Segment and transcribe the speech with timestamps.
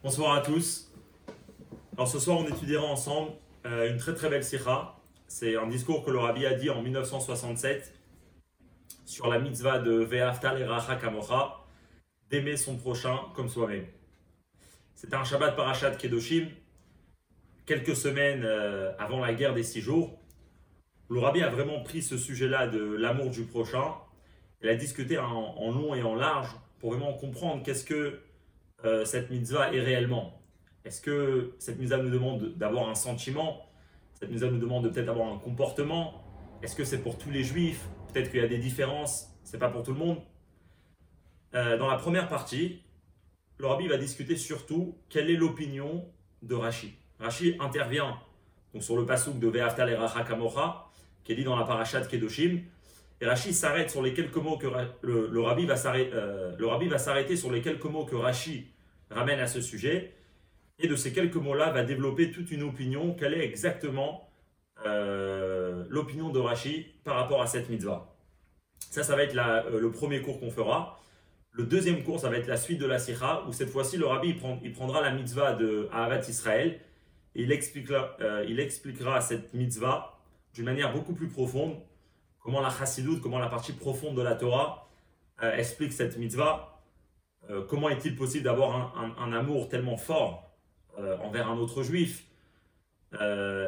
[0.00, 0.92] Bonsoir à tous.
[1.94, 3.32] Alors ce soir, on étudiera ensemble
[3.66, 4.94] euh, une très très belle sikha.
[5.26, 7.92] C'est un discours que le Rabbi a dit en 1967
[9.04, 11.64] sur la mitzvah de Ve'aftal Racha Kamocha,
[12.30, 13.86] d'aimer son prochain comme soi-même.
[14.94, 16.46] C'était un Shabbat Parashat Kedoshim,
[17.66, 20.16] quelques semaines euh, avant la guerre des six jours.
[21.10, 23.94] Le Rabbi a vraiment pris ce sujet-là de l'amour du prochain.
[24.62, 28.20] Il a discuté en, en long et en large pour vraiment comprendre qu'est-ce que
[28.84, 30.40] euh, cette mitzvah est réellement.
[30.84, 33.66] Est-ce que cette mitzvah nous demande d'avoir un sentiment?
[34.14, 36.24] Cette mitzvah nous demande de peut-être avoir un comportement?
[36.62, 37.88] Est-ce que c'est pour tous les juifs?
[38.12, 40.18] Peut-être qu'il y a des différences, c'est pas pour tout le monde?
[41.54, 42.82] Euh, dans la première partie,
[43.58, 46.04] le rabbi va discuter surtout quelle est l'opinion
[46.42, 46.94] de Rashi.
[47.18, 48.18] Rashi intervient
[48.72, 50.24] donc sur le pasuk de Ve'aftal et Racha
[51.24, 52.60] qui est dit dans la parashat Kedoshim,
[53.20, 54.68] et Rashi s'arrête sur les quelques mots que
[55.02, 58.68] le, rabbi va s'arrêter, euh, le rabbi va s'arrêter sur les quelques mots que Rashi
[59.10, 60.14] ramène à ce sujet.
[60.78, 63.14] Et de ces quelques mots-là va développer toute une opinion.
[63.14, 64.30] Quelle est exactement
[64.86, 68.14] euh, l'opinion de Rashi par rapport à cette mitzvah?
[68.90, 71.00] Ça, ça va être euh, le premier cours qu'on fera.
[71.50, 74.06] Le deuxième cours, ça va être la suite de la sikha, où cette fois-ci, le
[74.06, 76.80] rabbi il, prend, il prendra la mitzvah de Ahavat Israël
[77.34, 77.52] il
[78.48, 80.18] il expliquera cette mitzvah
[80.54, 81.76] d'une manière beaucoup plus profonde
[82.48, 84.88] comment la chassidoute, comment la partie profonde de la Torah
[85.42, 86.80] euh, explique cette mitzvah.
[87.50, 90.50] Euh, comment est-il possible d'avoir un, amour tellement fort
[90.98, 92.24] euh, envers un autre juif,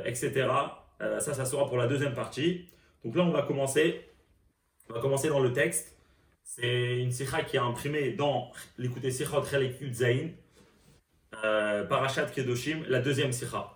[0.07, 0.49] etc.
[0.99, 2.71] ça, ça sera pour la deuxième partie.
[3.05, 4.09] Donc là, on va commencer.
[4.89, 5.95] On va commencer dans le texte.
[6.43, 10.31] C'est une sikha qui est imprimée dans l'écouté Sichot Chelek Zain,
[11.33, 13.75] Parashat Kedoshim, la deuxième sikha.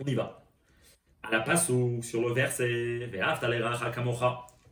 [0.00, 0.45] On y va
[1.26, 3.10] à la passe ou sur le verset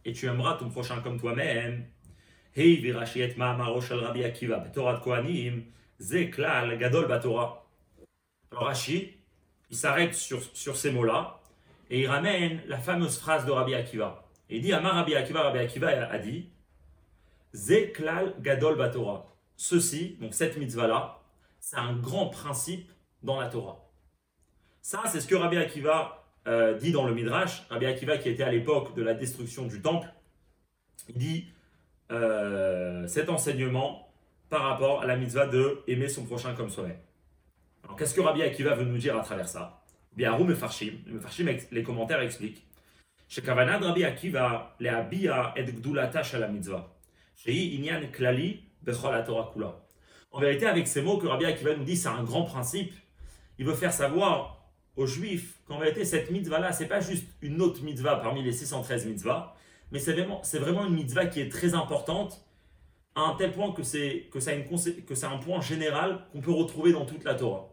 [0.06, 1.86] et tu aimeras ton prochain comme toi-même.
[2.54, 5.64] Hey, virashi et ma'amaro shel Rabbi Akiva, betorat kohanim,
[5.98, 7.66] ze klal gadol batora.
[8.52, 9.16] Alors Rashi,
[9.70, 11.40] il s'arrête sur, sur ces mots-là
[11.90, 14.24] et il ramène la fameuse phrase de Rabbi Akiva.
[14.48, 16.50] Il dit, Amar Rabbi Akiva, Rabbi Akiva a dit,
[17.52, 19.26] ze klal gadol batora.
[19.56, 21.18] Ceci, donc cette mitzvah-là,
[21.58, 22.92] c'est un grand principe
[23.22, 23.90] dans la Torah.
[24.82, 28.42] Ça, c'est ce que Rabbi Akiva euh, dit dans le Midrash, Rabbi Akiva qui était
[28.42, 30.08] à l'époque de la destruction du temple,
[31.08, 31.46] il dit
[32.12, 34.08] euh, cet enseignement
[34.50, 36.98] par rapport à la mitzvah de aimer son prochain comme soi-même.
[37.82, 39.82] Alors qu'est-ce que Rabbi Akiva veut nous dire à travers ça?
[40.16, 40.92] Bien, Arum et Farshim,
[41.72, 42.64] les commentaires expliquent.
[50.30, 52.92] En vérité, avec ces mots que Rabbi Akiva nous dit, c'est un grand principe.
[53.58, 54.63] Il veut faire savoir
[54.96, 59.06] aux Juifs qu'en vérité, cette mitzvah-là, c'est pas juste une autre mitzvah parmi les 613
[59.06, 59.54] mitzvahs,
[59.90, 62.44] mais c'est vraiment, vraiment une mitzvah qui est très importante,
[63.14, 67.24] à un tel point que c'est, que un point général qu'on peut retrouver dans toute
[67.24, 67.68] la Torah.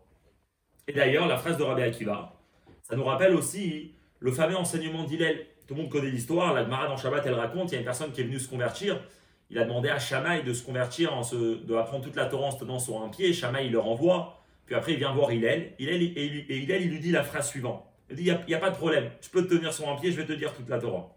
[0.88, 2.40] Et d'ailleurs, la phrase de Rabbi Akiva,
[2.84, 5.48] ça nous rappelle aussi le fameux enseignement d'Hillel.
[5.68, 7.86] Tout le monde connaît l'histoire, la Gemara dans Shabbat, elle raconte, il y a une
[7.86, 9.02] personne qui est venue se convertir,
[9.50, 12.48] il a demandé à Shammai de se convertir, en se, de apprendre toute la Torah
[12.48, 14.41] en se tenant sur un pied, Shammai le renvoie,
[14.72, 15.76] puis après, il vient voir Hillel.
[15.80, 17.86] Hillel et, et Hillel, il lui dit la phrase suivante.
[18.10, 19.12] Il dit, il n'y a, pas de problème.
[19.20, 21.14] Tu peux te tenir sur un pied, je vais te dire toute la Torah.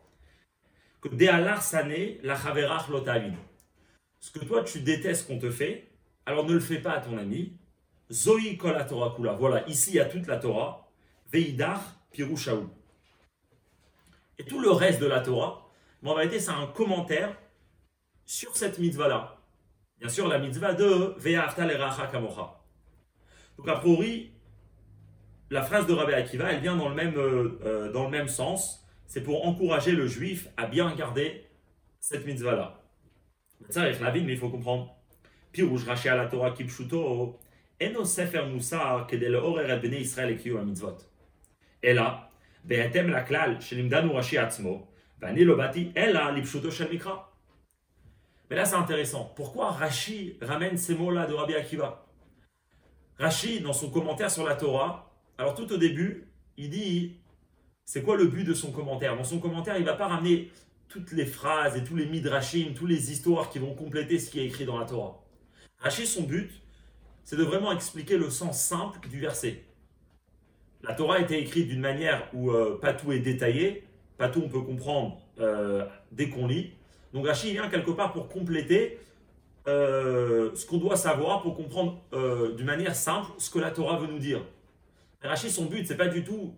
[1.00, 1.62] Que Dealar
[2.25, 3.34] la chaverach lotavid.
[4.19, 5.88] Ce que toi, tu détestes qu'on te fait,
[6.26, 7.56] alors ne le fais pas à ton ami.
[8.10, 9.34] Zoï kol Torah kula.
[9.34, 10.91] Voilà, ici, il y a toute la Torah.
[11.32, 12.69] Veidar pirushaou.
[14.36, 15.71] Et tout le reste de la Torah,
[16.03, 17.38] mais en vérité, c'est un commentaire
[18.25, 19.38] sur cette mitzvah-là.
[20.00, 22.64] Bien sûr, la mitzvah de eracha kamocha.
[23.58, 24.31] Donc a priori,
[25.50, 28.28] la phrase de Rabbi Akiva, elle vient dans le même, euh, euh, dans le même
[28.28, 28.88] sens.
[29.08, 31.46] C'est pour encourager le juif à bien garder
[32.00, 32.80] cette mitzvah-là.
[33.70, 34.96] Ça, la vie, mais il faut comprendre.
[35.52, 37.40] Pirouj raché à la Torah kipshuto,
[37.80, 40.97] eno sefer musar kedel orer et bnei Israël ekiyu mitzvot.
[41.81, 42.30] Et là,
[42.64, 44.88] בהתאם לכלל שלימדנו רש"י עצמו,
[45.22, 47.16] ואני לא באתי אלא לפשוטו של מקרא.
[48.52, 49.31] Mais là, c'est intéressant.
[49.36, 52.08] Pourquoi Rashi ramène ces mots-là de Rabbi Akiva
[53.19, 57.16] Rachid, dans son commentaire sur la Torah, alors tout au début, il dit
[57.84, 59.16] c'est quoi le but de son commentaire?
[59.16, 60.51] Dans son commentaire, il ne va pas ramener
[60.89, 64.41] toutes les phrases et tous les midrashim, toutes les histoires qui vont compléter ce qui
[64.41, 65.22] est écrit dans la Torah.
[65.78, 66.51] Rachid, son but,
[67.25, 69.65] c'est de vraiment expliquer le sens simple du verset.
[70.83, 73.84] La Torah a été écrite d'une manière où euh, pas tout est détaillé,
[74.19, 76.72] pas tout on peut comprendre euh, dès qu'on lit.
[77.13, 78.99] Donc Rachid vient quelque part pour compléter
[79.67, 83.97] euh, ce qu'on doit savoir pour comprendre euh, d'une manière simple ce que la Torah
[84.00, 84.41] veut nous dire.
[85.22, 86.53] Rachid, son but, c'est pas du tout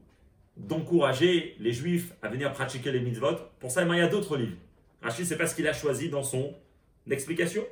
[0.56, 3.38] d'encourager les juifs à venir pratiquer les mitzvot.
[3.60, 4.58] Pour ça, il y a d'autres livres.
[5.02, 6.54] Rachid, c'est pas ce qu'il a choisi dans son
[7.10, 7.64] explication.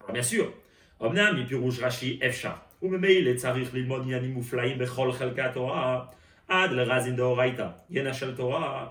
[0.00, 0.52] Alors bien sûr,
[1.02, 2.52] אמנם מפירוש רש"י אפשר,
[2.82, 6.04] וממילא צריך ללמוד עניינים מופלאים בכל חלקי התורה,
[6.48, 8.86] עד לרזין דאורייתא, ינא של תורה,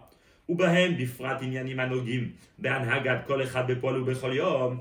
[0.50, 4.80] ובהם בפרט עניינים הנוגעים בהנהגת כל אחד בפועל ובכל יום.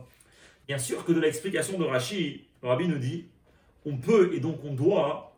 [0.67, 3.25] Bien sûr que de l'explication de Rashi, le Rabbi nous dit,
[3.85, 5.33] on peut et donc on doit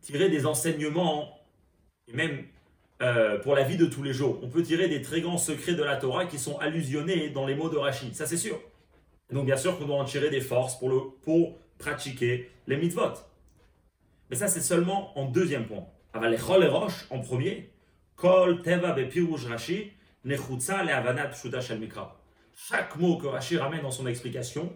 [0.00, 1.36] tirer des enseignements,
[2.06, 2.44] et même
[3.02, 4.38] euh, pour la vie de tous les jours.
[4.42, 7.56] On peut tirer des très grands secrets de la Torah qui sont allusionnés dans les
[7.56, 8.60] mots de Rashi, ça c'est sûr.
[9.32, 11.00] Donc bien sûr qu'on doit en tirer des forces pour, le,
[11.78, 13.14] pratiquer les mitzvot.
[14.30, 15.84] Mais ça c'est seulement en deuxième point.
[16.12, 17.70] Aval echol et roche en premier.
[18.14, 18.94] Kol teva
[19.48, 19.92] Rashi
[20.24, 20.84] nechutza
[21.32, 22.16] pshuta shel mikra.
[22.58, 24.72] Chaque mot que Rashi ramène dans son explication,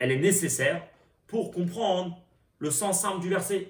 [0.00, 0.82] elle est nécessaire
[1.28, 2.20] pour comprendre
[2.58, 3.68] le sens simple du verset.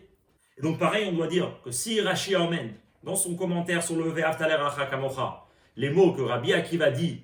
[0.57, 2.73] Et donc pareil, on doit dire que si Rashi amène
[3.03, 4.57] dans son commentaire sur le Ve'aftaler
[4.91, 5.45] Kamocha
[5.77, 7.21] les mots que Rabbi Akiva dit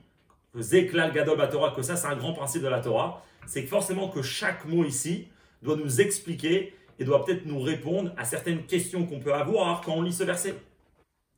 [0.52, 3.68] que Zeklal Gadol Torah, que ça c'est un grand principe de la Torah, c'est que
[3.68, 5.28] forcément que chaque mot ici
[5.62, 9.94] doit nous expliquer et doit peut-être nous répondre à certaines questions qu'on peut avoir quand
[9.94, 10.54] on lit ce verset.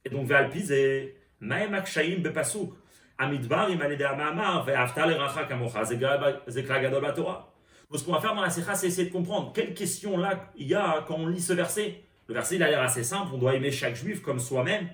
[0.05, 2.73] Et donc, Ve'alpiz et Maem Akshaim Bepasuk,
[7.91, 10.51] Donc, ce qu'on va faire dans la Sikha, c'est essayer de comprendre quelles questions là
[10.57, 12.03] il y a quand on lit ce verset.
[12.29, 14.89] Le verset, il a l'air assez simple, on doit aimer chaque juif comme soi-même.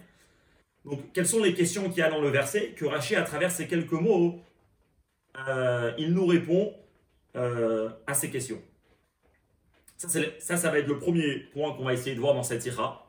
[0.84, 3.50] Donc, quelles sont les questions qu'il y a dans le verset que Rachi, à travers
[3.50, 4.40] ces quelques mots,
[5.48, 6.72] euh, il nous répond
[7.36, 8.62] euh, à ces questions
[9.96, 12.64] ça, ça, ça va être le premier point qu'on va essayer de voir dans cette
[12.66, 13.03] ira.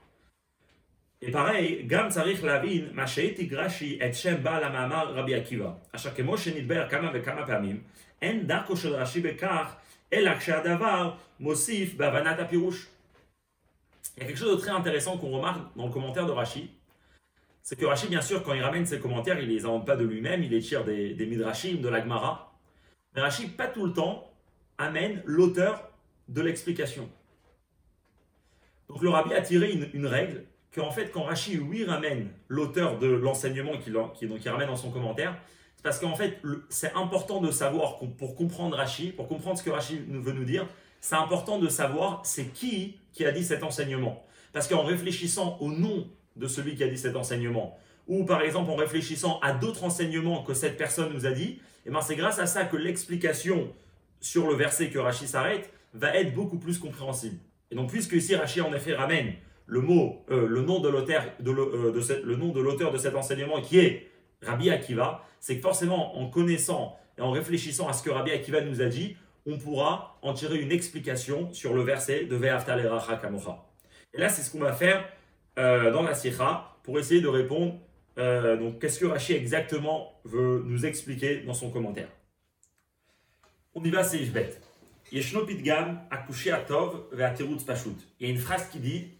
[1.25, 5.79] Et pareil, Gam Tzarich Lavin, Mashaiti Grashi et Shem Baal Amamar Rabbi Akiva.
[5.93, 7.83] אשר כמו שנדבר כמה וכמה פעמים,
[8.23, 9.75] אין דרכו של רש"י בכך,
[10.13, 12.87] אלא כשהדבר מוסיף בהבנת הפירוש.
[14.17, 16.71] Il y a quelque chose de très intéressant qu'on remarque dans le commentaire de Rashi,
[17.63, 19.97] c'est que Rashi, bien sûr, quand il ramène ses commentaires, il ne les invente pas
[19.97, 22.53] de lui-même, il les tire des, des Midrashim, de l'Agmara.
[23.15, 24.31] Mais Rashi, pas tout le temps,
[24.79, 25.91] amène l'auteur
[26.29, 27.09] de l'explication.
[28.89, 30.45] Donc le Rabbi a tiré une, une règle
[30.76, 34.92] qu'en fait, quand Rashi, lui, ramène l'auteur de l'enseignement qu'il qui, qui ramène dans son
[34.92, 35.38] commentaire,
[35.76, 39.70] c'est parce qu'en fait, c'est important de savoir, pour comprendre Rashi, pour comprendre ce que
[39.70, 40.68] Rashi veut nous dire,
[41.00, 44.26] c'est important de savoir c'est qui qui a dit cet enseignement.
[44.52, 47.78] Parce qu'en réfléchissant au nom de celui qui a dit cet enseignement,
[48.08, 51.90] ou par exemple en réfléchissant à d'autres enseignements que cette personne nous a dit, eh
[51.90, 53.72] ben c'est grâce à ça que l'explication
[54.20, 57.38] sur le verset que Rashi s'arrête va être beaucoup plus compréhensible.
[57.72, 59.34] Et donc puisque ici Rashi en effet ramène
[59.68, 62.98] le mot, euh, le nom de l'auteur de, euh, de, le nom de l'auteur de
[62.98, 67.94] cet enseignement qui est Rabbi Akiva, c'est que forcément en connaissant et en réfléchissant à
[67.94, 69.16] ce que Rabbi Akiva nous a dit,
[69.46, 73.64] on pourra en tirer une explication sur le verset de Ve'aftalera Kamocha.
[74.14, 75.08] Et là, c'est ce qu'on va faire
[75.58, 77.76] euh, dans la Sikha pour essayer de répondre.
[78.18, 82.08] Donc, qu'est-ce que Rashi exactement veut nous expliquer dans son commentaire
[83.74, 84.20] On y va, c'est
[87.66, 87.90] Pashut.
[88.20, 89.15] Il y a une phrase qui dit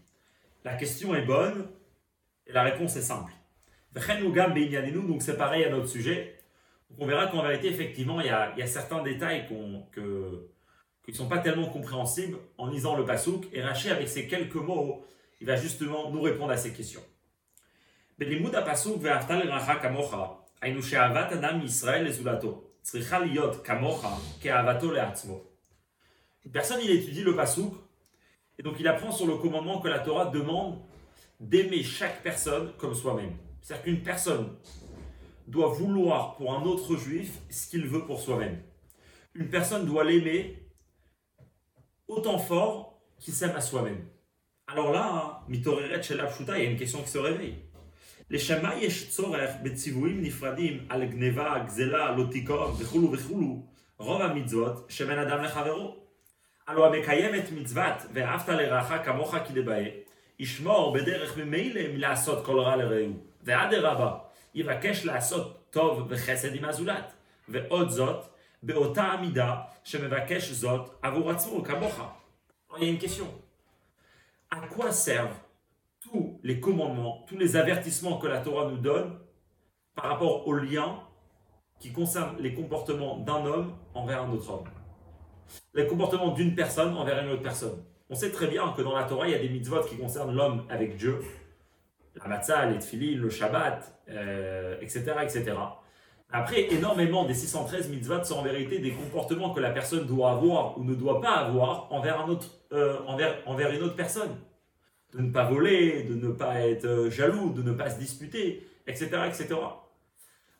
[0.66, 1.68] La question est bonne
[2.46, 3.32] et la réponse est simple.
[3.94, 6.36] Donc, c'est pareil à notre sujet
[6.98, 9.54] on verra qu'en vérité, effectivement, il y a, certains détails qui
[10.00, 13.46] ne sont pas tellement compréhensibles en lisant le pasouk.
[13.52, 15.04] Et Rachid, avec ces quelques mots,
[15.40, 17.02] il va justement nous répondre à ces questions.
[26.44, 27.74] Une personne, il étudie le pasouk,
[28.58, 30.78] et donc il apprend sur le commandement que la Torah demande
[31.40, 33.36] d'aimer chaque personne comme soi-même.
[33.60, 34.56] C'est-à-dire qu'une personne
[35.46, 38.62] doit vouloir pour un autre juif ce qu'il veut pour soi-même.
[39.34, 40.66] Une personne doit l'aimer
[42.08, 44.06] autant fort qu'il s'aime à soi-même.
[44.66, 47.56] Alors là, hein, mitoreret shel il y a une question qui se réveille.
[48.28, 49.08] Les shema yesh
[49.62, 53.62] betzivuim nifradim al gneva, gzela, lotikor, bechulu bechulu,
[53.98, 55.44] rov mitzvot, shemen adam.
[56.71, 59.89] הלא המקיים את מצוות ואהבת לרעך כמוך כדבעי,
[60.39, 63.13] ישמור בדרך ממילא מלעשות כל רע לרעהו.
[63.43, 64.17] ואדרבה,
[64.55, 67.13] יבקש לעשות טוב וחסד עם הזולת.
[67.49, 68.25] ועוד זאת,
[68.63, 72.01] באותה המידה שמבקש זאת עבור עצמו, כמוך.
[72.77, 73.27] Il y a une question.
[74.49, 75.35] À quoi servent
[75.99, 79.19] tous les commandements, tous les avertissements que la Torah nous donne
[79.93, 81.03] par rapport aux liens
[81.79, 84.69] qui concernent les comportements d'un homme envers un autre homme
[85.74, 87.82] Les comportements d'une personne envers une autre personne.
[88.08, 90.34] On sait très bien que dans la Torah, il y a des mitzvot qui concernent
[90.34, 91.20] l'homme avec Dieu,
[92.16, 95.54] la matzah, les le shabbat, euh, etc., etc.
[96.30, 100.76] Après, énormément des 613 mitzvot sont en vérité des comportements que la personne doit avoir
[100.78, 104.36] ou ne doit pas avoir envers, un autre, euh, envers une autre personne.
[105.12, 108.66] De ne pas voler, de ne pas être euh, jaloux, de ne pas se disputer,
[108.86, 109.54] etc., etc.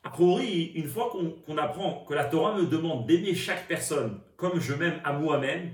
[0.06, 4.60] a priori, une fois qu'on apprend que la Torah me demande d'aimer chaque personne comme
[4.60, 5.72] je m'aime à moi-même,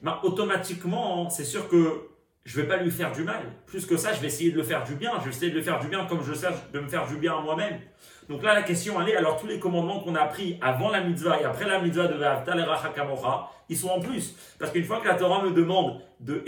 [0.00, 2.08] ben, automatiquement, c'est sûr que
[2.46, 3.42] je ne vais pas lui faire du mal.
[3.66, 5.12] Plus que ça, je vais essayer de le faire du bien.
[5.18, 7.16] Je vais essayer de le faire du bien comme je sais de me faire du
[7.16, 7.78] bien à moi-même.
[8.30, 11.02] Donc là, la question, elle est, alors tous les commandements qu'on a appris avant la
[11.02, 14.34] mitzvah et après la mitzvah de Kamocha, ils sont en plus.
[14.58, 16.42] Parce qu'une fois que la Torah me demande de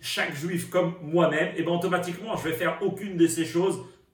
[0.00, 3.80] chaque juif comme moi-même, et eh ben automatiquement, je vais faire aucune de ces choses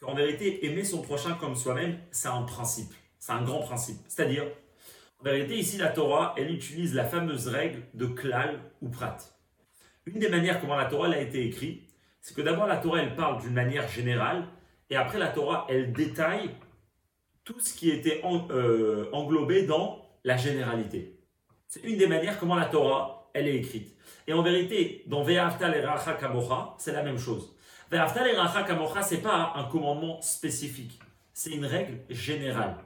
[0.00, 3.98] qu'en vérité, aimer son prochain comme soi-même, c'est un principe, c'est un grand principe.
[4.08, 4.44] C'est-à-dire,
[5.20, 9.16] en vérité, ici, la Torah, elle utilise la fameuse règle de klal ou prat.
[10.06, 11.88] Une des manières comment la Torah a été écrite,
[12.20, 14.44] c'est que d'abord la Torah elle parle d'une manière générale
[14.90, 16.50] et après la Torah elle détaille
[17.44, 21.18] tout ce qui était euh, englobé dans la généralité.
[21.66, 23.94] C'est une des manières comment la Torah elle est écrite.
[24.26, 26.18] Et en vérité, dans Ve'aftal et Racha
[26.78, 27.54] c'est la même chose.
[27.90, 27.96] Et
[28.66, 31.00] Kamocha, c'est pas un commandement spécifique,
[31.32, 32.76] c'est une règle générale.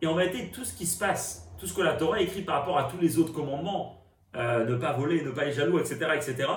[0.00, 2.60] Et en vérité, tout ce qui se passe, tout ce que la Torah écrit par
[2.60, 4.02] rapport à tous les autres commandements,
[4.36, 5.98] euh, ne pas voler, ne pas être jaloux, etc.
[6.14, 6.48] etc.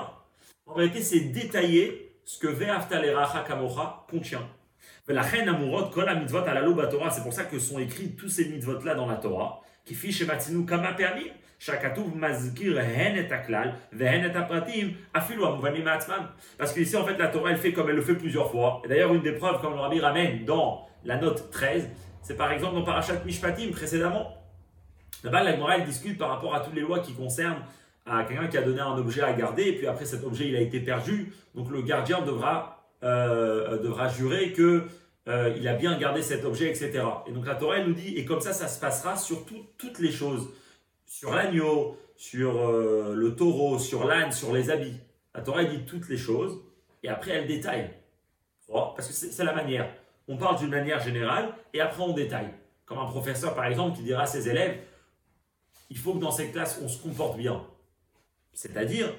[0.66, 3.14] En réalité, c'est détailler ce que Ve'aftal et
[3.46, 4.48] Kamocha contient.
[5.08, 8.46] La reine amurot, kol mitzvot alalu Torah, c'est pour ça que sont écrits tous ces
[8.46, 11.32] mitzvot là dans la Torah, qui fiche matzinu kama permis,
[16.58, 18.82] Parce que ici, en fait, la Torah, elle fait comme elle le fait plusieurs fois.
[18.88, 21.90] D'ailleurs, une des preuves, comme le Rabbi ramène dans la note 13,
[22.22, 24.38] c'est par exemple dans Parashat Mishpatim précédemment,
[25.24, 27.64] Là-bas, la morale discute par rapport à toutes les lois qui concernent
[28.06, 30.56] à quelqu'un qui a donné un objet à garder, et puis après cet objet il
[30.56, 34.84] a été perdu, donc le gardien devra, euh, devra jurer que
[35.28, 37.04] euh, il a bien gardé cet objet, etc.
[37.28, 39.46] Et donc la Torah nous dit, et comme ça, ça se passera sur
[39.78, 40.50] toutes les choses,
[41.08, 45.00] sur l'agneau, sur euh, le taureau, sur l'âne, sur les habits.
[45.34, 46.62] La Torah dit toutes les choses,
[47.02, 47.90] et après elle détaille.
[48.68, 49.90] Parce que c'est la manière.
[50.28, 52.50] On parle d'une manière générale, et après on détaille.
[52.86, 54.78] Comme un professeur, par exemple, qui dira à ses élèves,
[55.90, 57.64] il faut que dans cette classe, on se comporte bien.
[58.54, 59.14] C'est-à-dire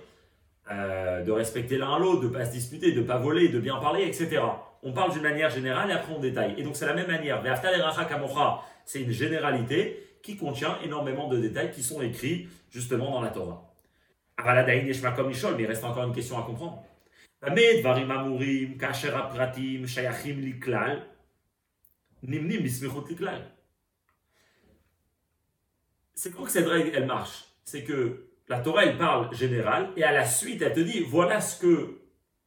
[0.71, 3.59] euh, de respecter l'un l'autre, de ne pas se disputer, de ne pas voler, de
[3.59, 4.43] bien parler, etc.
[4.83, 6.55] On parle d'une manière générale et après on détaille.
[6.59, 7.43] Et donc c'est la même manière.
[8.85, 13.73] C'est une généralité qui contient énormément de détails qui sont écrits justement dans la Torah.
[14.45, 14.55] Mais
[15.59, 16.85] il reste encore une question à comprendre.
[26.19, 27.45] c'est quoi que cette règle, elle marche?
[27.65, 31.41] C'est que la Torah, elle parle général, et à la suite, elle te dit, voilà
[31.41, 32.01] ce que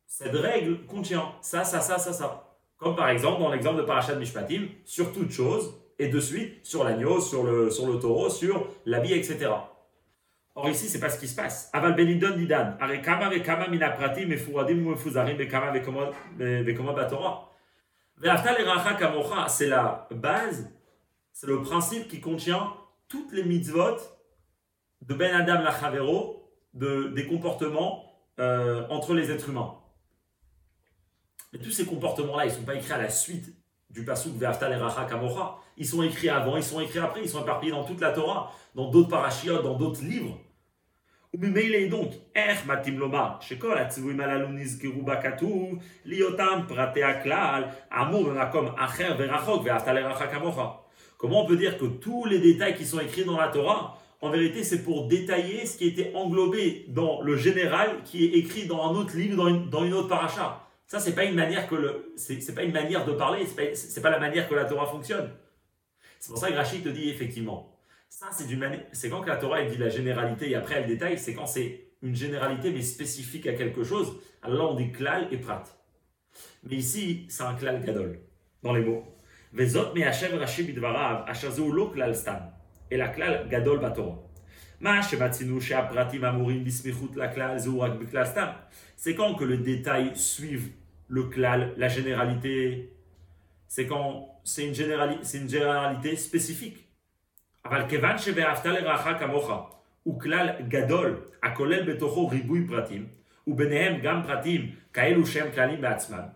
[0.07, 1.31] cette règle contient.
[1.41, 2.57] Ça, ça, ça, ça, ça.
[2.75, 6.83] Comme par exemple, dans l'exemple de Parashat Mishpatim, sur toute chose, et de suite, sur
[6.83, 9.51] l'agneau, sur le, sur le taureau, sur l'habit, etc.
[10.55, 11.69] Or ici, c'est pas ce qui se passe.
[11.73, 12.75] Aval benidon didan.
[12.79, 15.71] Arekama vekama minapratim mefuradim mefuzarim vekama
[16.39, 17.47] vekoma batora.
[19.47, 20.71] C'est la base,
[21.31, 22.73] c'est le principe qui contient
[23.07, 23.97] toutes les mitzvot
[25.01, 28.03] de Ben Adam Lachavero, de, des comportements
[28.39, 29.75] euh, entre les êtres humains.
[31.53, 34.74] Mais tous ces comportements-là, ils ne sont pas écrits à la suite du pasuk Ve'aftal
[34.74, 35.56] Racha Kamocha.
[35.76, 38.52] Ils sont écrits avant, ils sont écrits après, ils sont éparpillés dans toute la Torah,
[38.74, 40.38] dans d'autres parashiot, dans d'autres livres.
[41.34, 47.64] וממילא donc, איך מתאים לומר שכל הציוויים הללו נזכרו בכתוב להיותם פרטי הכלל,
[48.00, 50.60] אמור במקום אחר ורחוק ואהבת לרעך כמוך.
[51.18, 54.30] Comment on peut dire que tous les détails qui sont écrits dans la Torah, en
[54.30, 58.82] vérité, c'est pour détailler ce qui était englobé dans le général qui est écrit dans
[58.90, 59.36] un autre livre,
[59.70, 60.60] dans une, autre paracha.
[60.91, 62.13] Ça, c'est pas une manière le,
[62.53, 65.31] pas une manière de parler, c'est pas, pas la manière que la Torah fonctionne.
[66.19, 67.79] C'est pour ça que Rachid te dit effectivement.
[68.09, 70.75] Ça, c'est d'une manière, c'est quand que la Torah elle dit la généralité et après
[70.75, 74.19] elle détaille, c'est quand c'est une généralité mais spécifique à quelque chose.
[74.41, 75.63] Alors là, on dit klal et prat.
[76.63, 78.19] Mais ici, c'est un klal gadol
[78.61, 79.05] dans les mots.
[82.91, 83.93] Et la klal gadol.
[88.97, 90.71] C'est quand que le détail suive
[91.10, 92.92] le klal, la généralité.
[93.68, 96.82] C'est quand c'est une, générali une généralité spécifique.
[97.64, 99.50] אבל כיוון שבאהבת לרעך כמוך
[100.02, 103.06] הוא כלל גדול הכולל בתוכו ריבוי פרטים,
[103.46, 106.26] וביניהם גם פרטים כאלו שהם כללים בעצמם,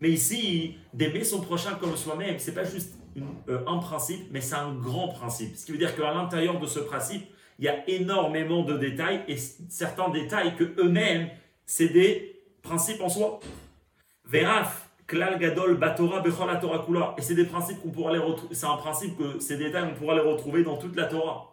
[0.00, 2.94] mais ici, d'aimer son prochain comme soi-même, c'est pas juste
[3.48, 5.56] euh, un principe, mais c'est un grand principe.
[5.56, 7.24] Ce qui veut dire qu'à l'intérieur de ce principe,
[7.58, 11.30] il y a énormément de détails et certains détails que eux-mêmes,
[11.64, 13.40] c'est des principes en soi.
[14.29, 17.15] Veraf, klal gadol, batora, bechol Torah kula.
[17.17, 18.53] Et c'est des principes qu'on pourra les retrouver.
[18.53, 21.51] C'est un principe que ces détails, on pourra les retrouver dans toute la Torah.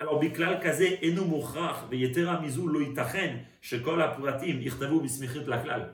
[0.00, 5.92] Alors, biklal kaze enu mochrach, veyetera mizu lo itachen, shekol apuratim, irtavu bismichit laklal.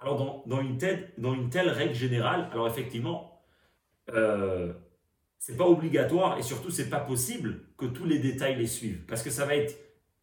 [0.00, 3.42] Alors, dans, dans, une telle, dans une telle règle générale, alors effectivement,
[4.14, 4.72] euh,
[5.38, 9.22] c'est pas obligatoire et surtout c'est pas possible que tous les détails les suivent parce
[9.22, 9.76] que ça va être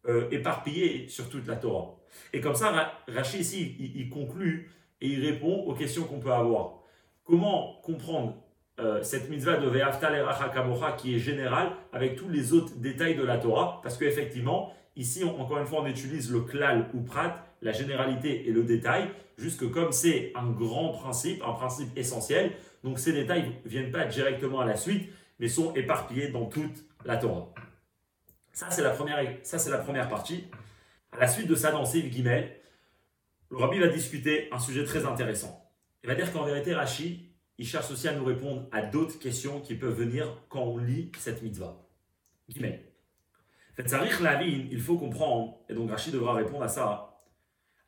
[0.06, 1.96] euh, éparpillé sur toute la Torah.
[2.32, 4.70] Et comme ça, Rachid ici, il, conclut
[5.00, 6.80] et il répond aux questions qu'on peut avoir.
[7.24, 8.36] Comment comprendre
[8.80, 13.22] euh, cette mitzvah de Ve'aftal Kamocha qui est générale avec tous les autres détails de
[13.22, 13.80] la Torah?
[13.82, 18.52] Parce qu'effectivement, ici, encore une fois, on utilise le klal ou prat, la généralité et
[18.52, 19.08] le détail,
[19.38, 24.04] juste comme c'est un grand principe, un principe essentiel, donc ces détails ne viennent pas
[24.04, 27.52] directement à la suite, mais sont éparpillés dans toute la Torah.
[28.52, 30.44] Ça, c'est la première, ça, c'est la première partie.
[31.12, 32.52] À la suite de ça, dans Gimel,
[33.54, 35.70] le rabbi va discuter un sujet très intéressant.
[36.02, 39.60] Il va dire qu'en vérité, Rashi, il cherche aussi à nous répondre à d'autres questions
[39.60, 41.86] qui peuvent venir quand on lit cette mitzvah.
[42.48, 42.82] Gimel.
[43.78, 47.22] Il faut comprendre, et donc Rashi devra répondre à ça,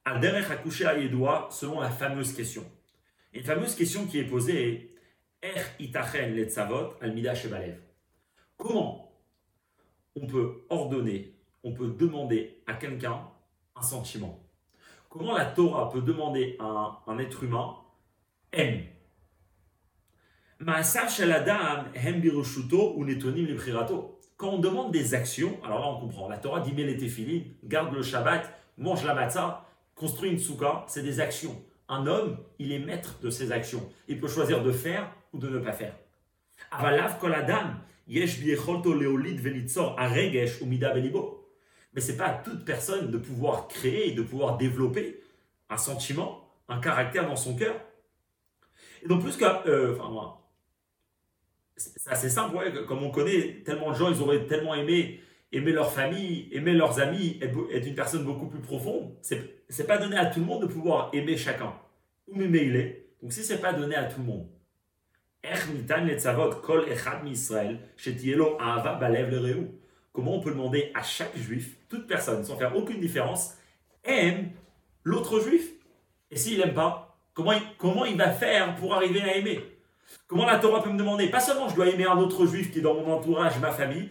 [0.05, 2.65] al derech à selon la fameuse question.
[3.33, 4.93] Une fameuse question qui est posée est
[5.43, 6.39] Er itachen
[7.01, 7.81] al shebalev.
[8.57, 9.13] Comment
[10.15, 13.29] on peut ordonner, on peut demander à quelqu'un
[13.75, 14.46] un sentiment?
[15.17, 17.77] Comment la Torah peut demander à un, être humain
[18.53, 18.83] aime
[24.39, 26.29] quand on demande des actions, alors là on comprend.
[26.29, 31.03] La Torah dit mais les garde le Shabbat, mange la matzah, construit une soukha, c'est
[31.03, 31.57] des actions
[31.89, 33.89] un homme, il est maître de ses actions.
[34.09, 35.95] Il peut choisir de faire ou de ne pas faire.
[41.97, 45.21] Mais c'est pas à toute personne de pouvoir créer, de pouvoir développer
[45.69, 47.75] un sentiment, un caractère dans son cœur.
[49.03, 50.37] Et donc plus que, euh, enfin,
[51.77, 55.21] c'est assez simple, comme on connaît, tellement de gens, ils auraient tellement aimé
[55.53, 59.15] aimer leur famille, aimer leurs amis, être une personne beaucoup plus profonde.
[59.23, 61.75] C'est c'est pas donné à tout le monde de pouvoir aimer chacun.
[62.29, 63.09] Ou il est.
[63.23, 64.49] Donc si c'est pas donné à tout le monde.
[70.17, 73.53] Comment on peut demander à chaque juif, toute personne, sans faire aucune différence,
[74.03, 74.49] aime
[75.05, 75.73] l'autre juif
[76.31, 79.61] Et s'il n'aime pas, comment il, comment il va faire pour arriver à aimer?
[80.27, 81.29] Comment la Torah peut me demander?
[81.29, 84.09] Pas seulement je dois aimer un autre juif qui est dans mon entourage, ma famille,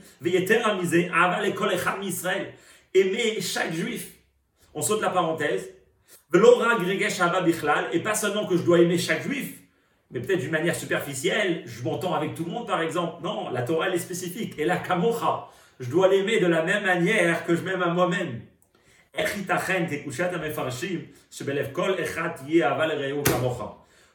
[2.94, 4.12] aimer chaque juif.
[4.76, 5.72] On saute la parenthèse.
[7.92, 9.60] Et pas seulement que je dois aimer chaque juif,
[10.12, 13.24] mais peut-être d'une manière superficielle, je m'entends avec tout le monde par exemple.
[13.24, 14.54] Non, la Torah elle est spécifique.
[14.60, 18.42] Et la kamocha, je dois l'aimer de la même manière que je m'aime à moi-même.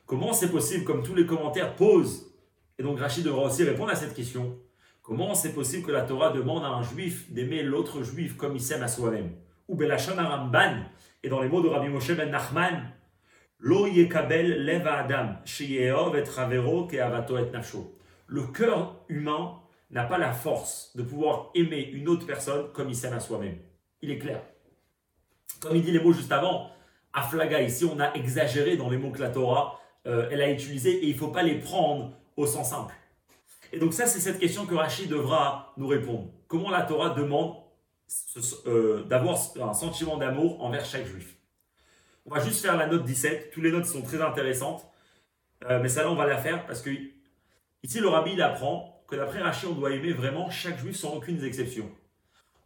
[0.07, 2.35] Comment c'est possible, comme tous les commentaires posent,
[2.79, 4.59] et donc Rachid devra aussi répondre à cette question,
[5.03, 8.61] comment c'est possible que la Torah demande à un juif d'aimer l'autre juif comme il
[8.61, 9.33] s'aime à soi-même?
[9.69, 10.85] Ou Belachon Ramban,
[11.23, 12.93] et dans les mots de Rabbi Moshe ben Nachman,
[14.87, 15.37] adam.
[18.27, 22.97] Le cœur humain n'a pas la force de pouvoir aimer une autre personne comme il
[22.97, 23.59] s'aime à soi-même.
[24.03, 24.43] Il est clair.
[25.61, 26.71] Comme il dit les mots juste avant,
[27.13, 31.05] Aflaga, ici on a exagéré dans les mots que la Torah euh, elle a utilisés
[31.05, 32.95] et il ne faut pas les prendre au sens simple.
[33.73, 36.29] Et donc ça c'est cette question que Rachid devra nous répondre.
[36.47, 37.57] Comment la Torah demande
[38.67, 41.37] euh, d'avoir un sentiment d'amour envers chaque juif?
[42.27, 43.51] On va juste faire la note 17.
[43.51, 44.87] Toutes les notes sont très intéressantes.
[45.69, 46.91] Euh, mais ça là, on va la faire parce que
[47.83, 51.17] ici, le rabbi il apprend que d'après Rachid, on doit aimer vraiment chaque juif sans
[51.17, 51.91] aucune exception.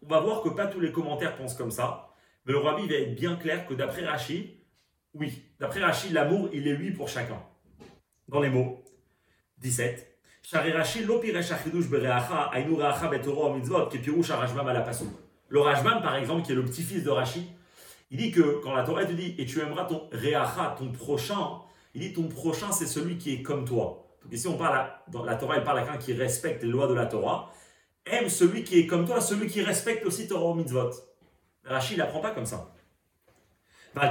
[0.02, 2.10] On va voir que pas tous les commentaires pensent comme ça.
[2.44, 4.50] Mais le rabbi va être bien clair que d'après Rachid,
[5.14, 7.42] oui, d'après Rachid, l'amour, il est lui pour chacun.
[8.28, 8.84] Dans les mots.
[9.58, 10.10] 17.
[15.48, 17.44] Le Rajman, par exemple, qui est le petit-fils de Rachid,
[18.10, 21.60] il dit que quand la Torah te dit et tu aimeras ton Reacha, ton prochain,
[21.94, 24.03] il dit ton prochain c'est celui qui est comme toi.
[24.30, 26.94] Ici on parle, dans la Torah elle parle à quelqu'un qui respecte les lois de
[26.94, 27.52] la Torah.
[28.06, 30.90] Aime celui qui est comme toi, celui qui respecte aussi Torah au mitzvot.
[31.64, 32.70] Rachid n'apprend pas comme ça.
[33.94, 34.10] Pareil,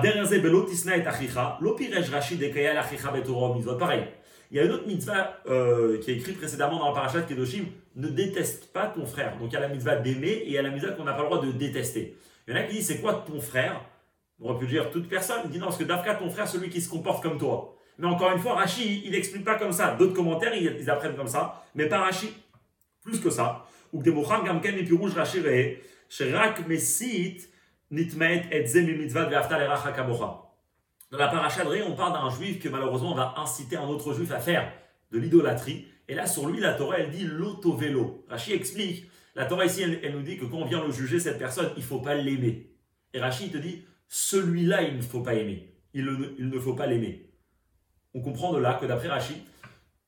[4.49, 7.65] il y a une autre mitzvah euh, qui est écrite précédemment dans la parashat Kedoshim
[7.95, 9.37] ne déteste pas ton frère.
[9.39, 11.13] Donc il y a la mitzvah d'aimer et il y a la mitzvah qu'on n'a
[11.13, 12.17] pas le droit de détester.
[12.47, 13.81] Il y en a qui disent c'est quoi ton frère?
[14.39, 15.41] On aurait pu dire toute personne.
[15.45, 17.75] Il dit non, parce que Dafka, ton frère, celui qui se comporte comme toi.
[18.03, 19.95] Mais encore une fois, Rashi, il n'explique pas comme ça.
[19.95, 22.33] D'autres commentaires, ils, apprennent comme ça, mais pas Rashi.
[23.01, 23.65] Plus que ça.
[23.93, 25.41] Ou que des gamken et rouge Rashi
[26.67, 27.49] mesit
[27.89, 28.65] nitmet et.
[31.13, 34.31] Dans la paracha on parle d'un juif que malheureusement on va inciter un autre juif
[34.33, 34.69] à faire
[35.13, 35.87] de l'idolâtrie.
[36.09, 38.25] Et là, sur lui, la Torah, elle dit l'auto-vélo.
[38.27, 41.39] Rashi explique, la Torah ici, elle, nous dit que quand on vient le juger, cette
[41.39, 42.69] personne, il ne faut pas l'aimer.
[43.13, 45.73] Et Rashi te dit, celui-là, il ne faut pas aimer.
[45.93, 47.29] Il ne faut pas l'aimer.
[48.13, 49.43] On comprend de là que d'après Rashi,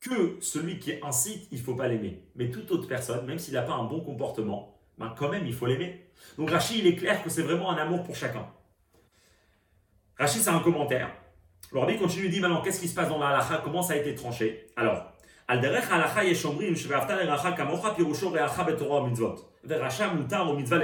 [0.00, 2.22] que celui qui incite, il ne faut pas l'aimer.
[2.36, 5.54] Mais toute autre personne, même s'il n'a pas un bon comportement, ben quand même, il
[5.54, 6.06] faut l'aimer.
[6.38, 8.46] Donc Rashi, il est clair que c'est vraiment un amour pour chacun.
[10.18, 11.10] Rashi, c'est un commentaire.
[11.72, 13.60] Le rabbi continue, dit maintenant, qu'est-ce qui se passe dans la halakha?
[13.64, 14.68] Comment ça a été tranché?
[14.76, 15.12] Alors,
[15.48, 19.34] al derech halakha yeshomrim l'eracha kamocha re'acha betorah mitzvot.
[19.64, 20.78] O mitzvah.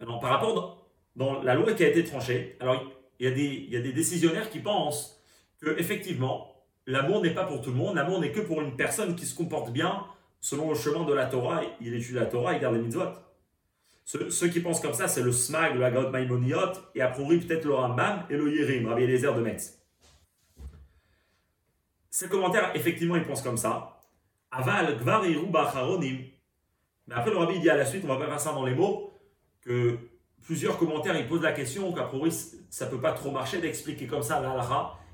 [0.00, 2.82] Maintenant, par rapport dans la loi qui a été tranchée, alors
[3.20, 5.17] il y a des décisionnaires qui pensent
[5.60, 6.54] que effectivement,
[6.86, 9.34] l'amour n'est pas pour tout le monde, l'amour n'est que pour une personne qui se
[9.34, 10.04] comporte bien
[10.40, 13.12] selon le chemin de la Torah, il étudie la Torah, il garde les mitzvot.
[14.04, 17.66] Ceux, qui pensent comme ça, c'est le Smag, le Hagot Maimoniot, et a priori peut-être
[17.66, 19.78] le Rambam et le Yerim, Rabbi Eliezer de Metz.
[22.08, 24.00] Ces commentaires, effectivement, ils pensent comme ça.
[24.50, 25.22] Aval, Gvar.
[25.22, 28.74] Mais après, le Rabbi dit à la suite, on va pas faire ça dans les
[28.74, 29.12] mots,
[29.60, 29.98] que
[30.42, 32.32] plusieurs commentaires, ils posent la question qu'a priori,
[32.70, 34.48] ça peut pas trop marcher d'expliquer comme ça la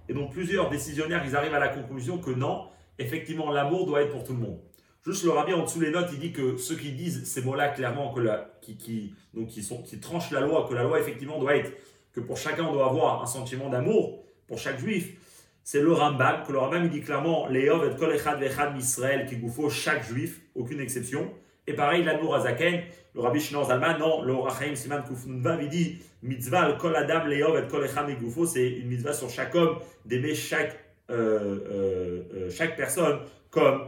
[0.09, 2.67] Et donc, plusieurs décisionnaires, ils arrivent à la conclusion que non,
[2.99, 4.59] effectivement, l'amour doit être pour tout le monde.
[5.05, 7.69] Juste le rabbi en dessous les notes, il dit que ceux qui disent ces mots-là
[7.69, 8.15] clairement,
[8.63, 11.73] qui, donc qui, sont, qui tranchent la loi, que la loi effectivement doit être
[12.15, 15.15] que pour chacun on doit avoir un sentiment d'amour, pour chaque juif,
[15.63, 19.27] c'est le Rambam, que le Rambam il dit clairement Léov et kol echad vechad misrael,
[19.27, 21.31] qui faut chaque juif, aucune exception.
[21.67, 22.83] Et pareil, l'amour azaken,
[23.15, 27.57] le rabbi Shinor Zalman, non, le Rachaim Siman Kufnunvav, il dit mitzvah kol adam Léov
[27.57, 28.07] et kol echad
[28.47, 30.77] c'est une mitzvah sur chaque homme d'aimer chaque,
[31.11, 33.83] euh, euh, euh, chaque personne comme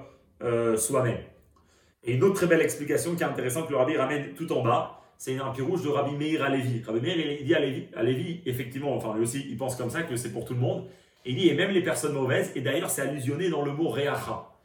[0.76, 1.18] soi-même.
[2.04, 4.62] Et une autre très belle explication qui est intéressante que le rabbi ramène tout en
[4.62, 6.82] bas, c'est un pied rouge de Rabbi Meir à Lévi.
[6.86, 10.14] Rabbi Meir, il dit à Lévi, effectivement, enfin lui aussi, il pense comme ça, que
[10.14, 10.86] c'est pour tout le monde.
[11.24, 14.55] Il dit, et même les personnes mauvaises, et d'ailleurs c'est allusionné dans le mot Reacha.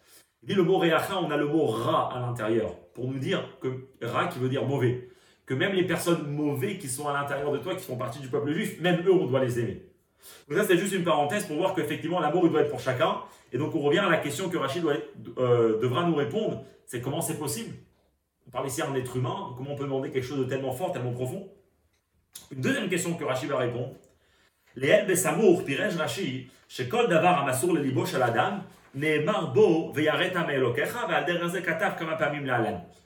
[0.43, 3.57] Il dit le mot Reacha, on a le mot Ra à l'intérieur, pour nous dire
[3.59, 5.09] que Ra qui veut dire mauvais.
[5.45, 8.27] Que même les personnes mauvaises qui sont à l'intérieur de toi, qui font partie du
[8.27, 9.85] peuple juif, même eux, on doit les aimer.
[10.47, 13.17] Donc ça, c'est juste une parenthèse pour voir qu'effectivement, l'amour, il doit être pour chacun.
[13.51, 14.83] Et donc, on revient à la question que Rachid
[15.37, 17.75] euh, devra nous répondre, c'est comment c'est possible?
[18.47, 20.91] On parle ici d'un être humain, comment on peut demander quelque chose de tellement fort,
[20.91, 21.49] tellement profond?
[22.51, 23.93] Une deuxième question que Rachid va répondre.
[24.75, 28.63] Les besamour, pirej Rachid, chez Kol Davar Amasour le libo shel Adam, Neemar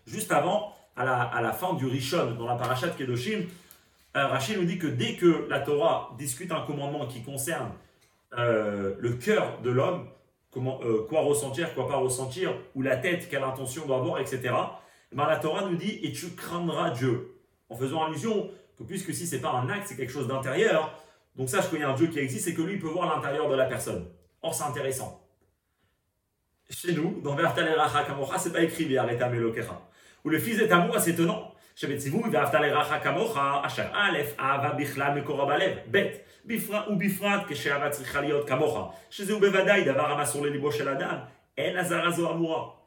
[0.08, 1.04] Juste avant, à
[1.42, 3.46] la, fin du Rishon, dans la parashat Kedoshim,
[4.16, 7.72] euh, Rachid nous dit que dès que la Torah discute un commandement qui concerne
[8.38, 10.08] euh, le cœur de l'homme,
[10.56, 14.54] euh, quoi ressentir, quoi pas ressentir, ou la tête, quelle intention doit avoir, etc.,
[15.12, 17.32] eh ben, la Torah nous dit et tu craindras Dieu.
[17.70, 20.98] En faisant allusion que puisque si c'est pas un acte, c'est quelque chose d'intérieur,
[21.36, 23.50] donc sache qu'il y a un Dieu qui existe et que lui peut voir l'intérieur
[23.50, 24.06] de la personne.
[24.42, 25.25] Or, c'est intéressant
[26.70, 29.82] chez nous, dans Vertaleracha Kamocha, c'est pas écrit Vereta Melokecha.
[30.24, 31.52] Ou le fils de Tamour, c'est étonnant.
[31.76, 38.44] Shabbat Sivou, Vertaleracha Kamocha, Asher Aleph, Ava Bichla Mekorabalev, Bet, Bifra ou Bifrat, Kesheava Trichaliot
[38.46, 38.92] Kamocha.
[39.10, 41.28] Chez eux, Bevadaï, d'avoir ramassé le libo chez la dame,
[41.60, 42.82] En Azarazo Amoura.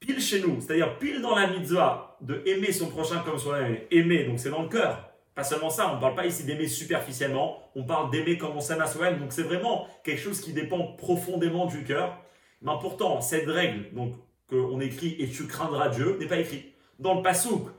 [0.00, 3.76] Pile chez nous, c'est-à-dire pile dans la mitzvah de aimer son prochain comme soi-même.
[3.90, 5.10] Aimer, donc c'est dans le cœur.
[5.34, 8.60] Pas seulement ça, on ne parle pas ici d'aimer superficiellement, on parle d'aimer comme on
[8.60, 9.18] s'aime à soi-même.
[9.18, 12.16] Donc c'est vraiment quelque chose qui dépend profondément du cœur.
[12.62, 14.14] Mais pourtant, cette règle, donc
[14.48, 16.66] qu'on écrit et tu craindras Dieu, n'est pas écrite.
[16.98, 17.70] Dans le pasouk,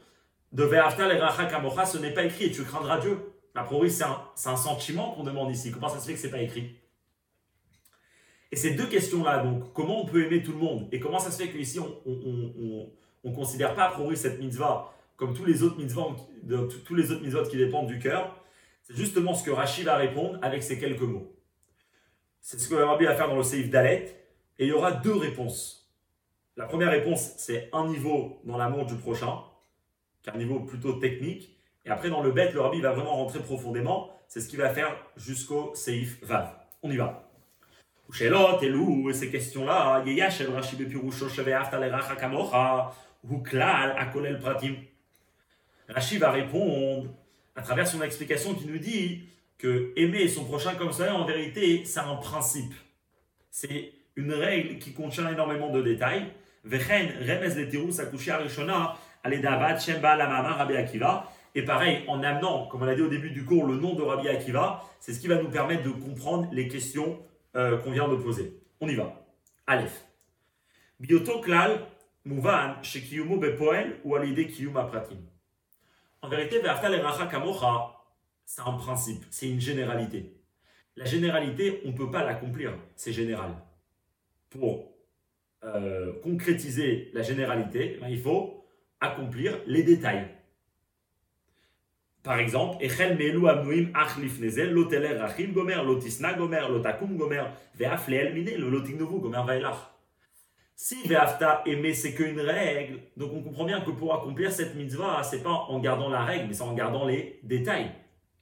[0.52, 3.18] de Ve'afta et Racha ce n'est pas écrit et tu craindras Dieu.
[3.56, 5.72] A priori, c'est un, sentiment qu'on demande ici.
[5.72, 6.76] Comment ça se fait que ce n'est pas écrit?
[8.52, 10.88] Et ces deux questions-là, donc, comment on peut aimer tout le monde?
[10.92, 12.90] Et comment ça se fait qu'ici, on
[13.24, 16.16] ne considère pas a priori cette mitzvah comme tous les autres mitzvahs,
[16.84, 18.44] tous les autres mitzvahs qui dépendent du cœur?
[18.84, 21.32] C'est justement ce que Rachid va répondre avec ces quelques mots.
[22.42, 24.21] C'est ce que Rabbi va faire dans le Seif Dalet.
[24.60, 25.90] Et il y aura deux réponses.
[26.58, 29.40] La première réponse, c'est un niveau dans l'amour du prochain
[30.22, 31.58] qui est un niveau plutôt technique.
[31.86, 34.12] Et après, dans le bête, le rabbi va vraiment rentrer profondément.
[34.28, 36.50] C'est ce qu'il va faire jusqu'au Seif Vav.
[36.84, 37.28] On y va.
[38.12, 41.28] Shelot, et ces questions-là, Shel Rashi Bepirusho
[43.98, 44.76] Akolel Pratim.
[45.88, 47.08] Rashi va répondre
[47.56, 49.24] à travers son explication qui nous dit
[49.58, 52.74] que aimer son prochain comme ça, en vérité, c'est un principe.
[53.50, 56.28] C'est une règle qui contient énormément de détails.
[61.54, 64.04] Et pareil, en amenant, comme on a dit au début du cours, le nom de
[64.04, 67.20] Rabbi Akiva, c'est ce qui va nous permettre de comprendre les questions
[67.56, 68.58] euh, qu'on vient de poser.
[68.80, 69.14] On y va.
[69.68, 70.06] Aleph.
[71.00, 71.82] Bioto klal
[72.26, 75.18] muvan shekiyumu bepoel ou alide kiyum pratim.
[76.22, 76.62] En vérité,
[78.46, 80.36] c'est un principe, c'est une généralité.
[80.96, 83.56] La généralité, on ne peut pas l'accomplir, c'est général.
[84.52, 84.94] Pour
[85.64, 88.66] euh, concrétiser la généralité, ben, il faut
[89.00, 90.28] accomplir les détails.
[92.22, 98.08] Par exemple, Echel melu amnuim achlif nezel, loteler rachim gomer, lotisna gomer, lotakum gomer, ve'af
[98.08, 99.90] leel mine, le gomer vaelach.
[100.76, 105.24] Si ve'afta aimer c'est qu'une règle, donc on comprend bien que pour accomplir cette mitzvah,
[105.24, 107.92] c'est pas en gardant la règle, mais c'est en gardant les détails.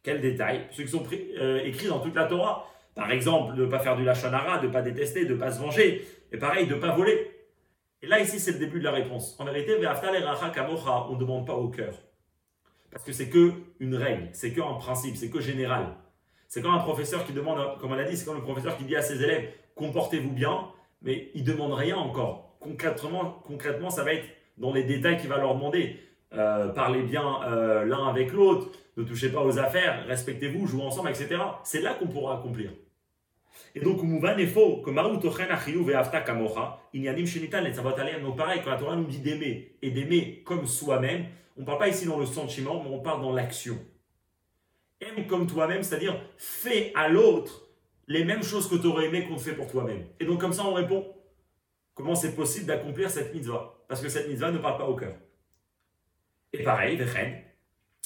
[0.03, 0.67] Quels détails?
[0.71, 1.03] Ceux qui sont
[1.39, 2.65] euh, écrits dans toute la Torah.
[2.99, 5.51] Par exemple, de ne pas faire du lachonara, de ne pas détester, de ne pas
[5.51, 6.05] se venger.
[6.33, 7.31] Et pareil, de ne pas voler.
[8.01, 9.39] Et là, ici, c'est le début de la réponse.
[9.39, 11.93] En vérité, on ne demande pas au cœur.
[12.91, 15.95] Parce que c'est que une règle, c'est que un principe, c'est que général.
[16.49, 18.83] C'est comme un professeur qui demande, comme on l'a dit, c'est comme le professeur qui
[18.83, 20.67] dit à ses élèves, comportez-vous bien,
[21.01, 22.57] mais il demande rien encore.
[22.59, 25.95] Concrètement, concrètement, ça va être dans les détails qu'il va leur demander.
[26.33, 31.09] Euh, parlez bien euh, l'un avec l'autre, ne touchez pas aux affaires, respectez-vous, jouez ensemble,
[31.09, 31.37] etc.
[31.63, 32.71] C'est là qu'on pourra accomplir.
[33.75, 38.23] Et donc, Mouvan est faux, que Marou Tochen Achiou Ve'afta Kamocha, Inyanim Shenitan et Sabatalem.
[38.23, 41.25] Donc, pareil, quand la Torah nous dit d'aimer et d'aimer comme soi-même,
[41.57, 43.77] on ne parle pas ici dans le sentiment, mais on parle dans l'action.
[45.01, 47.67] Aime comme toi-même, c'est-à-dire fais à l'autre
[48.07, 50.05] les mêmes choses que tu aurais aimé qu'on te fait pour toi-même.
[50.19, 51.05] Et donc, comme ça, on répond
[51.93, 53.75] comment c'est possible d'accomplir cette mitzvah?
[53.87, 55.13] Parce que cette mitzvah ne parle pas au cœur.
[56.53, 57.43] Et pareil, Vechen,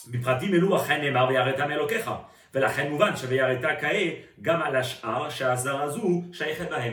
[0.07, 2.27] Bipratim Elou Achen Emar Ve'aretam Elokecha.
[2.54, 4.10] ולכן מובן שויראת כאה
[4.42, 6.92] גם על השאר שהזר הזו שייכת בהם.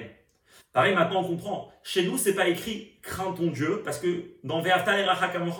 [0.76, 1.71] Pareil, maintenant on comprend.
[1.84, 4.08] Chez nous, c'est pas écrit crains ton Dieu, parce que
[4.43, 5.06] dans Ve'afta et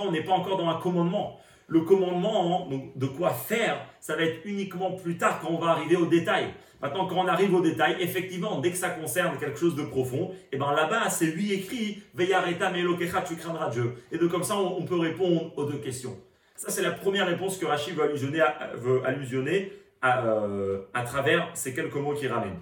[0.02, 1.40] on n'est pas encore dans un commandement.
[1.68, 5.68] Le commandement donc, de quoi faire, ça va être uniquement plus tard quand on va
[5.68, 6.54] arriver au détail.
[6.82, 10.32] Maintenant, quand on arrive au détail, effectivement, dès que ça concerne quelque chose de profond,
[10.34, 13.96] et eh ben là-bas, c'est lui écrit Ve'yareta melokecha, tu craindras Dieu.
[14.12, 16.18] Et de comme ça, on peut répondre aux deux questions.
[16.58, 19.72] Ça, c'est la première réponse que Rachid veut allusionner à, veut allusionner
[20.03, 22.59] à, euh, à, travers ces quelques mots qu'il ramène.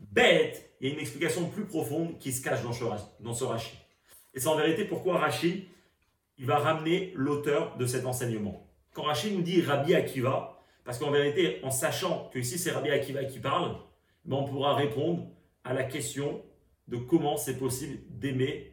[0.00, 2.84] Bête, il y a une explication plus profonde qui se cache dans ce,
[3.20, 3.78] dans ce Rachid.
[4.34, 5.64] Et c'est en vérité pourquoi Rachid
[6.38, 8.66] il va ramener l'auteur de cet enseignement.
[8.92, 12.90] Quand Rachid nous dit Rabbi Akiva, parce qu'en vérité, en sachant que ici c'est Rabbi
[12.90, 13.76] Akiva qui parle,
[14.24, 15.28] ben, on pourra répondre
[15.64, 16.42] à la question
[16.88, 18.72] de comment c'est possible d'aimer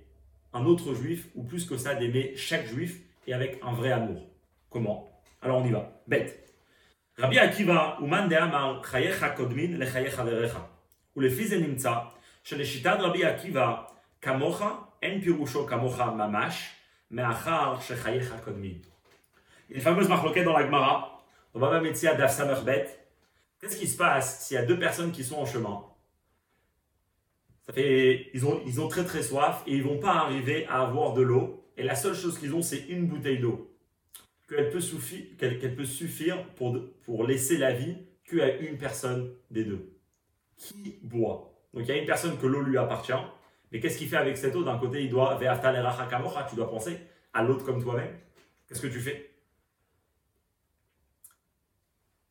[0.53, 4.29] un autre juif, ou plus que ça, d'aimer chaque juif, et avec un vrai amour.
[4.69, 5.09] Comment?
[5.41, 6.03] Alors on y va.
[6.07, 6.52] Bête.
[7.17, 10.67] Rabbi Akiva, Uman de Amar, Chayecha Kodmin, le Chayecha Verecha.
[11.15, 12.11] Ou le fils de Nimtsa,
[12.43, 13.87] chez les Shitad Rabbi Akiva,
[14.19, 16.75] Kamocha, En Pirusho Kamocha Mamash,
[17.11, 18.79] Meachar, chez Chayecha Kodmin.
[19.69, 21.23] Il y a une fameuse dans la Gemara,
[21.53, 22.87] dans Baba Metzia d'Af Samerbet.
[23.61, 25.83] Qu'est-ce qui se passe s'il y a deux personnes qui sont en chemin?
[27.61, 30.81] Ça fait, ils, ont, ils ont très très soif et ils vont pas arriver à
[30.81, 31.63] avoir de l'eau.
[31.77, 33.72] Et la seule chose qu'ils ont, c'est une bouteille d'eau.
[34.47, 34.81] Qu'elle peut,
[35.85, 39.97] suffire, pour, laisser la vie qu'à une personne des deux.
[40.57, 41.53] Qui boit?
[41.73, 43.13] Donc il y a une personne que l'eau lui appartient,
[43.71, 44.63] mais qu'est-ce qu'il fait avec cette eau?
[44.63, 46.99] D'un côté, il doit, tu dois penser
[47.33, 48.15] à l'autre comme toi-même.
[48.67, 49.31] Qu'est-ce que tu fais?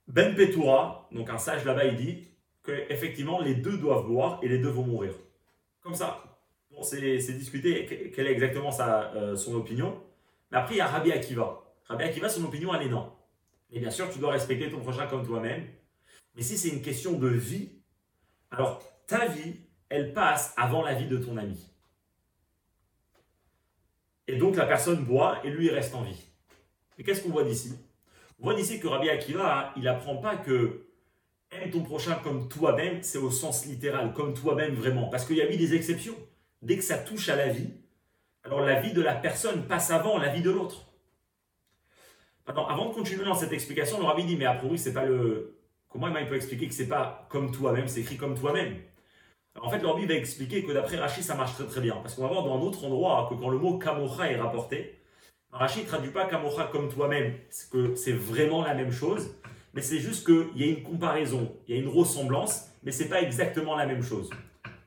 [0.06, 2.28] Ben Petura, donc un sage là-bas, il dit
[2.62, 5.14] qu'effectivement, les deux doivent boire et les deux vont mourir.
[5.80, 6.32] Comme ça,
[6.72, 10.00] Bon, c'est discuté quelle est exactement euh, son opinion.
[10.50, 11.61] Mais après, il y a Rabbi Akiva.
[11.86, 13.12] Rabbi Akiva, son opinion, elle est non.
[13.70, 15.66] Et bien sûr, tu dois respecter ton prochain comme toi-même.
[16.34, 17.70] Mais si c'est une question de vie,
[18.50, 19.56] alors ta vie,
[19.88, 21.68] elle passe avant la vie de ton ami.
[24.26, 26.28] Et donc la personne boit et lui il reste en vie.
[26.98, 27.74] Et qu'est-ce qu'on voit d'ici?
[28.38, 30.86] On voit d'ici que Rabbi Akiva, hein, il apprend pas que
[31.50, 35.08] aime ton prochain comme toi-même, c'est au sens littéral, comme toi-même vraiment.
[35.08, 36.16] Parce qu'il y a mis des exceptions
[36.62, 37.74] dès que ça touche à la vie,
[38.44, 40.91] alors la vie de la personne passe avant la vie de l'autre.
[42.46, 45.58] Avant de continuer dans cette explication, le dit Mais a priori, c'est pas le.
[45.88, 48.76] Comment il peut expliquer que c'est pas comme toi-même, c'est écrit comme toi-même?
[49.60, 51.96] En fait, le rabbi va expliquer que d'après Rachid, ça marche très très bien.
[51.96, 54.98] Parce qu'on va voir dans un autre endroit que quand le mot kamocha est rapporté,
[55.50, 59.36] Rachid ne traduit pas kamocha comme toi-même, c'est que c'est vraiment la même chose,
[59.74, 63.08] mais c'est juste qu'il y a une comparaison, il y a une ressemblance, mais c'est
[63.08, 64.30] pas exactement la même chose.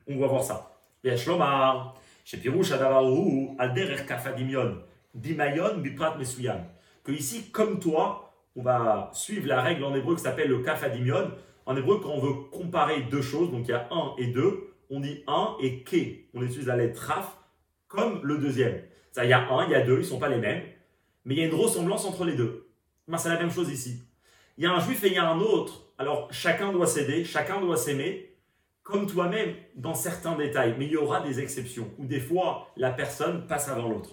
[0.08, 0.72] On va voir ça.
[1.04, 4.78] Shlomarh, Shepirou Shadavaru, Alderer Kafadimion,
[5.14, 6.64] Dimayon, Biprat Mesuyam
[7.06, 11.30] que ici, comme toi, on va suivre la règle en hébreu qui s'appelle le kafadimion.
[11.64, 14.74] En hébreu, quand on veut comparer deux choses, donc il y a 1 et 2,
[14.90, 16.26] on dit 1 et ke.
[16.34, 17.38] On utilise la lettre raf
[17.86, 18.82] comme le deuxième.
[19.12, 20.62] Ça, il y a 1, il y a 2, ils ne sont pas les mêmes,
[21.24, 22.68] mais il y a une ressemblance entre les deux.
[23.06, 24.02] Ben, c'est la même chose ici.
[24.58, 25.84] Il y a un juif et il y a un autre.
[25.98, 28.36] Alors chacun doit s'aider, chacun doit s'aimer,
[28.82, 30.74] comme toi-même dans certains détails.
[30.76, 34.10] Mais il y aura des exceptions où des fois la personne passe avant l'autre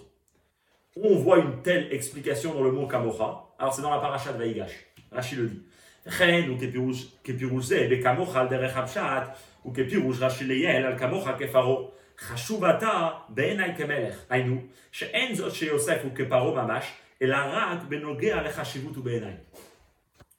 [1.01, 3.45] On voit une telle explication dans le mot kamocha.
[3.57, 4.85] Alors c'est dans la paracha de Vaïgash.
[5.11, 5.63] Rashi le dit.
[6.07, 9.27] Chen ou kepirouche ze bekamocha al derech הפשט
[9.65, 11.83] וכפירוש רש"י ליעל על כמוך כפרעה.
[12.19, 16.85] חשוב אתה בעיניי כמלך, היינו, שאין זאת שיוסף הוא כפרעה ממש,
[17.21, 19.33] אלא רק בנוגע לחשיבות ובעיניי.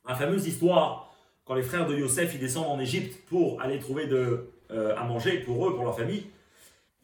[0.07, 4.07] La fameuse histoire, quand les frères de Yosef ils descendent en Égypte pour aller trouver
[4.07, 6.25] de, euh, à manger pour eux, pour leur famille.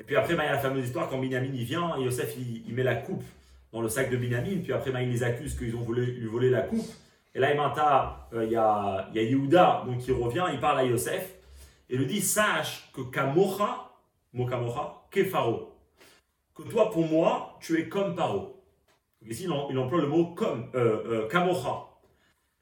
[0.01, 2.03] Et puis après, bah, il y a la fameuse histoire quand Binyamin il vient, et
[2.03, 3.25] Yosef il, il met la coupe
[3.72, 6.28] dans le sac de Binyamin, puis après bah, il les accuse qu'ils ont voulu lui
[6.28, 6.88] voler la coupe.
[7.34, 7.50] Et là,
[8.34, 11.34] euh, il y, a, il y a Yehuda donc, qui revient, il parle à Yosef,
[11.90, 13.92] et lui dit Sache que Kamocha,
[14.34, 15.74] mot Kamocha, Kefaro,
[16.54, 18.62] que toi pour moi, tu es comme Paro.
[19.26, 21.88] Ici, il emploie le mot comme, euh, euh, Kamocha.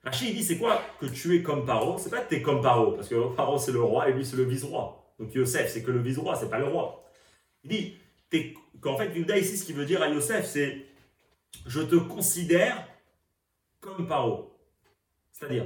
[0.04, 2.62] Rachid dit c'est quoi que tu es comme Paro C'est pas que tu es comme
[2.62, 5.14] Paro, parce que Paro c'est le roi et lui c'est le vice-roi.
[5.20, 7.04] Donc Yosef c'est que le vice-roi, c'est pas le roi.
[7.64, 7.98] Il dit
[8.82, 10.86] qu'en fait, Yehuda ici, ce qu'il veut dire à Yosef, c'est
[11.66, 12.88] je te considère
[13.80, 14.58] comme Paro.
[15.32, 15.66] C'est-à-dire,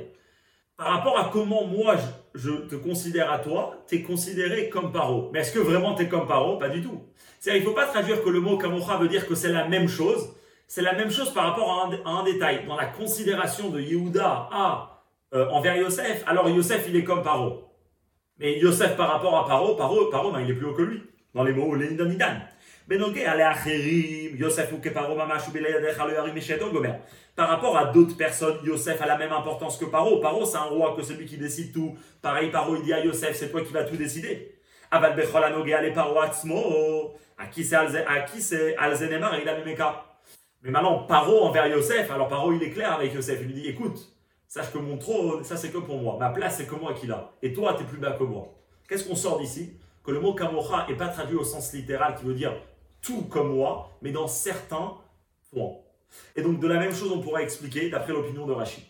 [0.77, 1.95] par rapport à comment moi
[2.35, 5.29] je, te considère à toi, tu es considéré comme paro.
[5.31, 6.57] Mais est-ce que vraiment tu es comme paro?
[6.57, 7.01] Pas du tout.
[7.39, 9.67] C'est-à-dire, il ne faut pas traduire que le mot kamocha veut dire que c'est la
[9.67, 10.35] même chose.
[10.67, 12.65] C'est la même chose par rapport à un, détail.
[12.65, 17.69] Dans la considération de Yehuda à, euh, envers Yosef, alors Yosef il est comme paro.
[18.39, 21.03] Mais Yosef par rapport à paro, paro, paro ben, il est plus haut que lui.
[21.35, 22.41] Dans les mots Lénidan
[27.35, 30.19] par rapport à d'autres personnes, Yosef a la même importance que Paro.
[30.19, 31.95] Paro, c'est un roi, que celui qui décide tout.
[32.21, 34.55] Pareil, Paro, il dit à Yosef, c'est toi qui vas tout décider.
[34.91, 35.15] Aval
[35.93, 36.19] Paro
[37.37, 40.05] À qui c'est Alzenemar il a
[40.61, 43.39] Mais maintenant, Paro envers Yosef, alors Paro, il est clair avec Yosef.
[43.41, 43.99] Il lui dit, écoute,
[44.47, 46.17] sache que mon trône, ça c'est que pour moi.
[46.19, 47.31] Ma place, c'est que moi qui l'a.
[47.41, 48.53] Et toi, tu es plus bas que moi.
[48.87, 49.73] Qu'est-ce qu'on sort d'ici?
[50.03, 52.53] Que le mot Kamocha n'est pas traduit au sens littéral qui veut dire
[53.02, 54.96] tout comme moi, mais dans certains
[55.50, 55.76] points.
[56.36, 58.82] Et donc, de la même chose, on pourrait expliquer d'après l'opinion de Rashi.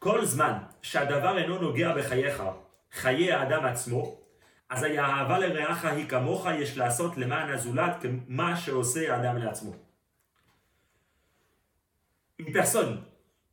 [0.00, 2.42] כל זמן שהדבר אינו נוגע בחייך,
[2.92, 4.16] חיי האדם עצמו,
[4.70, 9.72] אז האהבה לרעך היא כמוך יש לעשות למען הזולת כמה שעושה האדם לעצמו.
[12.38, 13.02] Une personne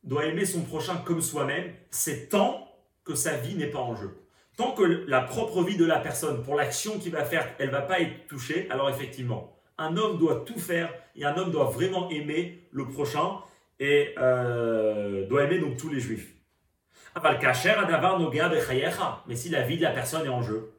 [0.02, 2.66] doit aimer son prochain comme soi-même, c'est tant
[3.04, 4.16] que sa vie n'est pas en jeu.
[4.55, 7.71] Tant que la propre vie de la personne, pour l'action qu'il va faire, elle ne
[7.71, 11.65] va pas être touchée, alors effectivement, un homme doit tout faire et un homme doit
[11.65, 13.39] vraiment aimer le prochain
[13.79, 16.33] et euh, doit aimer donc tous les juifs.
[19.27, 20.73] Mais si la vie de la personne est en jeu,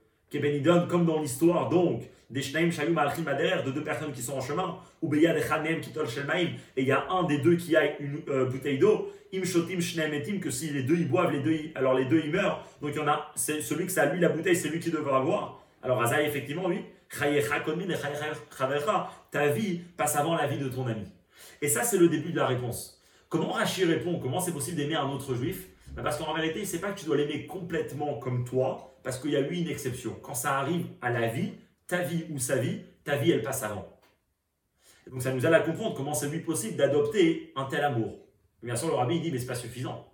[0.89, 5.19] comme dans l'histoire donc des de deux personnes qui sont en chemin, ou et
[6.77, 9.81] il y a un des deux qui a une euh, bouteille d'eau, im shotim
[10.13, 12.93] etim, que si les deux ils boivent, les deux alors les deux ils meurent, donc
[12.95, 15.21] il y en a, c'est celui que ça lui la bouteille, c'est lui qui devra
[15.21, 15.61] boire.
[15.83, 16.81] Alors Azaï, effectivement, oui,
[19.31, 21.07] ta vie passe avant la vie de ton ami.
[21.61, 23.03] Et ça, c'est le début de la réponse.
[23.29, 24.19] Comment Rachi répond?
[24.19, 25.69] Comment c'est possible d'aimer un autre juif?
[25.93, 29.33] Ben, Parce qu'en vérité, c'est pas que tu dois l'aimer complètement comme toi, parce qu'il
[29.33, 30.17] y a lui une exception.
[30.23, 31.53] Quand ça arrive à la vie,
[31.87, 33.87] ta vie ou sa vie, ta vie, elle passe avant.
[35.11, 38.18] donc ça nous aide à comprendre comment c'est lui possible d'adopter un tel amour.
[38.62, 40.11] bien sûr, le rabbi dit, mais c'est pas suffisant.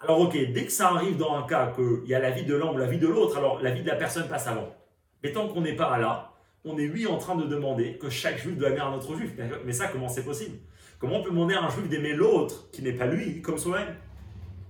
[0.00, 2.54] Alors ok, dès que ça arrive dans un cas qu'il y a la vie de
[2.54, 4.74] l'un ou la vie de l'autre, alors la vie de la personne passe avant.
[5.22, 6.32] Mais tant qu'on n'est pas là,
[6.64, 9.32] on est lui en train de demander que chaque juif doit aimer un autre juif.
[9.64, 10.58] Mais ça, comment c'est possible?
[10.98, 13.94] Comment on peut demander à un juif d'aimer l'autre qui n'est pas lui, comme soi-même?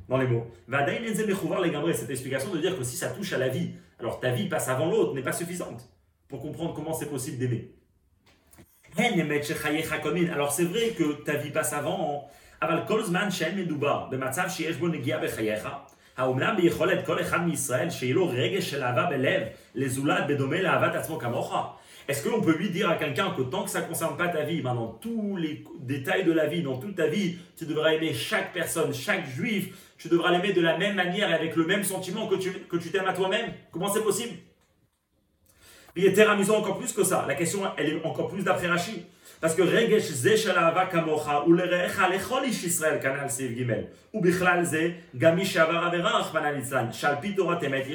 [0.08, 0.46] Dans les mots.
[1.92, 4.68] Cette explication de dire que si ça touche à la vie, alors ta vie passe
[4.68, 5.88] avant l'autre n'est pas suffisante
[6.27, 7.71] pour comprendre comment c'est possible d'aimer.
[10.31, 12.29] Alors c'est vrai que ta vie passe avant,
[12.63, 15.67] אבל כל זמן שאין מדובר במצב שיש בו נגיעה בחייך,
[16.17, 19.41] האומנם ביכולת כל אחד מישראל שיהיה לו רגש של אהבה בלב,
[19.75, 21.53] לזולת בדומה לאהבת עצמו כמוך?
[22.09, 24.43] Est-ce qu'on peut lui dire à quelqu'un que tant que ça ne concerne pas ta
[24.43, 27.93] vie, ben dans tous les détails de la vie, dans toute ta vie, tu devras
[27.93, 31.65] aimer chaque personne, chaque juif, tu devras l'aimer de la même manière et avec le
[31.65, 34.33] même sentiment que tu que tu t'aimes à toi-même Comment c'est possible
[35.98, 37.24] Il était amusant encore plus que ça.
[37.26, 39.04] La question, elle est encore plus d'après Rashi.
[39.40, 40.46] Parce que Regesh
[40.92, 43.90] kamocha ulerecha lechol ish Israël kanal siv gimel
[47.60, 47.86] temet.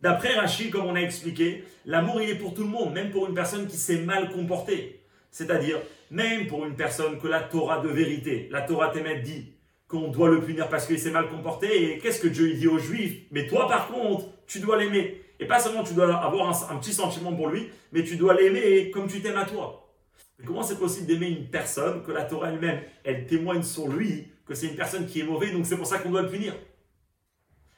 [0.00, 3.28] D'après Rachid, comme on a expliqué, l'amour il est pour tout le monde, même pour
[3.28, 5.02] une personne qui s'est mal comportée.
[5.30, 5.76] C'est-à-dire,
[6.10, 9.52] même pour une personne que la Torah de vérité, la Torah Temet dit
[9.88, 11.92] qu'on doit le punir parce qu'il s'est mal comporté.
[11.92, 13.24] Et qu'est-ce que Dieu dit aux Juifs?
[13.30, 15.23] Mais toi, par contre, tu dois l'aimer.
[15.40, 18.90] Et pas seulement tu dois avoir un, petit sentiment pour lui, mais tu dois l'aimer
[18.90, 19.92] comme tu t'aimes à toi.
[20.38, 24.28] Mais comment c'est possible d'aimer une personne que la Torah elle-même, elle témoigne sur lui
[24.46, 26.54] que c'est une personne qui est mauvaise, donc c'est pour ça qu'on doit le punir?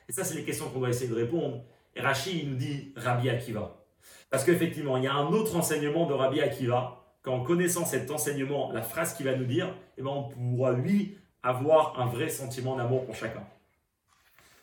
[0.08, 1.64] Et ça, c'est les questions qu'on doit essayer de répondre.
[1.94, 3.84] Et Rachid, il nous dit Rabbi Akiva.
[4.30, 8.70] Parce qu'effectivement, il y a un autre enseignement de Rabbi Akiva, qu'en connaissant cet enseignement,
[8.72, 12.76] la phrase qu'il va nous dire, eh ben, on pourra, lui, avoir un vrai sentiment
[12.76, 13.42] d'amour pour chacun.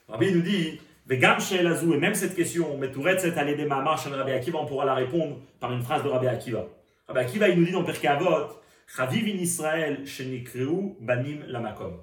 [0.08, 0.80] Rabbi nous dit
[1.10, 2.80] et même cette question,
[3.18, 6.26] cette année des marche Rabbi Akiva, on pourra la répondre par une phrase de Rabbi
[6.26, 6.66] Akiva.
[7.06, 12.00] Rabbi Akiva, il nous dit dans Perkei Avot, Chaviv in Israël, shenikreu banim lamakom.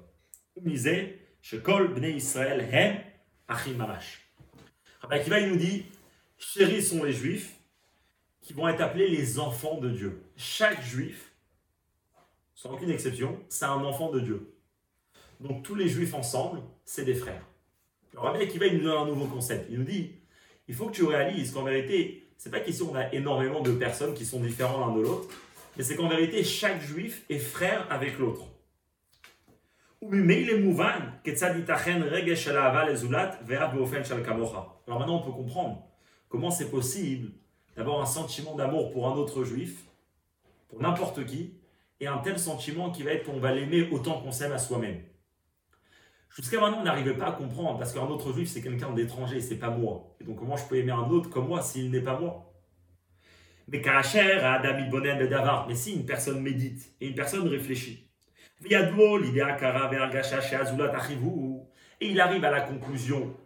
[0.56, 2.98] Umise, shekol bnei Israël hem
[3.48, 4.20] achim mamash.
[5.00, 5.86] Rabbi Akiva, il nous dit,
[6.38, 7.56] chéris sont les juifs
[8.40, 10.22] qui vont être appelés les enfants de Dieu.
[10.36, 11.32] Chaque juif,
[12.54, 14.54] sans aucune exception, c'est un enfant de Dieu.
[15.40, 17.42] Donc tous les juifs ensemble, c'est des frères.
[18.14, 19.66] Rabbi Akiva, il nous donne un nouveau concept.
[19.70, 20.12] Il nous dit,
[20.68, 24.14] il faut que tu réalises qu'en vérité, c'est pas qu'ici on a énormément de personnes
[24.14, 25.28] qui sont différentes l'un de l'autre,
[25.76, 28.42] mais c'est qu'en vérité, chaque juif est frère avec l'autre.
[34.86, 35.86] Alors maintenant, on peut comprendre
[36.28, 37.30] comment c'est possible
[37.76, 39.84] d'avoir un sentiment d'amour pour un autre juif,
[40.68, 41.54] pour n'importe qui,
[42.00, 45.00] et un tel sentiment qui va être qu'on va l'aimer autant qu'on s'aime à soi-même.
[46.34, 49.58] Jusqu'à maintenant, on n'arrivait pas à comprendre, parce qu'un autre juif, c'est quelqu'un d'étranger, c'est
[49.58, 50.16] pas moi.
[50.20, 52.54] Et donc, comment je peux aimer un autre comme moi s'il n'est pas moi
[53.68, 58.08] Mais Karacher, Adam Bonen Davar, mais si une personne médite et une personne réfléchit,
[58.64, 58.74] et
[62.00, 63.36] il arrive à la conclusion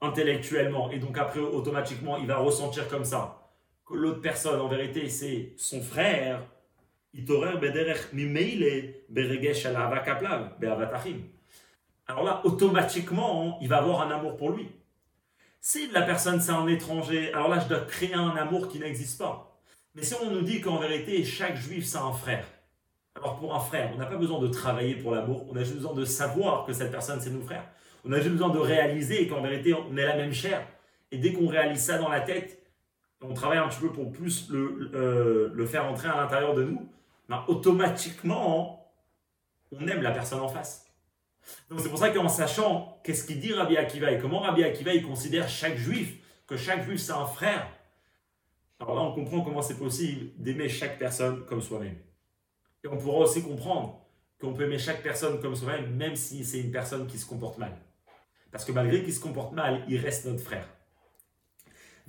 [0.00, 3.40] intellectuellement, et donc après, automatiquement, il va ressentir comme ça
[3.86, 6.46] que l'autre personne, en vérité, c'est son frère.
[7.14, 9.66] Bederech Mimeile Beregesh
[12.06, 14.68] alors là, automatiquement, il va avoir un amour pour lui.
[15.60, 19.18] Si la personne c'est un étranger, alors là, je dois créer un amour qui n'existe
[19.18, 19.58] pas.
[19.94, 22.44] Mais si on nous dit qu'en vérité, chaque juif, c'est un frère,
[23.16, 25.76] alors pour un frère, on n'a pas besoin de travailler pour l'amour, on a juste
[25.76, 27.64] besoin de savoir que cette personne, c'est nos frères.
[28.04, 30.66] On a juste besoin de réaliser qu'en vérité, on est la même chair.
[31.10, 32.60] Et dès qu'on réalise ça dans la tête,
[33.22, 36.88] on travaille un petit peu pour plus le, euh, faire entrer à l'intérieur de nous,
[37.28, 38.92] ben, automatiquement,
[39.72, 40.83] on aime la personne en face.
[41.70, 44.94] Donc c'est pour ça qu'en sachant qu'est-ce qu'il dit Rabbi Akiva et comment Rabbi Akiva
[44.94, 46.14] il considère chaque juif,
[46.46, 47.68] que chaque juif c'est un frère,
[48.80, 51.96] alors là on comprend comment c'est possible d'aimer chaque personne comme soi-même.
[52.82, 54.00] Et on pourra aussi comprendre
[54.40, 57.58] qu'on peut aimer chaque personne comme soi-même, même si c'est une personne qui se comporte
[57.58, 57.72] mal.
[58.52, 60.68] Parce que malgré qu'il se comporte mal, il reste notre frère.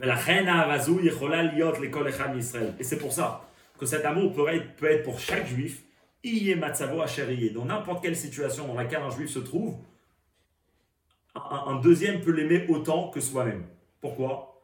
[0.02, 0.10] Et
[2.84, 5.85] c'est pour ça que cet amour peut être, peut être pour chaque juif
[7.54, 9.78] dans n'importe quelle situation dans laquelle un juif se trouve,
[11.36, 13.66] un, deuxième peut l'aimer autant que soi-même.
[14.02, 14.62] Pourquoi?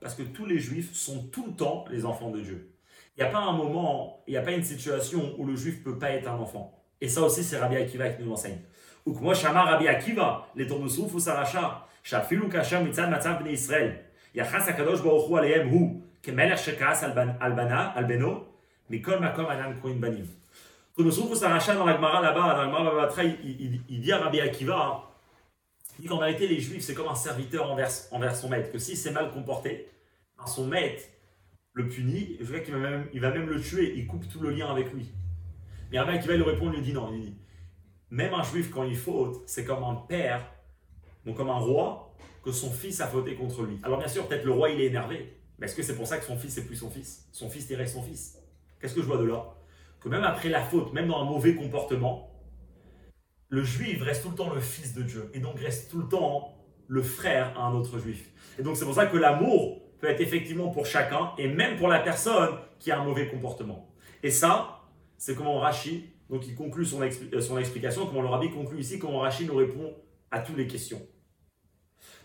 [0.00, 2.70] Parce que tous les juifs sont tout le temps les enfants de Dieu.
[3.16, 5.82] Il n'y a pas un moment, il n'y a pas une situation où le juif
[5.82, 6.78] peut pas être un enfant.
[7.00, 8.58] Et ça aussi, c'est Rabbi Akiva qui nous enseigne.
[9.04, 13.54] Ou que moi, Shama Rabbi Akiva, les tournesouf ou Saracha, Shafilu Kasham Mitzad Matzav Bnei
[13.54, 16.02] Israël, Yachas Akadosh Baruch Hu Alehem Hu,
[17.40, 18.46] Albano,
[18.88, 20.26] mais comme Adam Banim.
[20.98, 24.00] Nous trouve ça rachat dans la Gemara là-bas, dans la Gemara Babatra, il, il, il,
[24.00, 25.10] dit à Rabbi Akiva,
[25.98, 28.78] il dit qu'en réalité les Juifs c'est comme un serviteur envers, envers son maître, que
[28.78, 29.88] s'il s'est mal comporté,
[30.36, 31.02] ben, son maître
[31.72, 34.70] le punit, je qu'il va il va même le tuer, il coupe tout le lien
[34.70, 35.10] avec lui.
[35.90, 37.10] Mais Rabbi Akiva lui répond, il lui dit non,
[38.10, 40.44] même un Juif quand il faute, c'est comme un père,
[41.24, 42.14] donc comme un roi,
[42.44, 43.78] que son fils a fauté contre lui.
[43.82, 46.24] Alors bien sûr, peut-être le roi il est énervé, est-ce que c'est pour ça que
[46.24, 47.28] son fils n'est plus son fils?
[47.32, 48.38] Son fils reste son fils.
[48.80, 49.44] Qu'est-ce que je vois de là?
[50.00, 52.30] Que même après la faute, même dans un mauvais comportement,
[53.48, 55.30] le juif reste tout le temps le fils de Dieu.
[55.34, 56.54] Et donc reste tout le temps
[56.88, 58.30] le frère à un autre juif.
[58.58, 61.88] Et donc c'est pour ça que l'amour peut être effectivement pour chacun et même pour
[61.88, 63.88] la personne qui a un mauvais comportement.
[64.22, 64.80] Et ça,
[65.18, 68.98] c'est comment Rashi, donc il conclut son, euh, son explication, comment le rabbi conclut ici,
[68.98, 69.94] comment Rashi nous répond
[70.30, 71.02] à toutes les questions.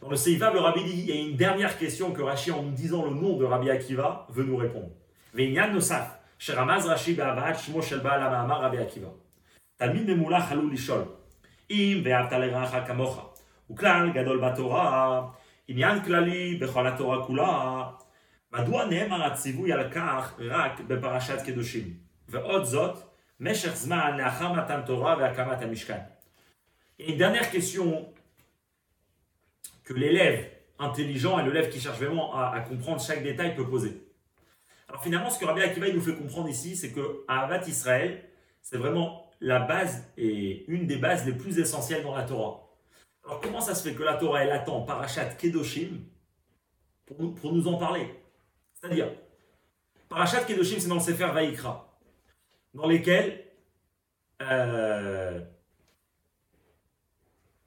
[0.00, 2.62] Dans le Seifa, le Rabbi dit il y a une dernière question que Rashi, en
[2.62, 4.90] nous disant le nom de Rabbi Akiva, veut nous répondre.
[5.34, 9.11] Ve'inyan nosaf, sheramaz Rashi be'avat shmo shel ba'al ha'ma'amar Rabbi Akiva.
[9.76, 11.04] תלמיד ממולח עלול לשאול,
[11.70, 13.34] אם ואהבת לרעך כמוך,
[13.66, 15.22] הוא כלל גדול בתורה,
[15.68, 17.84] עניין כללי בכל התורה כולה,
[18.52, 21.94] מדוע נאמר הציווי על כך רק בפרשת קדושים,
[22.28, 22.98] ועוד זאת,
[23.40, 26.00] משך זמן לאחר מתן תורה והקמת המשכן.
[27.00, 28.04] Une dernière question
[29.86, 34.01] que l'élève intelligent et l'élève qui cherche vraiment à, comprendre chaque détail peut poser.
[34.89, 38.27] Alors finalement, ce que Rabbi Akiva nous fait comprendre ici, c'est que Avat Israël,
[38.61, 42.67] c'est vraiment la base et une des bases les plus essentielles dans la Torah.
[43.23, 46.01] Alors comment ça se fait que la Torah, elle attend Parashat Kedoshim
[47.05, 48.07] pour nous, pour nous en parler?
[48.73, 49.11] C'est-à-dire,
[50.09, 51.99] Parachat Kedoshim, c'est dans le Sefer Vaikra,
[52.73, 53.45] dans lesquels
[54.41, 55.41] euh,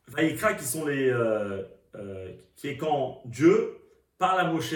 [0.07, 1.65] Vaikra, qui sont les, euh,
[1.95, 3.77] euh, qui est quand Dieu
[4.19, 4.75] parle à Moshe,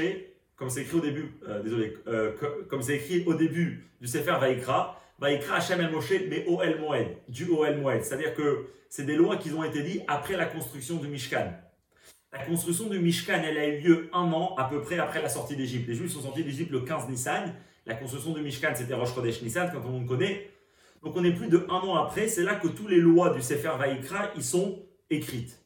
[0.56, 4.06] comme c'est écrit au début, euh, désolé, euh, co- comme c'est écrit au début du
[4.06, 8.02] Sefer Vaikra, Vaikra Hashem El Moshe, mais Oel Moed, du Oel Moed.
[8.02, 11.52] C'est-à-dire que c'est des lois qui ont été dites après la construction du Mishkan.
[12.32, 15.28] La construction du Mishkan, elle a eu lieu un an à peu près après la
[15.28, 15.86] sortie d'Égypte.
[15.88, 17.52] Les Juifs sont sortis d'Égypte le 15 Nissan.
[17.84, 20.48] La construction du Mishkan, c'était Rosh Chodesh Nissan, quand on le connaît.
[21.02, 23.42] Donc on est plus de un an après, c'est là que toutes les lois du
[23.42, 24.78] Sefer Vaikra, ils sont
[25.10, 25.60] écrites.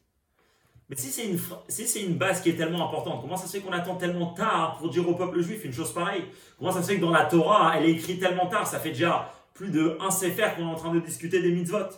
[0.89, 3.63] Mais si c'est une, si une base qui est tellement importante, comment ça se fait
[3.63, 6.23] qu'on attend tellement tard pour dire au peuple juif une chose pareille?
[6.57, 8.65] Comment ça se fait que dans la Torah, elle est écrite tellement tard?
[8.65, 11.89] Ça fait déjà plus de un séfer qu'on est en train de discuter des mitzvot.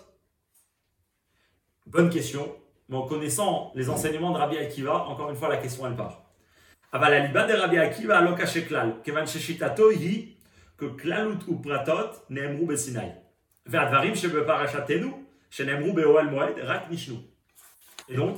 [1.86, 2.56] Bonne question,
[2.88, 6.24] mais en connaissant les enseignements de Rabbi Akiva, encore une fois, la question elle part.
[6.92, 9.26] Aval de Rabbi Akiva aloka sheklal, kevan
[10.80, 12.66] que klalut ou pratot neemru
[15.50, 17.16] shenemru moed, rak nishnu.
[18.08, 18.38] Et donc,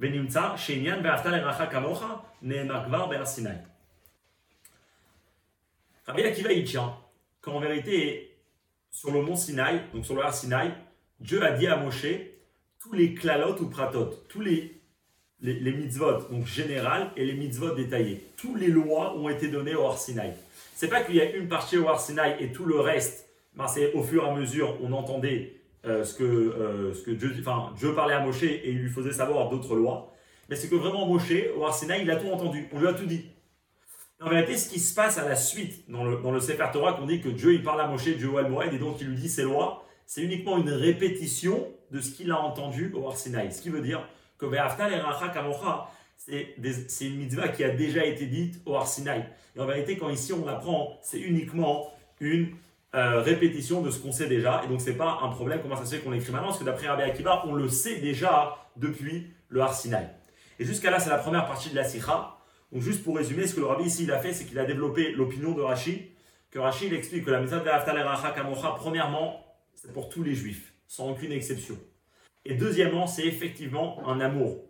[0.00, 2.04] ונמצא שעניין ואהבת לרעך כמוך
[2.42, 3.50] נאמר כבר בהר סיני.
[6.08, 6.96] Rabbi Akiva il tient
[7.42, 8.34] qu'en vérité,
[8.90, 10.72] sur le mont Sinaï, donc sur le Har Sinaï,
[11.20, 12.06] Dieu a dit à Moshe
[12.78, 14.80] tous les klalot ou pratot, tous les,
[15.42, 18.24] les, les mitzvot, donc générales, et les mitzvot détaillés.
[18.38, 20.32] Tous les lois ont été données au Har Sinaï.
[20.74, 23.68] C'est pas qu'il y a une partie au Har Sinaï et tout le reste, ben,
[23.68, 27.35] c'est au fur et à mesure, on entendait euh, ce, que, euh, ce que Dieu,
[27.39, 30.13] enfin, Dieu parlait à Moshe et il lui faisait savoir d'autres lois.
[30.49, 32.93] Mais c'est que vraiment Moshe, au Har Sinaï, il a tout entendu, on lui a
[32.93, 33.25] tout dit.
[34.21, 36.93] En vérité, ce qui se passe à la suite dans le, dans le Sefer Torah,
[36.93, 39.17] qu'on dit que Dieu il parle à Moshe, Dieu al Moed, et donc il lui
[39.17, 43.51] dit ses lois, c'est uniquement une répétition de ce qu'il a entendu au Har Sinaï.
[43.51, 44.07] Ce qui veut dire
[44.37, 44.45] que
[45.33, 49.25] kamocha, c'est une mitzvah qui a déjà été dite au Har Sinaï.
[49.55, 52.49] Et en vérité, quand ici on l'apprend, c'est uniquement une
[52.95, 54.61] euh, répétition de ce qu'on sait déjà.
[54.63, 55.59] Et donc c'est pas un problème.
[55.61, 57.99] Comment ça se fait qu'on l'écrit maintenant Parce que d'après Rabbi Akiva, on le sait
[57.99, 60.07] déjà depuis le Har Sinaï.
[60.59, 62.37] Et jusqu'à là, c'est la première partie de la Sikha.
[62.71, 64.65] Donc juste pour résumer, ce que le Rabbi ici il a fait, c'est qu'il a
[64.65, 66.11] développé l'opinion de Rashi,
[66.49, 69.43] que Rashi il explique que la mitzvah de Kamocha, premièrement,
[69.75, 71.77] c'est pour tous les juifs, sans aucune exception.
[72.45, 74.63] Et deuxièmement, c'est effectivement un amour.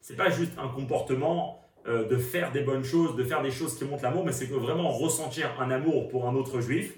[0.00, 3.76] C'est pas juste un comportement euh, de faire des bonnes choses, de faire des choses
[3.78, 6.94] qui montrent l'amour, mais c'est vraiment ressentir un amour pour un autre juif.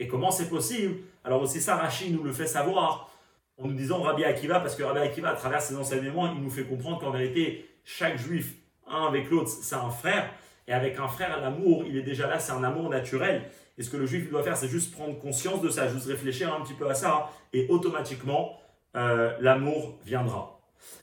[0.00, 0.96] Et comment c'est possible?
[1.24, 3.10] Alors aussi ça, Rashi nous le fait savoir
[3.56, 6.50] en nous disant Rabbi Akiva, parce que Rabbi Akiva, à travers ses enseignements, il nous
[6.50, 8.54] fait comprendre qu'en vérité, chaque juif,
[8.88, 10.30] un avec l'autre, c'est un frère.
[10.66, 13.50] Et avec un frère, l'amour, il est déjà là, c'est un amour naturel.
[13.76, 16.52] Et ce que le juif doit faire, c'est juste prendre conscience de ça, juste réfléchir
[16.52, 18.58] un petit peu à ça, et automatiquement,
[18.96, 20.60] euh, l'amour viendra.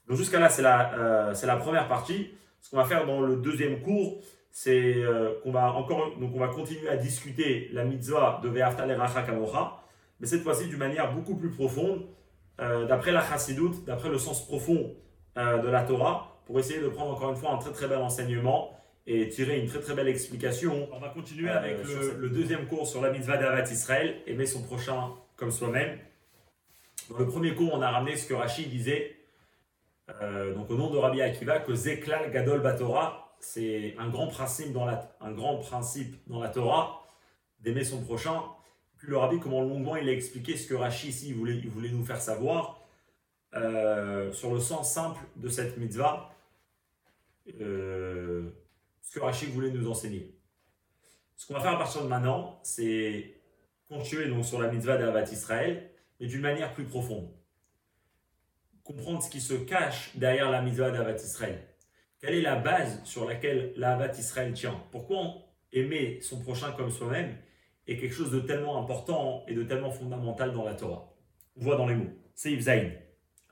[0.08, 2.32] Donc jusqu'à là, c'est la, euh, c'est la première partie.
[2.60, 4.22] Ce qu'on va faire dans le deuxième cours,
[4.52, 8.86] c'est euh, qu'on va encore, donc on va continuer à discuter la mitzvah de Ve'afta
[8.86, 9.78] l'eracha kamocha,
[10.20, 12.06] mais cette fois-ci d'une manière beaucoup plus profonde,
[12.60, 14.94] euh, d'après la chassidoute, d'après le sens profond
[15.38, 18.00] euh, de la Torah, pour essayer de prendre encore une fois un très très bel
[18.00, 18.78] enseignement
[19.08, 20.90] et tirer une très très belle explication.
[20.92, 21.78] On va continuer avec
[22.20, 25.98] le, deuxième cours sur la mitzvah d'Avat Israël, aimer son prochain comme soi-même.
[27.10, 29.16] Dans le premier cours, on a ramené ce que Rachid disait,
[30.56, 34.86] donc au nom de Rabbi Akiva, que Zeklal Gadol Batora, c'est un grand principe dans
[34.86, 37.06] la, un grand principe dans la Torah,
[37.60, 38.42] d'aimer son prochain.
[38.98, 41.90] Puis le Rabbi, comment longuement il a expliqué ce que Rachid ici voulait, il voulait
[41.90, 42.82] nous faire savoir
[43.56, 46.32] euh, sur le sens simple de cette mitzvah,
[47.60, 48.50] euh,
[49.02, 50.36] ce que Rachid voulait nous enseigner.
[51.36, 53.34] Ce qu'on va faire à partir de maintenant, c'est
[53.90, 55.90] continuer donc sur la mitzvah d'Avat Israël,
[56.20, 57.30] mais d'une manière plus profonde.
[58.84, 61.71] Comprendre ce qui se cache derrière la mitzvah d'Avat Israël.
[62.22, 64.80] Quelle est la base sur laquelle l'Avat Israël tient?
[64.92, 65.38] Pourquoi
[65.74, 67.36] aimer son prochain comme soi-même
[67.88, 71.12] est quelque chose de tellement important et de tellement fondamental dans la Torah?
[71.58, 72.12] On voit dans les mots.
[72.36, 72.92] C'est Zain.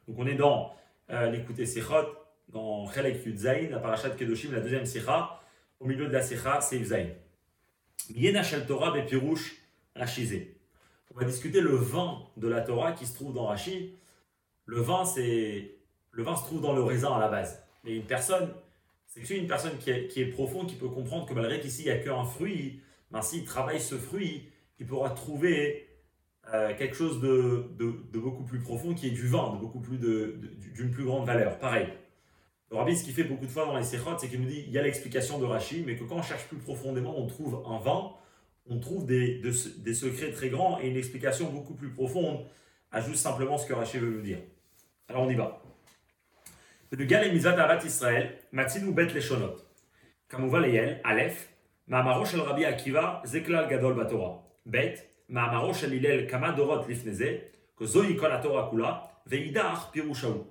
[0.07, 0.71] Donc on est dans
[1.09, 2.15] euh, l'écouter Sichot,
[2.47, 3.41] dans Chelek Yud
[3.71, 5.41] la parachat Kedoshim, la deuxième Sicha.
[5.79, 7.07] Au milieu de la Sicha, c'est Zain.
[8.11, 9.55] Yena Shel Torah Bepirouche
[9.95, 10.59] Rachizé.
[11.11, 13.95] On va discuter le vin de la Torah qui se trouve dans Rashi.
[14.65, 15.71] Le vin, c'est
[16.11, 17.63] le vin se trouve dans le raisin à la base.
[17.83, 18.53] Mais une personne,
[19.07, 21.97] c'est une personne qui est, profonde, qui peut comprendre que malgré qu'ici il n'y a
[21.97, 24.49] qu'un fruit, ben, s'il travaille ce fruit,
[24.79, 25.87] il pourra trouver
[26.53, 27.65] euh, quelque chose de,
[28.19, 31.59] beaucoup plus profond qui est du vin, de beaucoup plus d'une plus grande valeur.
[31.59, 31.87] Pareil.
[32.71, 34.63] Le rabbi, ce qu'il fait beaucoup de fois dans les séchotes, c'est qu'il nous dit
[34.67, 37.63] il y a l'explication de Rashi, mais que quand on cherche plus profondément, on trouve
[37.67, 38.11] un vin,
[38.67, 42.45] on trouve des, de- des secrets très grands et une explication beaucoup plus profonde
[42.91, 44.39] à juste simplement ce que Rashi veut nous dire.
[45.07, 45.63] Alors on y va.
[46.91, 49.57] Benuga le mitzvah Tarat Israël, Matzinu bet leshonot.
[50.27, 51.49] Kamuvan leyel, Aleph,
[51.87, 54.41] Ma'amaro shel Rabbi Akiva, Zeklal Gadol Batora.
[54.65, 57.41] Bet, Ma'amaro shel Hillel Kama Dorot Lifneze,
[57.77, 60.47] que Zoï Kol Torah Kula, Veidar Pirushaou.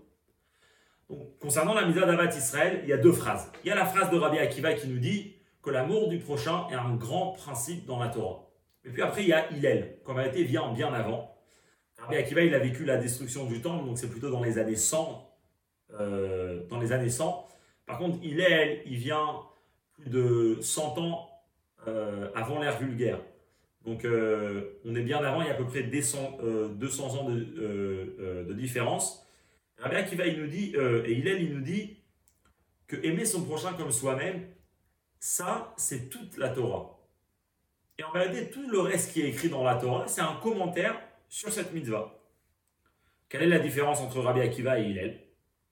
[1.11, 3.51] Donc, concernant la mitzvah d'Avat Israël, il y a deux phrases.
[3.64, 6.68] Il y a la phrase de Rabbi Akiva qui nous dit que l'amour du prochain
[6.70, 8.49] est un grand principe dans la Torah.
[8.84, 11.34] Et puis après, il y a Hillel, comme a été bien, bien avant.
[11.99, 14.76] Rabbi Akiva, il a vécu la destruction du temple, donc c'est plutôt dans les années
[14.76, 15.28] 100
[15.95, 17.49] euh, dans les années 100.
[17.86, 19.41] Par contre, Hillel, il vient
[19.95, 21.30] plus de 100 ans
[21.86, 23.20] euh, avant l'ère vulgaire.
[23.84, 27.18] Donc euh, on est bien avant, il y a à peu près 200, euh, 200
[27.18, 29.26] ans de, de différence.
[29.78, 31.99] Rabbi Akiva, il nous dit, et Hillel, il nous dit
[32.89, 34.49] que aimer son prochain comme soi-même,
[35.20, 36.99] ça, c'est toute la Torah.
[37.97, 41.01] Et en réalité, tout le reste qui est écrit dans la Torah, c'est un commentaire
[41.28, 42.20] sur cette mitzvah.
[43.28, 45.28] Quelle est la différence entre Rabbi Akiva et Hillel?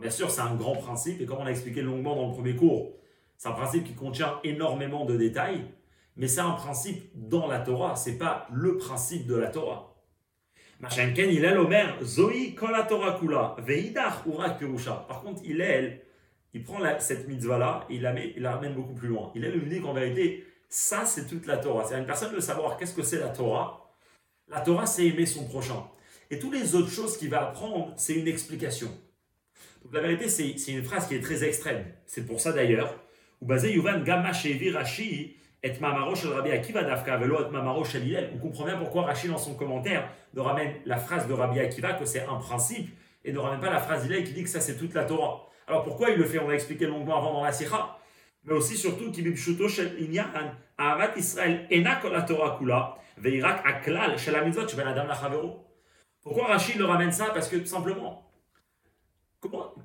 [0.00, 2.56] Bien sûr, c'est un grand principe, et comme on a expliqué longuement dans le premier
[2.56, 2.92] cours,
[3.38, 5.64] c'est un principe qui contient énormément de détails,
[6.16, 9.94] mais c'est un principe dans la Torah, c'est pas le principe de la Torah.
[10.80, 15.04] Machenken, il est Zoï kol la Torah kula, veidach urak pirusha.
[15.06, 16.04] Par contre, il est,
[16.52, 19.30] il prend la- cette mitzvah-là, et il la, met- il la ramène beaucoup plus loin.
[19.36, 21.84] Il est lui dit qu'en vérité, ça c'est toute la Torah.
[21.84, 23.94] C'est à une personne de savoir qu'est-ce que c'est la Torah.
[24.48, 25.86] La Torah, c'est aimer son prochain.
[26.30, 28.88] Et toutes les autres choses qu'il va apprendre, c'est une explication.
[29.92, 31.84] La vérité, c'est une phrase qui est très extrême.
[32.06, 32.98] C'est pour ça d'ailleurs.
[33.42, 33.46] On
[38.38, 42.06] comprend bien pourquoi Rashi dans son commentaire ne ramène la phrase de Rabbi Akiva que
[42.06, 42.88] c'est un principe
[43.22, 45.46] et ne ramène pas la phrase d'Hillel qui dit que ça c'est toute la Torah.
[45.66, 46.38] Alors pourquoi il le fait?
[46.38, 47.98] On l'a expliqué longuement avant dans la Sikha.
[48.44, 49.12] Mais aussi surtout.
[56.22, 57.26] Pourquoi Rashi le ramène ça?
[57.34, 58.31] Parce que tout simplement,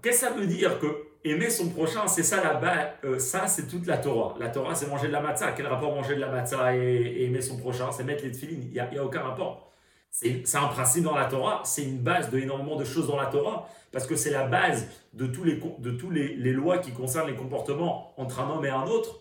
[0.02, 3.68] Qu'est-ce que ça veut dire que aimer son prochain, c'est ça là-bas, euh, ça c'est
[3.68, 4.36] toute la Torah.
[4.40, 5.54] La Torah c'est manger de la matzah.
[5.54, 7.92] Quel rapport manger de la matzah et, aimer son prochain?
[7.92, 8.64] C'est mettre les tefilines.
[8.64, 9.74] Il n'y a, aucun rapport.
[10.10, 13.28] C'est un principe dans la Torah, c'est une base de énormément de choses dans la
[13.28, 17.28] Torah, parce que c'est la base de tous les, de tous les lois qui concernent
[17.28, 19.20] les comportements entre un homme et un autre.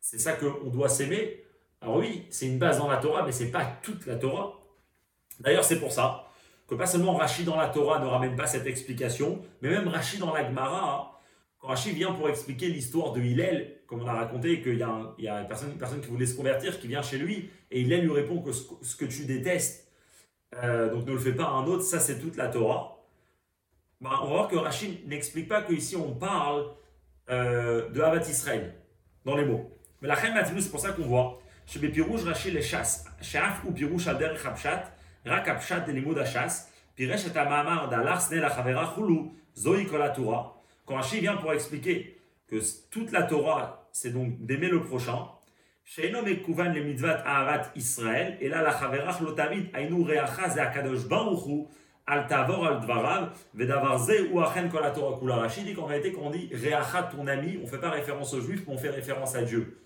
[0.00, 1.44] C'est ça qu'on doit s'aimer.
[1.80, 4.58] Alors oui, c'est une base dans la Torah, mais c'est pas toute la Torah.
[5.40, 6.23] D'ailleurs, c'est pour ça
[6.66, 10.18] que pas seulement Rashi dans la Torah ne ramène pas cette explication, mais même Rashi
[10.18, 11.14] dans la Gemara, hein,
[11.58, 15.40] quand Rashi vient pour expliquer l'histoire de Hillel, comme on a raconté qu'il y a,
[15.40, 18.12] une, personne, une personne qui voulait se convertir, qui vient chez lui, et Hillel lui
[18.12, 19.90] répond que ce, que tu détestes,
[20.62, 22.98] euh, donc ne le fais pas à un autre, ça c'est toute la Torah.
[24.00, 26.66] Ben, on va voir que Rashi n'explique pas qu'ici on parle
[27.30, 28.74] euh, de Havat Israël,
[29.24, 29.70] dans les mots.
[30.00, 33.72] Mais la Chem c'est pour ça qu'on voit, chez Bepirouj Rashi les chasses, Shaf ou
[33.72, 34.94] Pirouj Ader Chapshat,
[35.25, 40.43] רק הפשט ללימוד הש"ס, פירש את המאמר דהלך שדה לחברה חולו, זוהי כל התורה.
[40.87, 41.97] Quand Rashi vient pour expliquer
[42.49, 42.57] que
[42.89, 45.19] toute la Torah, c'est donc d'aimer le prochain,
[45.85, 51.69] שאינו מקוון למצוות אהבת ישראל, אלא לחברך לא תמיד היינו רעך זה הקדוש ברוך הוא,
[52.09, 53.23] אל תעבור על דבריו,
[53.55, 55.45] ודבר זה הוא אכן כל התורה כולה.
[55.45, 58.33] Rashi dit qu'en réalité, quand on dit réacha ton ami, on ne fait pas référence
[58.33, 59.79] aux juifs, mais on fait référence à Dieu.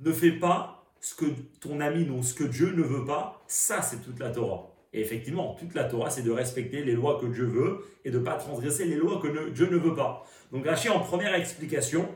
[0.00, 1.26] Ne fais pas ce que
[1.60, 4.62] ton ami, non, ce que Dieu ne veut pas, ça c'est toute la Torah.
[4.95, 8.17] Et effectivement, toute la Torah, c'est de respecter les lois que Dieu veut et de
[8.17, 10.25] ne pas transgresser les lois que Dieu ne veut pas.
[10.53, 12.07] Donc Rachid, en première explication,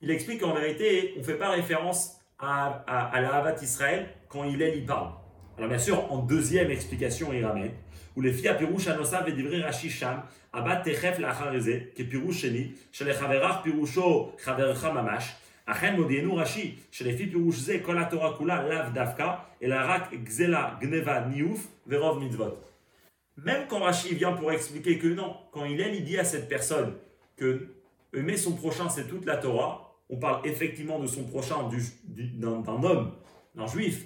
[0.00, 4.62] il explique qu'en vérité, on ne fait pas référence à, à, la Israël quand il
[4.62, 5.10] est, il parle.
[5.58, 7.72] Alors bien sûr, en deuxième explication, il ramène,
[8.14, 12.04] où les filles à Pirouche Anosav et Divrei Rashi Sham, Abat Techef Lachareze, qui est
[12.04, 15.34] Pirouche Sheni, chez les Chaverach Piroucho Chavercha Mamash,
[15.65, 19.33] אכן מודיענו רש"י שלפי פירוש זה כל התורה כולה לאו דווקא,
[19.63, 22.63] אלא רק גזלה, גניבה, ניאוף ורוב מצוות.
[23.45, 26.47] Même quand Rashi vient pour expliquer que non, quand il est, il dit à cette
[26.49, 26.93] personne
[27.35, 27.67] que
[28.13, 32.31] aimer son prochain c'est toute la Torah, on parle effectivement de son prochain, du- du-
[32.41, 33.11] d'un d'un homme,
[33.55, 33.97] d'un juif,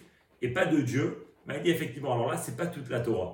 [0.42, 1.06] et pas de Dieu,
[1.46, 3.32] mais il dit effectivement, alors là c'est pas toute la Torah.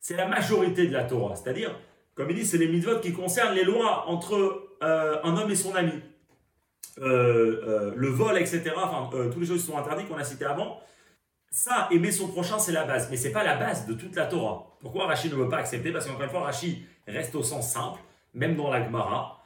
[0.00, 1.72] C'est la majorité de la Torah, c'est-à-dire,
[2.14, 4.34] comme il dit, c'est les mitzvot qui concernent les lois entre
[4.82, 5.92] euh, un homme et son ami.
[6.99, 10.23] Euh, euh, le vol, etc., enfin, euh, toutes les choses qui sont interdites qu'on a
[10.23, 10.79] citées avant,
[11.49, 13.09] ça, aimer son prochain, c'est la base.
[13.09, 14.77] Mais c'est pas la base de toute la Torah.
[14.79, 15.91] Pourquoi Rashi ne veut pas accepter?
[15.91, 17.99] Parce qu'encore une fois, Rashi reste au sens simple,
[18.33, 19.43] même dans la Gemara.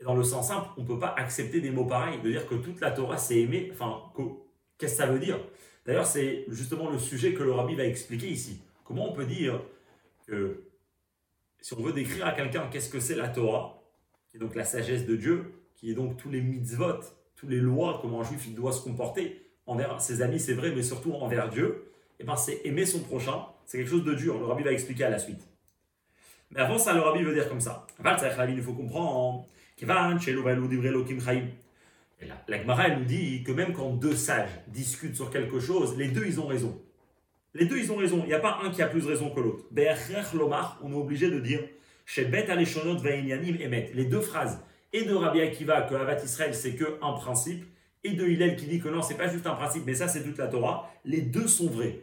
[0.00, 2.46] Et dans le sens simple, on ne peut pas accepter des mots pareils, de dire
[2.46, 4.22] que toute la Torah, c'est aimer, enfin, que
[4.78, 5.38] Qu'est-ce que ça veut dire?
[5.86, 8.60] D'ailleurs, c'est justement le sujet que le rabbi va expliquer ici.
[8.84, 9.62] Comment on peut dire
[10.26, 10.64] que
[11.60, 13.82] si on veut décrire à quelqu'un qu'est-ce que c'est la Torah,
[14.34, 17.00] est donc la sagesse de Dieu, qui est donc tous les mitzvot,
[17.36, 20.72] tous les lois, comment un juif il doit se comporter envers ses amis, c'est vrai,
[20.74, 24.14] mais surtout envers Dieu, et eh ben c'est aimer son prochain, c'est quelque chose de
[24.14, 24.38] dur.
[24.38, 25.46] Le rabbi va expliquer à la suite.
[26.50, 27.86] Mais avant ça, le rabbi veut dire comme ça.
[28.48, 29.44] Il faut comprendre
[32.48, 36.24] la Gemara, nous dit que même quand deux sages discutent sur quelque chose, les deux,
[36.26, 36.80] ils ont raison.
[37.52, 38.20] Les deux, ils ont raison.
[38.24, 39.64] Il n'y a pas un qui a plus raison que l'autre.
[40.82, 41.60] on est obligé de dire
[43.94, 44.62] Les deux phrases,
[44.92, 47.64] et de Rabbi Akiva que Havat Israël, c'est que un principe,
[48.04, 50.22] et de Hillel qui dit que non, c'est pas juste un principe, mais ça, c'est
[50.22, 50.90] toute la Torah.
[51.04, 52.00] Les deux sont vrais.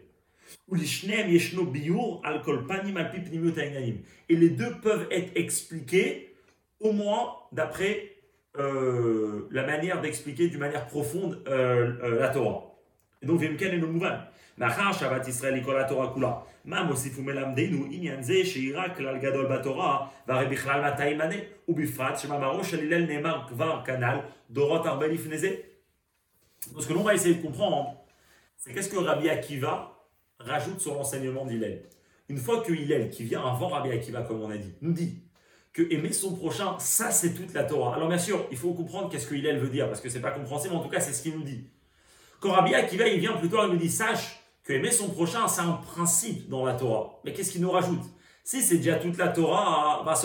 [4.30, 6.36] Et les deux peuvent être expliqués,
[6.80, 8.14] au moins d'après
[8.58, 12.73] euh, la manière d'expliquer d'une manière profonde euh, euh, la Torah.
[13.23, 14.19] Et donc, Vemken est le mouvement.
[14.59, 16.33] מאחר שבת ישראל היא כל התורה כולה,
[16.65, 21.35] מה מוסיף ומלמדנו עניין זה שהיא רק כלל גדול בתורה, והרי בכלל מתי ימנה,
[21.69, 24.19] ובפרט שמאמרו של הלל נאמר כבר כנ"ל,
[24.51, 25.55] דורות הרבה לפני זה.
[26.73, 27.95] Donc ce que l'on va essayer de comprendre,
[28.57, 29.75] c'est qu'est-ce que Rabbi Akiva
[30.41, 31.85] rajoute sur l'enseignement d'Hillel.
[32.29, 35.23] Une fois que Hillel, qui vient avant Rabbi Akiva, comme on a dit, nous dit
[35.73, 37.95] que aimer son prochain, ça c'est toute la Torah.
[37.95, 40.33] Alors bien sûr, il faut comprendre qu'est-ce que Hillel veut dire, parce que c'est pas
[40.33, 41.63] compréhensible, mais en tout cas c'est ce qu'il nous dit.
[42.48, 45.62] Rabbi Akiva il vient plus tard, il nous dit sache que aimer son prochain, c'est
[45.62, 47.20] un principe dans la Torah.
[47.26, 48.04] Mais qu'est-ce qu'il nous rajoute?
[48.44, 50.16] Si c'est déjà toute la Torah, bah,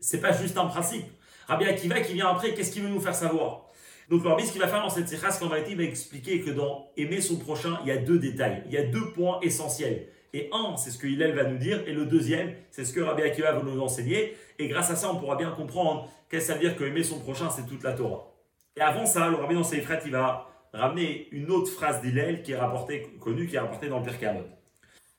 [0.00, 1.06] c'est pas juste un principe.
[1.46, 3.66] Rabbi Akiva qui vient après, qu'est-ce qu'il veut nous faire savoir?
[4.08, 6.40] Donc le Rabbi, ce qu'il va faire dans cette séquence, qu'en réalité, il va expliquer
[6.40, 9.38] que dans aimer son prochain, il y a deux détails, il y a deux points
[9.42, 10.08] essentiels.
[10.32, 13.00] Et un, c'est ce que Hillel va nous dire, et le deuxième, c'est ce que
[13.00, 14.36] Rabbi Akiva va nous enseigner.
[14.58, 17.04] Et grâce à ça, on pourra bien comprendre qu'est-ce que ça veut dire que aimer
[17.04, 18.32] son prochain, c'est toute la Torah.
[18.76, 22.52] Et avant ça, le Rabbi dans ses il va ramener une autre phrase d'Hillel qui
[22.52, 24.46] est rapportée, connue, qui est rapportée dans le Pirkei Avot.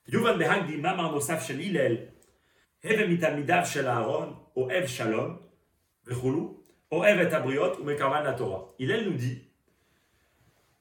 [0.07, 2.13] Yuval Behag dit Mamar Nosaf shel Hillel,
[2.83, 5.39] Heve mitamidav shel Aaron, Oev Shalom,
[6.05, 6.57] Vechulu,
[6.91, 8.67] Oev et Abriot, ou Mekarvan la Torah.
[8.77, 9.41] Hillel nous dit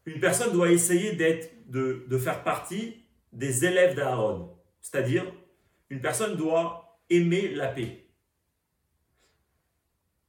[0.06, 4.54] une personne doit essayer d'être, de, de faire partie des élèves d'Aaron.
[4.80, 5.24] C'est-à-dire,
[5.88, 8.06] une personne doit aimer la paix.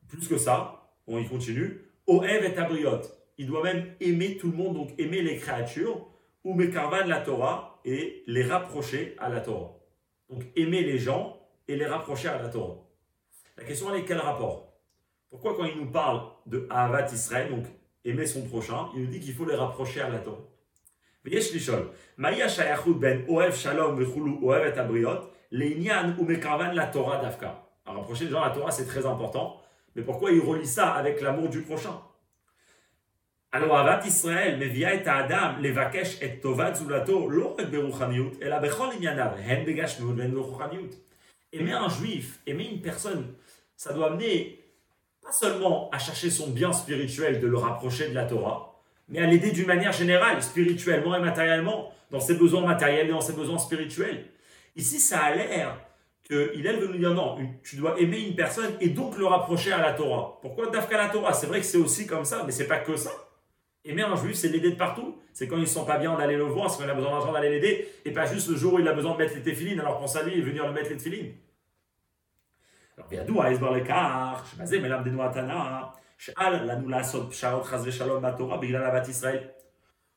[0.07, 3.01] Plus que ça, on y continue, Oev et Abriot
[3.37, 6.07] il doit même aimer tout le monde, donc aimer les créatures,
[6.43, 9.73] ou mekarvan la Torah, et les rapprocher à la Torah.
[10.29, 12.77] Donc aimer les gens et les rapprocher à la Torah.
[13.57, 14.73] La question est quel rapport?
[15.29, 17.65] Pourquoi quand il nous parle de Ahavat Israël, donc
[18.03, 20.41] aimer son prochain, il nous dit qu'il faut les rapprocher à la Torah?
[21.23, 21.33] Ben
[23.27, 23.99] Oev Shalom
[24.43, 25.09] Oev et Abriot,
[25.51, 26.27] ou
[26.73, 27.63] la Torah d'Afka.
[27.85, 29.61] Rapprocher les gens à la Torah, c'est très important.
[29.95, 32.01] Mais pourquoi il relie ça avec l'amour du prochain?
[33.54, 38.88] Alors, אהבת ישראל מביאה את האדם לבקש את טובת זולתו לא רק ברוחניות, אלא בכל
[38.96, 40.94] ענייניו, הן בגשמיות והן ברוחניות.
[41.52, 43.34] Aimer un juif, aimer une personne,
[43.76, 44.60] ça doit amener
[45.20, 49.26] pas seulement à chercher son bien spirituel de le rapprocher de la Torah, mais à
[49.26, 53.58] l'aider d'une manière générale, spirituellement et matériellement, dans ses besoins matériels et dans ses besoins
[53.58, 54.26] spirituels.
[54.76, 55.76] Ici, ça a l'air
[56.22, 59.78] qu'il veut nous dire non, tu dois aimer une personne et donc le rapprocher à
[59.78, 60.38] la Torah.
[60.40, 62.94] Pourquoi Dafka la Torah C'est vrai que c'est aussi comme ça, mais c'est pas que
[62.94, 63.10] ça.
[63.85, 65.15] Aimer un juif, c'est l'aider de partout.
[65.31, 67.11] C'est quand ils ne sont pas bien d'aller le voir, c'est quand il a besoin
[67.11, 69.43] d'argent d'aller l'aider, et pas juste le jour où il a besoin de mettre les
[69.43, 71.33] téfilines, alors pense à lui et venir le mettre les téfilines.
[72.97, 75.11] Alors, d'où, à Esbar le je basé, mais l'âme des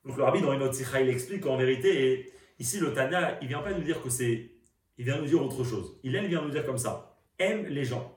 [0.04, 3.48] donc le rabbi dans une autre sikha, il explique qu'en vérité, ici le Tana, il
[3.48, 4.50] vient pas nous dire que c'est,
[4.96, 5.98] il vient nous dire autre chose.
[6.02, 8.16] Il vient nous dire comme ça, aime les gens.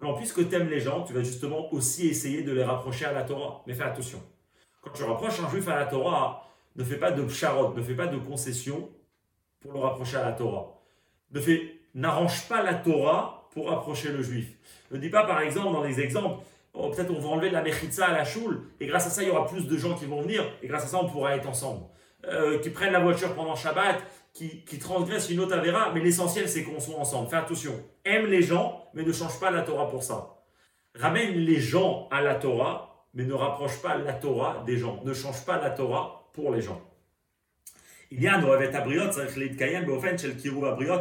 [0.00, 3.12] Alors puisque tu aimes les gens, tu vas justement aussi essayer de les rapprocher à
[3.12, 3.62] la Torah.
[3.66, 4.22] Mais fais attention.
[4.82, 7.94] Quand tu rapproches un juif à la Torah, ne fais pas de psharot, ne fais
[7.94, 8.90] pas de concession
[9.60, 10.78] pour le rapprocher à la Torah.
[11.30, 14.48] Ne fais, n'arrange pas la Torah pour rapprocher le juif.
[14.90, 16.42] Ne dis pas par exemple dans les exemples,
[16.74, 19.22] Oh, peut-être on va enlever de la mechitza à la choule, et grâce à ça,
[19.22, 21.36] il y aura plus de gens qui vont venir, et grâce à ça, on pourra
[21.36, 21.84] être ensemble.
[22.24, 24.00] Euh, qui prennent la voiture pendant Shabbat,
[24.32, 27.28] qui, qui transgressent une autre avéra, mais l'essentiel, c'est qu'on soit ensemble.
[27.28, 27.72] Fais attention.
[28.04, 30.36] Aime les gens, mais ne change pas la Torah pour ça.
[30.94, 35.02] Ramène les gens à la Torah, mais ne rapproche pas la Torah des gens.
[35.04, 36.80] Ne change pas la Torah pour les gens.
[38.10, 39.22] Il y a un abriot, c'est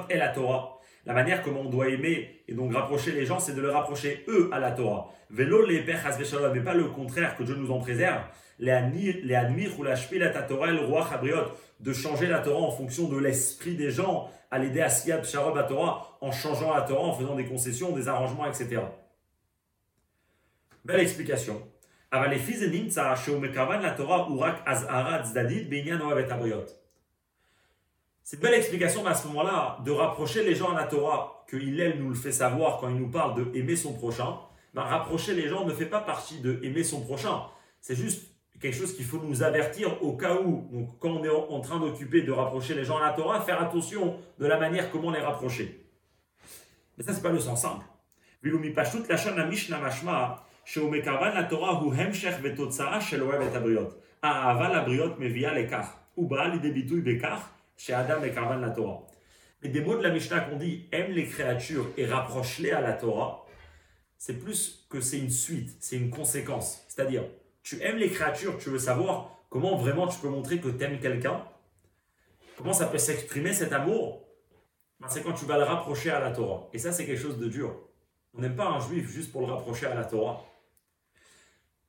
[0.10, 0.80] et la Torah.
[1.06, 4.24] La manière comment on doit aimer et donc rapprocher les gens, c'est de les rapprocher
[4.28, 5.10] eux à la Torah.
[5.30, 8.22] Vélo les mais pas le contraire, que Dieu nous en préserve.
[8.60, 13.10] Les admir ou la la Torah le roi Chabriot, de changer la Torah en fonction
[13.10, 17.08] de l'esprit des gens, à l'aider à Siyab Sharob à Torah, en changeant la Torah,
[17.08, 18.82] en faisant des concessions, des arrangements, etc.
[20.86, 21.62] Belle explication.
[22.13, 26.71] אבל לפי זה נמצא שהוא מכוון לתורה הוא רק אזהרה צדדית בעניין אוהב את הבריות.
[28.25, 31.45] C'est une belle explication, mais à ce moment-là, de rapprocher les gens à la Torah,
[31.47, 34.41] que Hillel nous le fait savoir quand il nous parle de aimer son prochain,
[34.75, 37.43] ben, rapprocher les gens ne fait pas partie de aimer son prochain.
[37.81, 38.27] C'est juste
[38.61, 41.79] quelque chose qu'il faut nous avertir au cas où, donc quand on est en train
[41.79, 45.21] d'occuper de rapprocher les gens à la Torah, faire attention de la manière comment les
[45.21, 45.87] rapprocher.
[46.99, 47.85] Mais ça, c'est pas le sens simple.
[48.43, 54.01] Vilumi pashut lashon la mashma, שהוא מקרבן לתורה הוא המשך ותוצאה של אוהב את הבריות.
[54.23, 58.97] האהבה לבריות מביאה לכך, ובאה לידי ביטוי בכך שאדם מקרבן לתורה.
[59.63, 62.93] Mais des mots de la Mishnah qu'on dit aime les créatures et rapproche-les à la
[62.93, 63.47] Torah,
[64.19, 66.85] c'est plus que c'est une suite, c'est une conséquence.
[66.89, 67.25] C'est-à-dire,
[67.63, 70.99] tu aimes les créatures, tu veux savoir comment vraiment tu peux montrer que tu aimes
[70.99, 71.43] quelqu'un,
[72.57, 74.27] comment ça peut s'exprimer cet amour,
[75.01, 76.69] ben, c'est quand tu vas le rapprocher à la Torah.
[76.73, 77.75] Et ça, c'est quelque chose de dur.
[78.35, 80.45] On n'aime pas un juif juste pour le rapprocher à la Torah.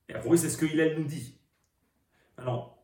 [0.09, 1.39] Et pour c'est ce que Hillel nous dit.
[2.37, 2.83] Alors,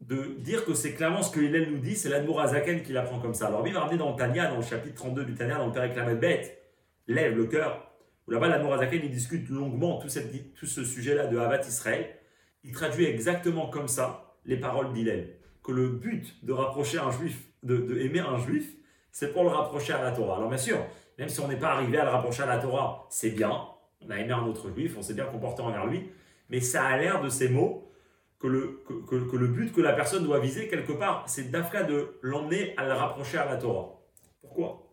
[0.00, 3.20] de dire que c'est clairement ce que Hillel nous dit, c'est l'Admour Azaken qui l'apprend
[3.20, 3.46] comme ça.
[3.46, 6.16] Alors, il va ramener dans Tania, dans le chapitre 32 du Tania, dans le Père
[6.16, 6.60] bête,
[7.06, 7.92] lève le cœur,
[8.28, 10.08] là-bas, l'Admour Azaken, il discute longuement tout,
[10.56, 12.16] tout ce sujet-là de Havat Israël.
[12.64, 15.36] Il traduit exactement comme ça les paroles d'Hillel.
[15.62, 18.74] Que le but de rapprocher un juif, de, de aimer un juif,
[19.12, 20.36] c'est pour le rapprocher à la Torah.
[20.36, 20.78] Alors, bien sûr,
[21.18, 23.68] même si on n'est pas arrivé à le rapprocher à la Torah, c'est bien.
[24.00, 26.10] On a aimé un autre juif, on s'est bien comporté envers lui
[26.52, 27.90] mais ça a l'air de ces mots
[28.38, 32.18] que le, que, le but que la personne doit viser quelque part, c'est d'Afka de
[32.20, 33.98] l'emmener à le rapprocher à la Torah.
[34.42, 34.92] Pourquoi?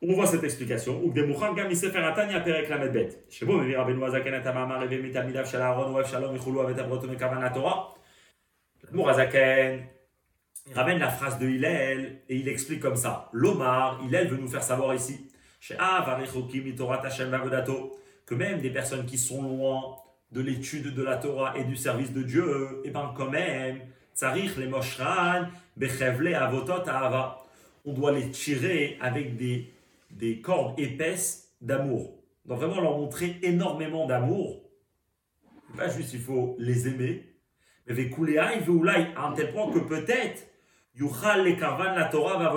[0.00, 1.02] On voit cette explication.
[1.02, 3.24] Ou des Moucham Gam Sefer Atanya Perek la Medbet.
[3.28, 7.50] Chez vous, Rabbi Noazaken Atamamar Reve Mitamidav Shalaron Oev Shalom Ichulu Avet Abroto Mekavan la
[7.50, 7.94] Torah.
[8.92, 9.86] Mourazaken,
[10.68, 13.28] il ramène la phrase de Hillel et il explique comme ça.
[13.32, 15.28] L'Omar, Hillel veut nous faire savoir ici.
[15.58, 19.96] Chez Avarechokim Torah Tashem Vavodato que même des personnes qui sont loin
[20.32, 23.80] de l'étude de la Torah et du service de Dieu, eh bien quand même,
[24.14, 25.46] tsarich les moshran,
[25.76, 27.42] bechevle avotot ahava.
[27.84, 29.72] On doit les tirer avec des,
[30.10, 32.16] des cordes épaisses d'amour.
[32.44, 34.62] Donc vraiment leur montrer énormément d'amour.
[35.76, 37.24] Pas juste il faut les aimer,
[37.86, 38.10] mais
[39.16, 40.48] à un tel point que peut-être
[40.96, 42.54] Yuchal les karvan la Torah va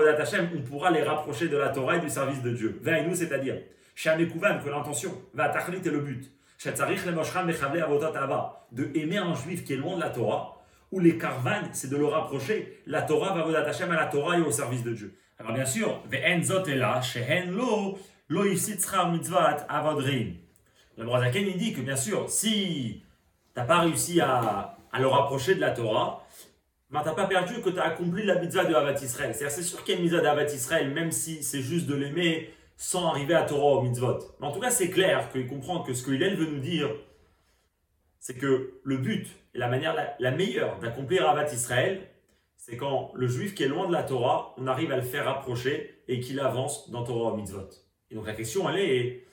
[0.55, 2.81] on pourra les rapprocher de la Torah et du service de Dieu.
[3.05, 3.57] nous, c'est-à-dire
[4.03, 6.31] que l'intention, va tachlit est le but.
[8.71, 10.57] De aimer un juif qui est loin de la Torah,
[10.91, 12.81] ou les carvan, c'est de le rapprocher.
[12.85, 15.15] La Torah va vous attacher à la Torah et au service de Dieu.
[15.37, 16.01] Alors bien sûr,
[17.47, 17.97] lo,
[18.27, 20.35] lo mitzvat avodrim.
[20.97, 23.03] Le Brazaken il dit que bien sûr, si
[23.53, 26.25] tu n'as pas réussi à, à, le rapprocher de la Torah,
[26.89, 29.33] ben, tu n'as pas perdu que tu as accompli la mitzvah de Havat Israël.
[29.33, 32.51] C'est sûr qu'il y a une mitzvah d'Havat Israël, même si c'est juste de l'aimer
[32.79, 34.19] sans arriver à Torah au mitzvot.
[34.39, 36.89] Mais en tout cas, c'est clair qu'il comprend que ce que Hillel veut nous dire,
[38.19, 42.07] c'est que le but et la manière la, meilleure d'accomplir Avat Israël,
[42.55, 45.27] c'est quand le juif qui est loin de la Torah, on arrive à le faire
[45.27, 47.69] approcher et qu'il avance dans Torah au mitzvot.
[48.11, 49.25] Et donc la question, elle est,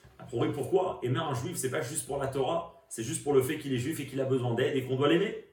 [0.53, 3.57] pourquoi aimer un juif, c'est pas juste pour la Torah, c'est juste pour le fait
[3.59, 5.46] qu'il est juif et qu'il a besoin d'aide et qu'on doit l'aimer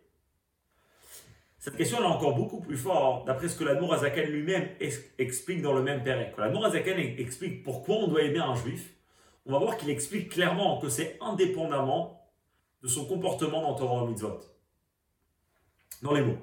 [1.65, 4.69] cette question est encore beaucoup plus forte, d'après ce que la Azaken lui-même
[5.17, 6.35] explique dans le même Pérec.
[6.37, 8.93] Quand la Azaken explique pourquoi on doit aimer un juif,
[9.47, 12.21] on va voir qu'il explique clairement que c'est indépendamment
[12.83, 14.41] de son comportement dans Torah Mitzvot.
[16.03, 16.37] Dans les mots.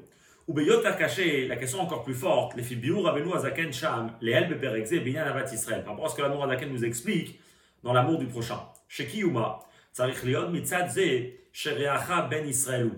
[0.48, 4.50] Ou a caché la question encore plus forte, les Fibiur Rabbeinu Azaken Sham, les El
[4.50, 7.40] Beperekze, Binyan Avat Israël, par rapport à ce que la Azaken nous explique
[7.84, 8.60] dans l'amour du prochain.
[8.88, 9.60] Chez Kiyuma,
[9.94, 12.96] Tzarich Mitzadze, Shereacha Ben Israelou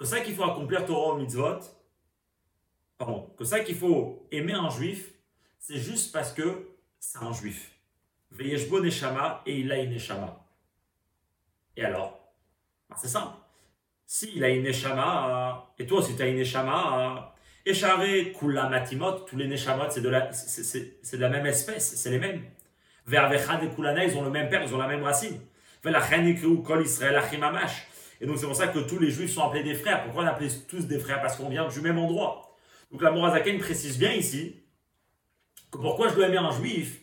[0.00, 1.60] que ça qu'il faut accomplir Torah mitzvot,
[2.96, 5.12] pardon, que ça qu'il faut aimer un juif,
[5.58, 7.72] c'est juste parce que c'est un juif.
[8.30, 10.42] Veyeshbo Neshama et il a une Neshama.
[11.76, 12.18] Et alors?
[12.88, 13.36] Ben, C'est simple.
[14.06, 17.34] S'il a une Neshama, et toi aussi tu as une Neshama,
[17.66, 22.10] Echare, Kula Matimot, tous les Neshamot, c'est de, la, c'est, de la même espèce, c'est
[22.10, 22.42] les mêmes.
[23.04, 25.38] Vervechad et Kulana, ils ont le même père, ils ont la même racine.
[25.84, 27.86] Velachen Kol Israël Achimamash.
[28.20, 30.04] Et donc c'est pour ça que tous les juifs sont appelés des frères.
[30.04, 31.20] Pourquoi on appelle tous des frères?
[31.20, 32.56] Parce qu'on vient du même endroit.
[32.90, 34.56] Donc la Morazaken précise bien ici
[35.70, 37.00] que pourquoi je dois aimer un juif,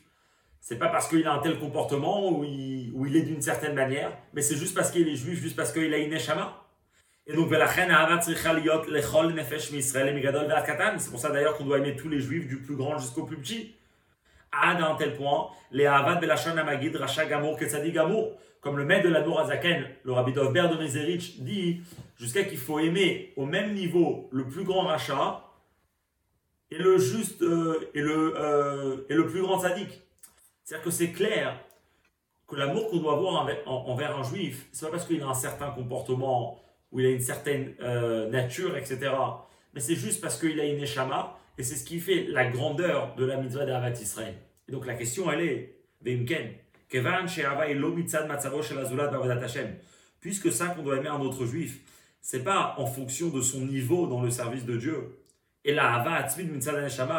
[0.59, 4.11] c'est pas parce qu'il a un tel comportement ou il, il est d'une certaine manière,
[4.33, 6.63] mais c'est juste parce qu'il est juif, juste parce qu'il a une neshama.
[7.25, 7.49] Et donc,
[10.99, 13.37] c'est pour ça d'ailleurs qu'on doit aimer tous les juifs, du plus grand jusqu'au plus
[13.37, 13.75] petit.
[14.51, 18.31] À un tel point, les Avad Belashon Amagid, Racha Gamour, Kesadi Gamour,
[18.67, 21.79] comme le maître de la Zaken, le rabbi Dovber de Mezerich, dit
[22.17, 25.41] jusqu'à qu'il faut aimer au même niveau le plus grand rachat
[26.69, 30.01] et le juste euh, et, le, euh, et le plus grand sadique.
[30.65, 31.57] C'est-à-dire que c'est clair
[32.45, 35.69] que l'amour qu'on doit avoir envers, un juif, c'est pas parce qu'il a un certain
[35.69, 36.61] comportement
[36.91, 39.11] ou il a une certaine euh, nature, etc.
[39.73, 43.15] Mais c'est juste parce qu'il a une échama et c'est ce qui fait la grandeur
[43.15, 44.35] de la mitzvah d'Avat Israël.
[44.67, 45.73] Et donc la question elle est,
[50.19, 51.79] puisque ça qu'on doit aimer un autre juif,
[52.21, 55.19] c'est pas en fonction de son niveau dans le service de Dieu.
[55.63, 56.27] Et la Hava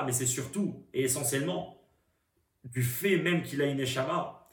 [0.07, 1.79] mais c'est surtout et essentiellement
[2.65, 4.49] du fait même qu'il a une Neshama.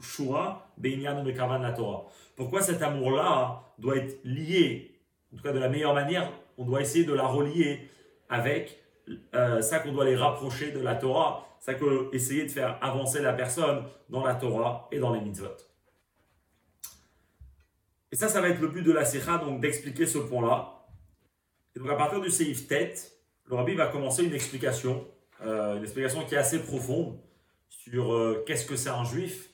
[0.00, 2.06] Shura la Torah.
[2.36, 4.98] Pourquoi cet amour-là doit être lié,
[5.32, 7.88] en tout cas de la meilleure manière, on doit essayer de la relier
[8.28, 8.82] avec
[9.34, 13.22] euh, ça qu'on doit les rapprocher de la Torah, ça qu'on essayer de faire avancer
[13.22, 15.56] la personne dans la Torah et dans les mitzvot.
[18.12, 20.86] Et ça, ça va être le but de la Sikha, donc d'expliquer ce point-là.
[21.74, 23.12] Et donc à partir du Seif tête,
[23.46, 25.06] le Rabbi va commencer une explication,
[25.44, 27.18] euh, une explication qui est assez profonde
[27.68, 29.50] sur euh, qu'est-ce que c'est un juif.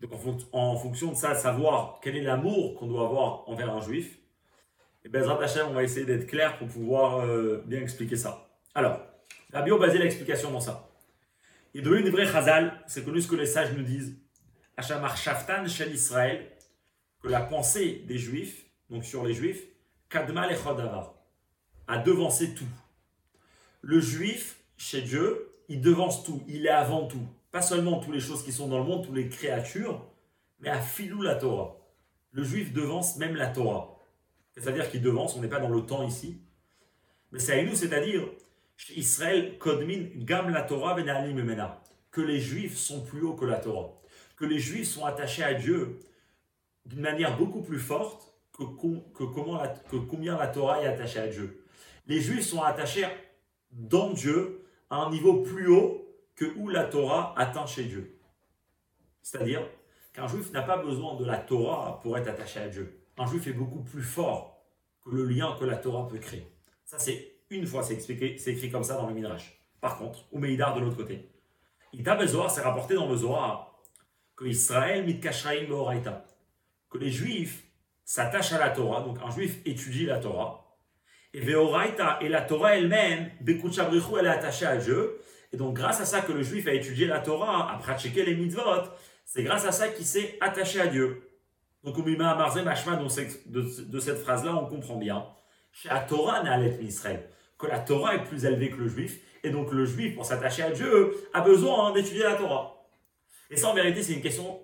[0.00, 0.12] Donc
[0.52, 4.19] en, fonction de ça, savoir quel est l'amour qu'on doit avoir envers un juif.
[5.04, 8.48] Et bien, Hashem, on va essayer d'être clair pour pouvoir euh, bien expliquer ça.
[8.74, 9.00] Alors,
[9.52, 10.90] Rabbi a basé l'explication dans ça.
[11.74, 14.16] Et de une vraie chazal, c'est connu ce que les sages nous disent.
[14.76, 16.50] Hachamar Shaftan Shel Israël,
[17.22, 19.62] que la pensée des Juifs, donc sur les Juifs,
[20.08, 21.14] Kadma Lechodavar,
[21.86, 22.68] a devancé tout.
[23.82, 27.26] Le Juif, chez Dieu, il devance tout, il est avant tout.
[27.52, 30.04] Pas seulement toutes les choses qui sont dans le monde, toutes les créatures,
[30.60, 31.76] mais à filou la Torah.
[32.32, 33.99] Le Juif devance même la Torah.
[34.52, 36.40] C'est-à-dire qu'il devance, on n'est pas dans le temps ici.
[37.32, 38.28] Mais c'est à nous, c'est-à-dire,
[38.96, 40.96] Israël, Kodmin, Gam la Torah,
[42.10, 44.00] que les Juifs sont plus hauts que la Torah.
[44.36, 46.00] Que les Juifs sont attachés à Dieu
[46.86, 48.64] d'une manière beaucoup plus forte que,
[49.14, 51.64] que, comment que combien la Torah est attachée à Dieu.
[52.06, 53.06] Les Juifs sont attachés
[53.70, 58.18] dans Dieu à un niveau plus haut que où la Torah atteint chez Dieu.
[59.22, 59.62] C'est-à-dire
[60.12, 62.99] qu'un Juif n'a pas besoin de la Torah pour être attaché à Dieu.
[63.20, 64.64] Un Juif est beaucoup plus fort
[65.04, 66.46] que le lien que la Torah peut créer.
[66.86, 69.60] Ça, c'est une fois, c'est expliqué, c'est écrit comme ça dans le Midrash.
[69.78, 71.28] Par contre, ou Meidar de l'autre côté.
[71.92, 73.78] Ita Bezoar, c'est rapporté dans le Zohar
[74.36, 76.24] que Israël mitkashraim beoraita
[76.88, 77.62] que les juifs
[78.06, 80.78] s'attachent à la Torah, donc un juif étudie la Torah,
[81.34, 85.20] et Veoraita, et la Torah elle-même, Bekuchabrichu, elle est attachée à Dieu,
[85.52, 88.34] et donc grâce à ça que le juif a étudié la Torah, a pratiqué les
[88.34, 88.62] mitzvot,
[89.26, 91.29] c'est grâce à ça qu'il s'est attaché à Dieu.
[91.84, 95.24] Donc au Mima Amarzé Mashma, de, cette phrase-là, on comprend bien,
[95.84, 99.72] la Torah Na'alet Israël, que la Torah est plus élevée que le juif, et donc
[99.72, 102.86] le juif, pour s'attacher à Dieu, a besoin d'étudier la Torah.
[103.50, 104.60] Et ça, en vérité, c'est une question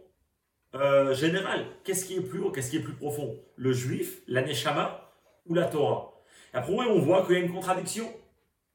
[0.74, 1.64] euh, général.
[1.84, 3.38] Qu'est-ce qui est plus haut, qu'est-ce qui est plus profond?
[3.56, 5.10] Le juif, la neshama
[5.46, 6.12] ou la Torah?
[6.52, 8.12] Après, on voit qu'il y a une contradiction.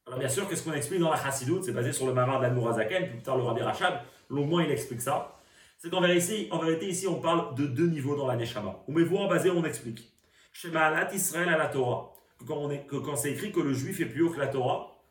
[0.08, 3.10] Alors, bien sûr, qu'est-ce qu'on explique dans la Chassidoute C'est basé sur le Mamar d'Admourazaken,
[3.10, 5.38] plus tard le Rabbi Rachab, longuement il explique ça.
[5.82, 8.84] C'est qu'en vérité, en vérité, ici, on parle de deux niveaux dans la neshama.
[8.88, 10.13] Ou en basé, on explique.
[10.53, 12.13] Shema alat Israël à la Torah.
[12.38, 14.47] Que quand, on est, que c'est écrit que le juif est plus haut que la
[14.47, 15.03] Torah,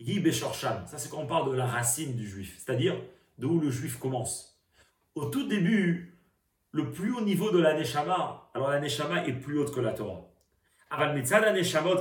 [0.00, 2.96] Yi Ça, c'est quand on parle de la racine du juif, c'est-à-dire
[3.38, 4.60] d'où le juif commence.
[5.14, 6.18] Au tout début,
[6.72, 9.92] le plus haut niveau de la Neshama, alors la Neshama est plus haute que la
[9.92, 10.28] Torah.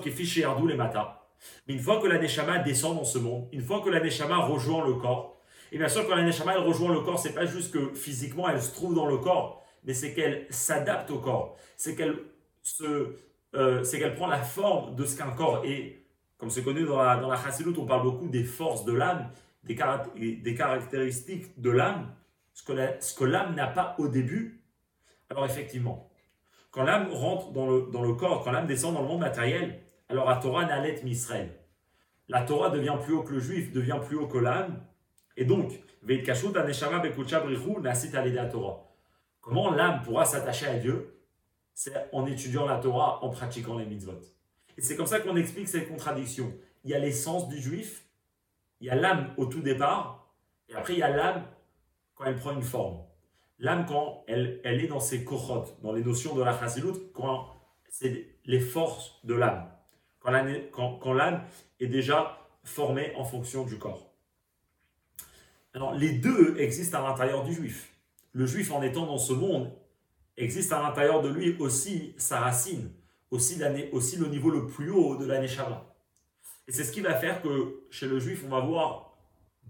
[0.01, 1.22] qui fiché les matas.
[1.68, 4.38] Mais une fois que la Neshama descend dans ce monde, une fois que la Neshama
[4.38, 5.37] rejoint le corps,
[5.72, 8.49] et bien sûr quand la Neshama elle rejoint le corps, c'est pas juste que physiquement
[8.49, 11.57] elle se trouve dans le corps, mais c'est qu'elle s'adapte au corps.
[11.76, 12.15] C'est qu'elle
[13.55, 16.03] euh, c'est qu'elle prend la forme de ce qu'un corps est.
[16.38, 17.39] Comme c'est connu dans la, dans la
[17.78, 19.32] on parle beaucoup des forces de l'âme,
[19.63, 19.76] des,
[20.36, 22.13] des caractéristiques de l'âme,
[22.53, 24.63] ce que l'âme n'a pas au début,
[25.30, 26.09] alors effectivement,
[26.72, 29.82] quand l'âme rentre dans le, dans le corps, quand l'âme descend dans le monde matériel,
[30.09, 31.49] alors la Torah n'allait Misraël.
[32.30, 34.84] La Torah devient plus haut que le juif, devient plus haut que l'âme.
[35.38, 35.80] Et donc.
[39.42, 41.22] Comment l'âme pourra s'attacher à Dieu?
[41.74, 44.20] C'est en étudiant la Torah, en pratiquant les mitzvot.
[44.78, 46.54] Et c'est comme ça qu'on explique cette contradiction.
[46.84, 48.06] Il y a l'essence du juif,
[48.80, 50.32] il y a l'âme au tout départ,
[50.70, 51.46] et après il y a l'âme
[52.16, 53.02] quand elle prend une forme.
[53.60, 57.48] L'âme, quand elle, elle est dans ses kochot, dans les notions de la chassidoute, quand
[57.90, 59.70] c'est les forces de l'âme,
[60.20, 61.44] quand l'âme,
[61.80, 64.07] est déjà formée en fonction du corps.
[65.78, 67.94] Alors, les deux existent à l'intérieur du juif.
[68.34, 69.72] Le juif, en étant dans ce monde,
[70.36, 72.90] existe à l'intérieur de lui aussi sa racine,
[73.30, 73.62] aussi,
[73.92, 75.48] aussi le niveau le plus haut de l'année
[76.68, 79.20] Et c'est ce qui va faire que chez le juif, on va voir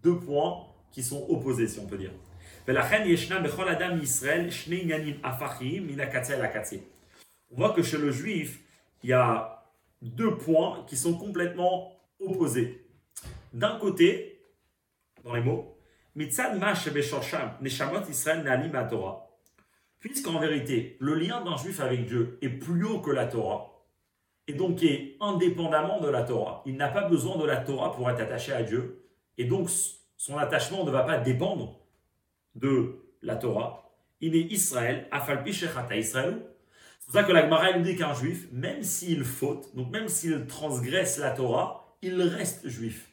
[0.02, 2.14] deux points qui sont opposés, si on peut dire.
[7.52, 8.62] On voit que chez le juif,
[9.04, 11.92] il y a deux points qui sont complètement
[12.22, 12.88] opposés.
[13.52, 14.40] D'un côté,
[15.26, 15.77] dans les mots,
[20.00, 23.86] Puisqu'en vérité, le lien d'un juif avec Dieu est plus haut que la Torah,
[24.48, 26.64] et donc est indépendamment de la Torah.
[26.66, 29.06] Il n'a pas besoin de la Torah pour être attaché à Dieu,
[29.38, 29.70] et donc
[30.16, 31.80] son attachement ne va pas dépendre
[32.56, 33.88] de la Torah.
[34.20, 36.42] Il est Israël, Afalpi Shechata Israël.
[37.00, 40.08] C'est pour ça que la Gemara nous dit qu'un juif, même s'il faute, donc même
[40.08, 43.07] s'il transgresse la Torah, il reste juif.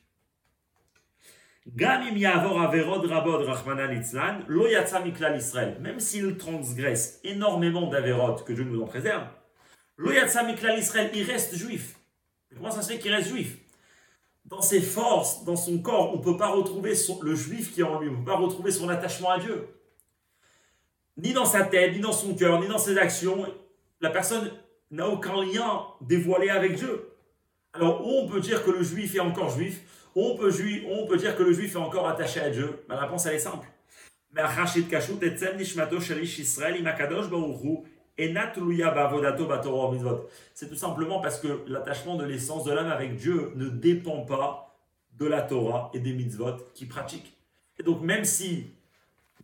[5.81, 9.25] Même s'il transgresse énormément d'averot, que Dieu nous en préserve,
[9.99, 11.99] il reste juif.
[12.55, 13.57] Comment ça se fait qu'il reste juif?
[14.45, 16.93] Dans ses forces, dans son corps, on ne peut pas retrouver
[17.23, 19.67] le juif qui est en lui, on ne peut pas retrouver son attachement à Dieu.
[21.17, 23.47] Ni dans sa tête, ni dans son cœur, ni dans ses actions,
[24.03, 24.53] la personne
[24.91, 27.09] n'a aucun lien dévoilé avec Dieu.
[27.73, 29.81] Alors, on peut dire que le juif est encore juif,
[30.15, 30.53] on peut,
[30.89, 32.85] on peut dire que le juif est encore attaché à Dieu.
[32.89, 33.67] La réponse, est simple.
[40.55, 44.77] C'est tout simplement parce que l'attachement de l'essence de l'âme avec Dieu ne dépend pas
[45.19, 47.37] de la Torah et des mitzvot qu'il pratique.
[47.79, 48.74] Et donc même si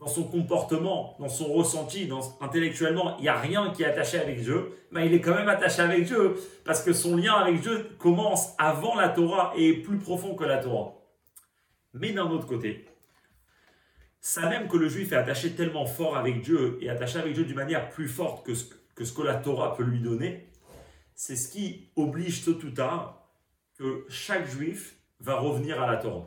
[0.01, 2.09] dans son comportement, dans son ressenti,
[2.41, 5.49] intellectuellement, il n'y a rien qui est attaché avec Dieu, mais il est quand même
[5.49, 9.75] attaché avec Dieu parce que son lien avec Dieu commence avant la Torah et est
[9.75, 10.95] plus profond que la Torah.
[11.93, 12.87] Mais d'un autre côté,
[14.23, 17.45] ça même que le juif est attaché tellement fort avec Dieu et attaché avec Dieu
[17.45, 20.47] d'une manière plus forte que ce que, la Torah peut lui donner,
[21.15, 23.29] c'est ce qui oblige tôt ou tard
[23.79, 26.27] que chaque juif va revenir à la Torah.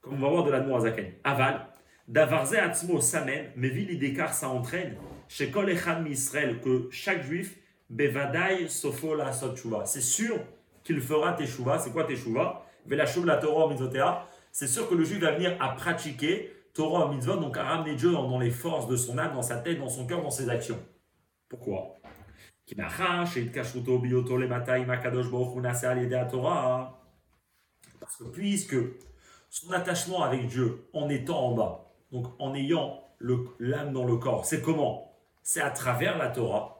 [0.00, 1.12] Comme on va voir de la Zaken.
[1.24, 1.66] Aval,
[2.12, 4.98] Davarze Atzmo Samen, mais d'écart ça entraîne
[5.28, 7.56] chez Kol Echad Israël que chaque juif,
[7.88, 9.32] Bevadai Sofo la
[9.86, 10.38] C'est sûr
[10.84, 11.78] qu'il fera Teshuva.
[11.78, 14.28] C'est quoi Teshuva Velashub la Torah.
[14.50, 18.12] C'est sûr que le juif va venir à pratiquer Torah mitzvot, donc à ramener Dieu
[18.12, 20.78] dans, les forces de son âme, dans sa tête, dans son cœur, dans ses actions.
[21.48, 21.96] Pourquoi?
[27.98, 28.76] Parce que puisque
[29.48, 31.81] son attachement avec Dieu, en étant en bas,
[32.12, 33.02] donc en ayant
[33.58, 35.12] l'âme dans le corps, c'est comment?
[35.42, 36.78] C'est à travers la Torah.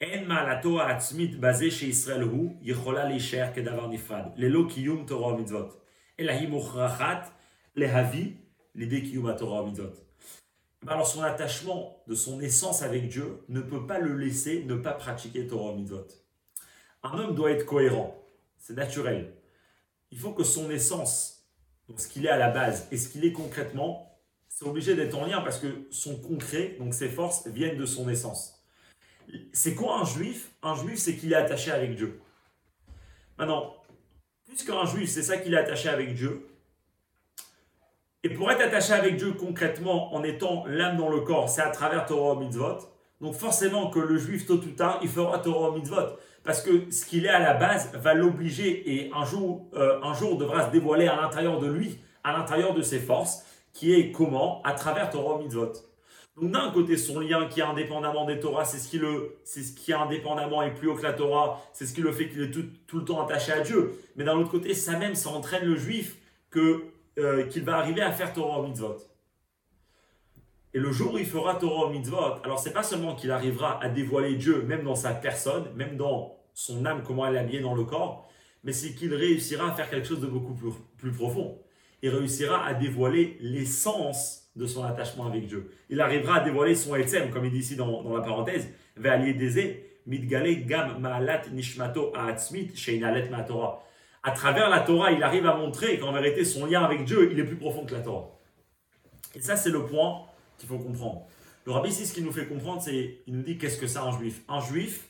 [0.00, 4.32] En ma la Torah atzmit basé chez Israël hu, yichola lisher kedavar nifrad.
[4.36, 5.70] Lelo kiyum Torah mitzvot.
[6.16, 7.24] Elahim uchrachat
[7.74, 7.90] les
[8.74, 9.92] l'idée qui Torah mitzvot.
[10.86, 14.92] Alors son attachement de son essence avec Dieu ne peut pas le laisser ne pas
[14.92, 16.06] pratiquer Torah mitzvot.
[17.02, 18.16] Un homme doit être cohérent,
[18.58, 19.34] c'est naturel.
[20.10, 21.37] Il faut que son essence,
[21.88, 24.18] donc ce qu'il est à la base et ce qu'il est concrètement,
[24.48, 28.08] c'est obligé d'être en lien parce que son concret, donc ses forces, viennent de son
[28.08, 28.62] essence.
[29.52, 30.50] C'est quoi un juif?
[30.62, 32.20] Un juif, c'est qu'il est attaché avec Dieu.
[33.38, 33.74] Maintenant,
[34.46, 36.48] puisqu'un juif, c'est ça qu'il est attaché avec Dieu,
[38.24, 41.70] et pour être attaché avec Dieu concrètement en étant l'âme dans le corps, c'est à
[41.70, 42.78] travers Torah mitzvot.
[43.20, 46.18] Donc forcément que le juif tôt ou tard, il fera Torah mitzvot.
[46.48, 50.14] Parce que ce qu'il est à la base va l'obliger et un jour, euh, un
[50.14, 53.44] jour devra se dévoiler à l'intérieur de lui, à l'intérieur de ses forces,
[53.74, 54.62] qui est comment?
[54.62, 55.74] À travers Torah mitzvot.
[56.40, 59.62] Donc d'un côté, son lien qui est indépendamment des Torahs, c'est ce qui le, c'est
[59.62, 62.30] ce qui est indépendamment et plus haut que la Torah, c'est ce qui le fait
[62.30, 63.92] qu'il est tout, tout, le temps attaché à Dieu.
[64.16, 66.16] Mais d'un autre côté, ça même, ça entraîne le juif
[66.48, 66.84] que
[67.18, 68.96] euh, qu'il va arriver à faire Torah mitzvot.
[70.72, 73.90] Et le jour où il fera Torah mitzvot, alors c'est pas seulement qu'il arrivera à
[73.90, 77.76] dévoiler Dieu, même dans sa personne, même dans son âme, comment elle est habillée dans
[77.76, 78.28] le corps,
[78.64, 81.56] mais c'est qu'il réussira à faire quelque chose de beaucoup plus, plus profond.
[82.02, 85.70] Il réussira à dévoiler l'essence de son attachement avec Dieu.
[85.88, 89.22] Il arrivera à dévoiler son etzem, comme il dit ici dans, dans la parenthèse, gam
[90.98, 92.12] ma'alat nishmato
[94.24, 97.38] à travers la Torah, il arrive à montrer qu'en vérité, son lien avec Dieu, il
[97.38, 98.36] est plus profond que la Torah.
[99.36, 100.22] Et ça, c'est le point
[100.58, 101.24] qu'il faut comprendre.
[101.66, 104.00] Le rabbi ici, ce qu'il nous fait comprendre, c'est, il nous dit qu'est-ce que c'est
[104.00, 104.42] un juif?
[104.48, 105.08] Un juif,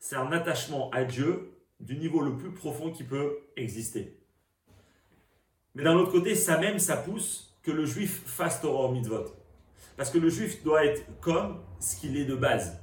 [0.00, 4.18] c'est un attachement à Dieu du niveau le plus profond qui peut exister.
[5.74, 9.26] Mais d'un autre côté, ça même, ça pousse que le juif fasse Torah au mitzvot.
[9.96, 12.80] Parce que le juif doit être comme ce qu'il est de base.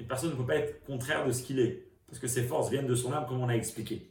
[0.00, 1.86] Une personne ne peut pas être contraire de ce qu'il est.
[2.06, 4.10] Parce que ses forces viennent de son âme, comme on a expliqué.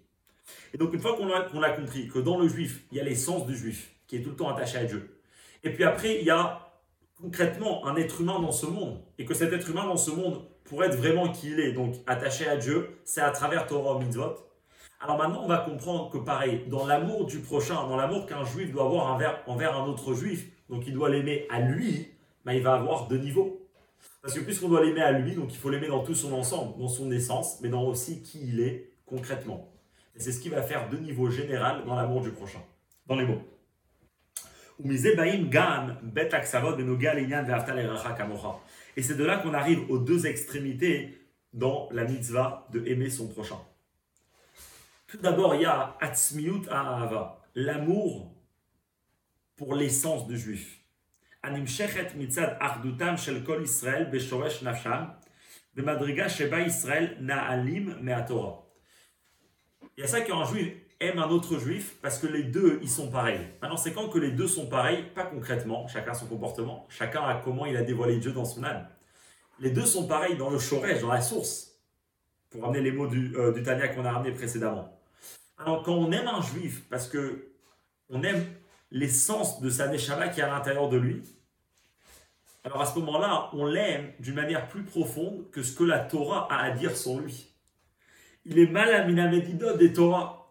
[0.74, 3.46] Et donc, une fois qu'on a, compris que dans le juif, il y a l'essence
[3.48, 5.20] du juif, qui est tout le temps attaché à Dieu,
[5.64, 6.72] et puis après, il y a
[7.20, 10.46] concrètement un être humain dans ce monde, et que cet être humain dans ce monde,
[10.66, 14.36] pour être vraiment qui il est, donc attaché à Dieu, c'est à travers Torah mitzvot.
[15.00, 18.72] Alors maintenant, on va comprendre que pareil, dans l'amour du prochain, dans l'amour qu'un juif
[18.72, 22.12] doit avoir envers, envers un autre juif, donc il doit l'aimer à lui,
[22.44, 23.62] ben, il va avoir deux niveaux.
[24.22, 26.80] Parce que puisqu'on doit l'aimer à lui, donc il faut l'aimer dans tout son ensemble,
[26.80, 29.72] dans son essence, mais dans aussi qui il est concrètement.
[30.16, 32.60] Et c'est ce qui va faire de niveau général dans l'amour du prochain.
[33.06, 33.42] Dans les mots.
[38.96, 41.18] Et c'est de là qu'on arrive aux deux extrémités
[41.54, 43.60] dans la mitzvah de aimer son prochain.
[45.08, 48.34] Tout d'abord, il y a Atzmiut Ahava, l'amour
[49.56, 50.82] pour l'essence du juif.
[51.44, 55.14] Anim shechet mitzad ardutam shel kol Israël beshoresh nafsham,
[55.76, 58.64] bemadriga sheba Israël na'alim me'atora.
[59.98, 62.90] Il y a ça qu'un juif aime un autre juif parce que les deux, ils
[62.90, 63.42] sont pareils.
[63.62, 67.36] Maintenant, c'est quand que les deux sont pareils, pas concrètement, chacun son comportement, chacun a
[67.36, 68.88] comment il a dévoilé Dieu dans son âme.
[69.60, 71.80] Les deux sont pareils dans le shoresh, dans la source,
[72.50, 75.00] pour ramener les mots du, euh, du Tania qu'on a ramené précédemment.
[75.58, 77.52] Alors, quand on aime un juif parce que
[78.10, 78.46] on aime
[78.92, 81.24] l'essence de sa neshama qui est à l'intérieur de lui,
[82.66, 86.48] alors à ce moment-là, on l'aime d'une manière plus profonde que ce que la Torah
[86.52, 87.54] a à dire sur lui.
[88.44, 89.04] Il est mal à
[89.78, 90.45] des Torah.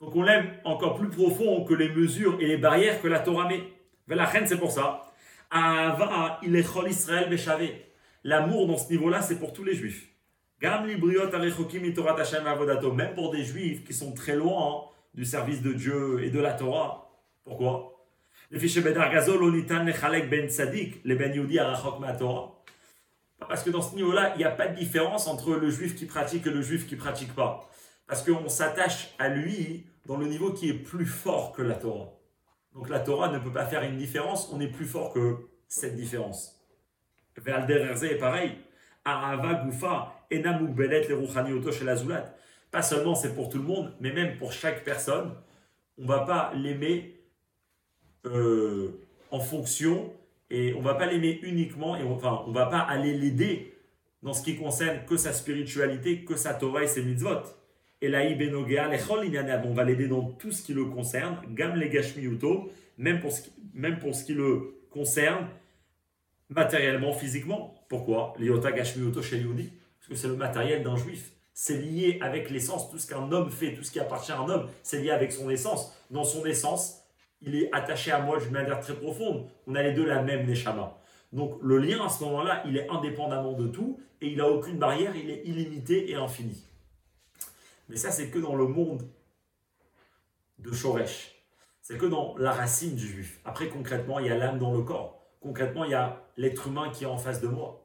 [0.00, 3.48] Donc on l'aime encore plus profond que les mesures et les barrières que la Torah
[3.48, 3.62] met.
[4.08, 5.02] La reine, c'est pour ça.
[6.42, 7.74] il est Israël
[8.24, 10.08] L'amour dans ce niveau-là, c'est pour tous les juifs.
[10.60, 10.98] Même
[13.14, 17.10] pour des juifs qui sont très loin du service de Dieu et de la Torah.
[17.44, 17.92] Pourquoi?
[18.50, 18.60] Ben
[23.48, 26.06] Parce que dans ce niveau-là, il n'y a pas de différence entre le juif qui
[26.06, 27.68] pratique et le juif qui ne pratique pas.
[28.06, 32.12] Parce qu'on s'attache à lui dans le niveau qui est plus fort que la Torah.
[32.74, 35.36] Donc la Torah ne peut pas faire une différence, on est plus fort que
[35.68, 36.60] cette différence.
[37.36, 38.52] Verder est pareil.
[39.04, 42.34] Ahava Gufa, Enamuk Belet, les la
[42.70, 45.34] Pas seulement c'est pour tout le monde, mais même pour chaque personne,
[45.98, 47.20] on ne va pas l'aimer
[48.26, 49.00] euh,
[49.30, 50.12] en fonction
[50.50, 53.74] et on va pas l'aimer uniquement et on, enfin on va pas aller l'aider
[54.22, 57.42] dans ce qui concerne que sa spiritualité, que sa Torah et ses mitzvot.
[58.02, 58.22] Et là,
[59.64, 63.42] on va l'aider dans tout ce qui le concerne, gam le gashmiuto, même pour ce
[63.42, 65.48] qui, même pour ce qui le concerne
[66.50, 67.74] matériellement, physiquement.
[67.88, 68.34] Pourquoi?
[68.38, 71.32] Liota gashmiuto chez Yehudi Parce que c'est le matériel d'un juif.
[71.54, 72.90] C'est lié avec l'essence.
[72.90, 75.32] Tout ce qu'un homme fait, tout ce qui appartient à un homme, c'est lié avec
[75.32, 75.96] son essence.
[76.10, 77.02] Dans son essence,
[77.40, 79.46] il est attaché à moi d'une manière très profonde.
[79.66, 80.98] On a les deux la même Neshama.
[81.32, 84.78] Donc le lien à ce moment-là, il est indépendamment de tout et il n'a aucune
[84.78, 86.64] barrière, il est illimité et infini.
[87.88, 89.08] Mais ça, c'est que dans le monde
[90.58, 91.32] de Shoresh.
[91.82, 93.40] C'est que dans la racine du juif.
[93.44, 95.22] Après, concrètement, il y a l'âme dans le corps.
[95.40, 97.84] Concrètement, il y a l'être humain qui est en face de moi.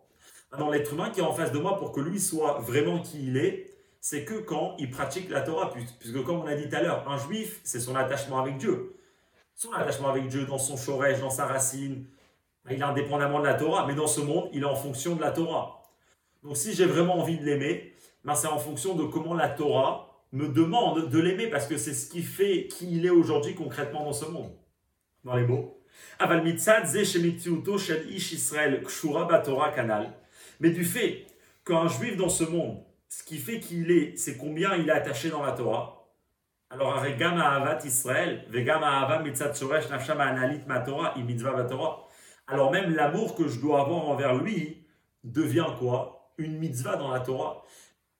[0.52, 3.28] Maintenant, l'être humain qui est en face de moi, pour que lui soit vraiment qui
[3.28, 5.72] il est, c'est que quand il pratique la Torah.
[5.72, 8.95] Puisque, comme on a dit tout à l'heure, un juif, c'est son attachement avec Dieu
[9.61, 12.07] son attachement avec Dieu, dans son shoresh, dans sa racine,
[12.68, 15.22] il est indépendamment de la Torah, mais dans ce monde, il est en fonction de
[15.22, 15.84] la Torah.
[16.41, 20.07] Donc si j'ai vraiment envie de l'aimer, ben c'est en fonction de comment la Torah
[20.31, 24.06] me demande de l'aimer, parce que c'est ce qui fait qui il est aujourd'hui concrètement
[24.06, 24.52] dans ce monde.
[25.23, 25.77] Dans les mots.
[30.60, 31.27] Mais du fait
[31.65, 35.30] qu'un juif dans ce monde, ce qui fait qu'il est, c'est combien il est attaché
[35.30, 36.02] dans la Torah,
[36.72, 37.03] alors,
[37.84, 38.45] Israël,
[42.48, 44.88] Alors même l'amour que je dois avoir envers lui
[45.26, 46.31] devient quoi?
[46.38, 47.65] Une mitzvah dans la Torah.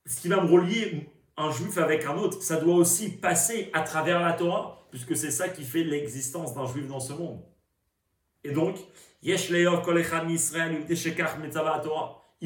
[0.06, 3.82] Ce qui va me relier un juif avec un autre, ça doit aussi passer à
[3.82, 7.42] travers la Torah, puisque c'est ça qui fait l'existence d'un juif dans ce monde.
[8.44, 8.78] Et donc,
[9.24, 9.38] il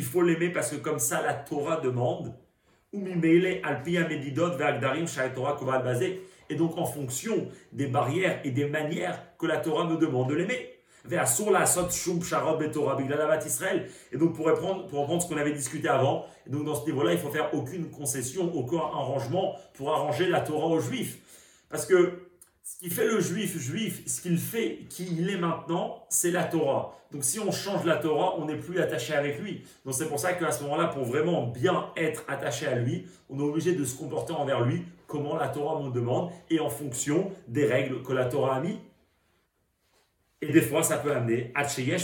[0.04, 2.36] faut l'aimer parce que comme ça la Torah demande
[6.50, 10.36] et donc en fonction des barrières et des manières que la Torah me demande de
[10.36, 10.75] l'aimer.
[11.10, 11.18] Et
[14.18, 17.14] donc pour reprendre, pour reprendre ce qu'on avait discuté avant, et donc dans ce niveau-là,
[17.14, 21.20] il faut faire aucune concession, aucun arrangement pour arranger la Torah aux Juifs.
[21.70, 22.22] Parce que
[22.64, 26.44] ce qui fait le juif juif, ce qu'il fait, qui il est maintenant, c'est la
[26.44, 26.98] Torah.
[27.12, 29.64] Donc si on change la Torah, on n'est plus attaché avec lui.
[29.86, 33.40] Donc c'est pour ça qu'à ce moment-là, pour vraiment bien être attaché à lui, on
[33.40, 37.32] est obligé de se comporter envers lui comment la Torah nous demande et en fonction
[37.48, 38.80] des règles que la Torah a mis.
[40.48, 42.00] Et des fois, ça peut amener à Israël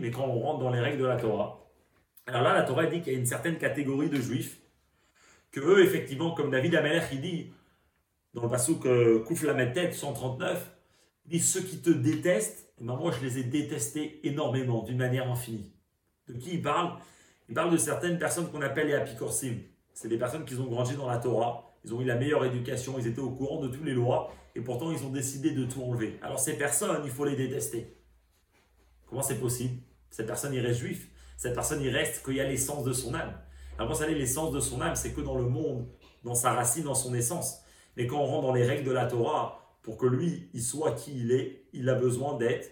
[0.00, 1.60] mais quand on rentre dans les règles de la Torah,
[2.26, 4.58] alors là, la Torah dit qu'il y a une certaine catégorie de juifs
[5.50, 7.52] que eux, effectivement, comme David Amelech, il dit
[8.32, 10.72] dans le pasouk euh, Kouf la tête 139,
[11.26, 14.82] il dit ceux qui te détestent, et eh ben moi je les ai détestés énormément,
[14.82, 15.72] d'une manière infinie.
[16.26, 16.98] De qui il parle?
[17.48, 19.58] Il parle de certaines personnes qu'on appelle les apicorsim.
[19.92, 22.98] C'est des personnes qui ont grandi dans la Torah, ils ont eu la meilleure éducation,
[22.98, 25.82] ils étaient au courant de toutes les lois, et pourtant ils ont décidé de tout
[25.82, 26.18] enlever.
[26.22, 27.96] Alors ces personnes, il faut les détester.
[29.06, 29.80] Comment c'est possible?
[30.10, 31.10] Ces personnes, ils restent juifs.
[31.36, 33.38] Cette personne, il reste qu'il y a l'essence de son âme.
[33.78, 35.88] Réponse, elle est l'essence de son âme, c'est que dans le monde,
[36.22, 37.60] dans sa racine, dans son essence.
[37.96, 40.92] Mais quand on rentre dans les règles de la Torah, pour que lui, il soit
[40.92, 42.70] qui il est, il a besoin d'être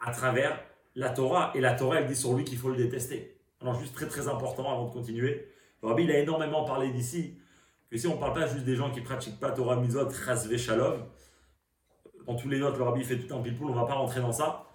[0.00, 0.60] à travers
[0.96, 1.52] la Torah.
[1.54, 3.38] Et la Torah, elle dit sur lui qu'il faut le détester.
[3.60, 5.48] Alors, juste très très important avant de continuer.
[5.82, 7.37] Rabbi, il a énormément parlé d'ici,
[7.90, 10.56] que si on ne parle pas juste des gens qui pratiquent pas Torah Mizot, Chazve
[10.56, 11.04] Shalom,
[12.26, 14.20] dans tous les notes, le Rabbi fait tout un pilpoul, on ne va pas rentrer
[14.20, 14.66] dans ça.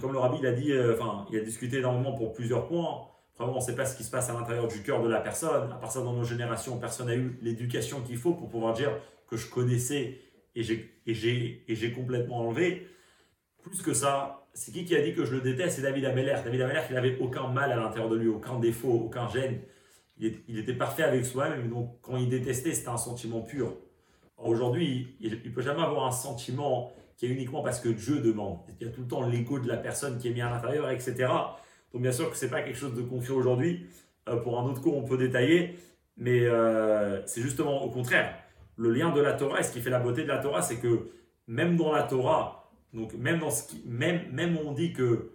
[0.00, 0.96] Comme le Rabbi, il a dit, euh,
[1.30, 3.06] il a discuté énormément pour plusieurs points.
[3.38, 5.20] Vraiment, on ne sait pas ce qui se passe à l'intérieur du cœur de la
[5.20, 5.72] personne.
[5.72, 8.90] À part ça, dans nos générations, personne n'a eu l'éducation qu'il faut pour pouvoir dire
[9.28, 10.20] que je connaissais
[10.54, 12.86] et j'ai complètement enlevé.
[13.62, 15.76] Plus que ça, c'est qui qui a dit que je le déteste?
[15.76, 16.36] C'est David Ameller.
[16.44, 19.60] David Ameller, il n'avait aucun mal à l'intérieur de lui, aucun défaut, aucun gêne.
[20.18, 23.76] Il, était parfait avec soi-même, donc quand il détestait, c'était un sentiment pur.
[24.38, 28.58] Aujourd'hui, il ne peut jamais avoir un sentiment qui est uniquement parce que Dieu demande.
[28.80, 30.90] Il y a tout le temps l'ego de la personne qui est mis à l'intérieur,
[30.90, 31.26] etc.
[31.92, 33.86] Donc bien sûr que ce n'est pas quelque chose de concret aujourd'hui.
[34.28, 35.76] Euh, pour un autre cours, on peut détailler,
[36.16, 38.34] mais euh, c'est justement au contraire.
[38.76, 40.78] Le lien de la Torah, et ce qui fait la beauté de la Torah, c'est
[40.78, 41.10] que
[41.46, 45.30] même dans la Torah, donc même dans ce qui, même, même on dit que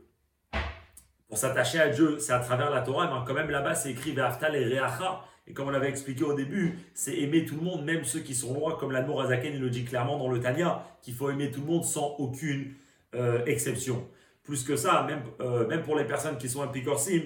[1.30, 4.12] pour s'attacher à Dieu, c'est à travers la Torah, mais quand même là-bas, c'est écrit
[4.12, 5.24] Ve'aftal et Reacha.
[5.46, 8.34] Et comme on l'avait expliqué au début, c'est aimer tout le monde, même ceux qui
[8.34, 11.62] sont loin, comme l'Admor Azaken le dit clairement dans le Tanya, qu'il faut aimer tout
[11.62, 12.74] le monde sans aucune
[13.14, 14.08] euh, exception.
[14.44, 17.22] Plus que ça, même, euh, même pour les personnes qui sont impicorsim,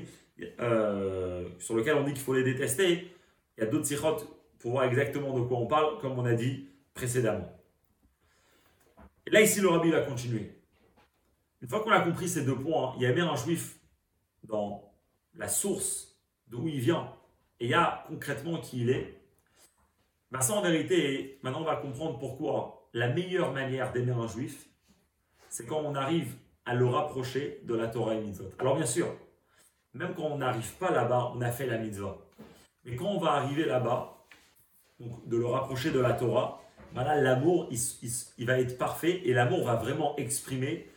[0.60, 3.10] euh, sur lesquelles on dit qu'il faut les détester,
[3.58, 4.28] il y a d'autres sirotes
[4.60, 7.50] pour voir exactement de quoi on parle, comme on a dit précédemment.
[9.26, 10.52] Et là, ici, le rabbi va continuer.
[11.62, 13.78] Une fois qu'on a compris ces deux points, il y a un juif
[14.44, 14.92] dans
[15.36, 16.18] la source
[16.48, 17.12] d'où il vient
[17.60, 19.20] et il y a concrètement qui il est.
[20.32, 24.68] Ben ça, en vérité, maintenant, on va comprendre pourquoi la meilleure manière d'aimer un juif,
[25.50, 28.52] c'est quand on arrive à le rapprocher de la Torah et Mitzvot.
[28.60, 29.08] Alors, bien sûr,
[29.94, 32.18] même quand on n'arrive pas là-bas, on a fait la Mitzvah.
[32.86, 34.26] Mais quand on va arriver là-bas,
[35.00, 36.62] donc de le rapprocher de la Torah,
[36.94, 40.90] voilà, l'amour, il, va être parfait et l'amour va vraiment exprimer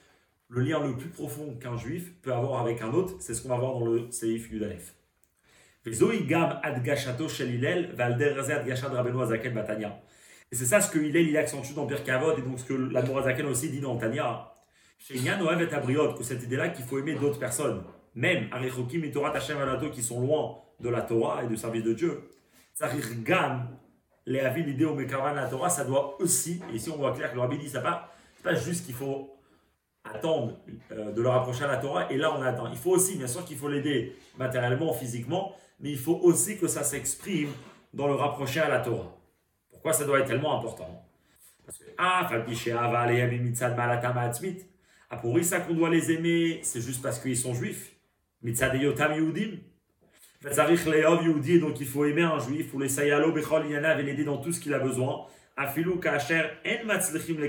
[0.48, 3.14] le lien le plus profond qu'un juif peut avoir avec un autre.
[3.20, 4.94] C'est ce qu'on va voir dans le Seif Yudalef.
[5.86, 5.92] Et
[10.52, 13.46] c'est ça ce que Hillel il accentue dans Birkavod et donc ce que l'amour Azaken
[13.46, 14.52] aussi dit dans Tanya.
[14.98, 19.58] Chez et que cette idée-là qu'il faut aimer d'autres personnes, même Arichokim et Torah Tachem
[19.92, 22.22] qui sont loin de la Torah et du service de Dieu.
[24.28, 27.30] Les avis, l'idée au Mekavan, la Torah, ça doit aussi, et ici on voit clair
[27.30, 29.35] que le rabbi dit ça pas, c'est pas juste qu'il faut
[30.12, 30.58] attendre
[30.92, 32.68] euh, de le rapprocher à la Torah, et là on attend.
[32.70, 36.68] Il faut aussi, bien sûr qu'il faut l'aider matériellement, physiquement, mais il faut aussi que
[36.68, 37.50] ça s'exprime
[37.92, 39.16] dans le rapprocher à la Torah.
[39.70, 41.04] Pourquoi ça doit être tellement important?
[41.64, 42.28] Parce que, ah,
[45.08, 47.92] ah, pour ça qu'on doit les aimer, c'est juste parce qu'ils sont juifs.
[48.42, 49.58] Mitzad yotam yudim,
[51.60, 54.60] donc il faut aimer un juif, pour les sayalo bechol et l'aider dans tout ce
[54.60, 55.26] qu'il a besoin.
[55.56, 57.48] Afilu kasher en matzlichim le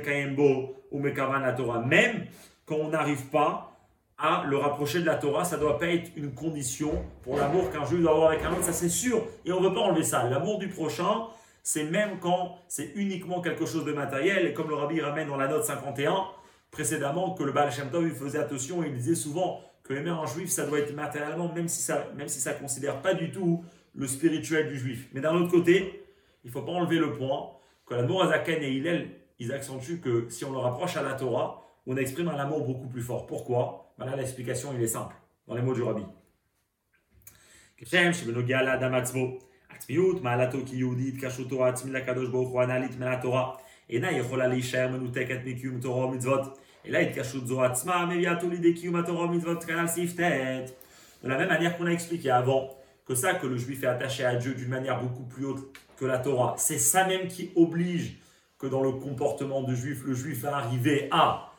[0.91, 1.80] ou mekavan la Torah.
[1.80, 2.26] Même
[2.65, 3.77] quand on n'arrive pas
[4.18, 7.72] à le rapprocher de la Torah, ça ne doit pas être une condition pour l'amour
[7.72, 9.23] qu'un juif doit avoir avec un autre, ça c'est sûr.
[9.45, 10.27] Et on ne veut pas enlever ça.
[10.27, 11.27] L'amour du prochain,
[11.61, 14.47] c'est même quand c'est uniquement quelque chose de matériel.
[14.47, 16.26] Et comme le rabbi ramène dans la note 51
[16.72, 20.26] précédemment, que le Baal Shem Tov il faisait attention, il disait souvent que aimer un
[20.26, 23.64] juif, ça doit être matériellement, même si ça même si ça considère pas du tout
[23.95, 25.07] le spirituel du juif.
[25.14, 26.05] Mais d'un autre côté,
[26.43, 27.51] il faut pas enlever le point
[27.85, 29.09] que la Morazaken et Hillel,
[29.39, 32.88] ils accentuent que si on le rapproche à la Torah, on exprime un amour beaucoup
[32.88, 33.26] plus fort.
[33.26, 33.93] Pourquoi?
[33.97, 35.15] Voilà, l'explication, il est simple,
[35.47, 36.03] dans les mots du rabbi.
[51.23, 54.26] De la même manière qu'on a expliqué avant, que ça, que le juif est attaché
[54.26, 58.19] à Dieu d'une manière beaucoup plus haute que la Torah, c'est ça même qui oblige
[58.60, 61.52] que dans le comportement du juif, le juif va arriver à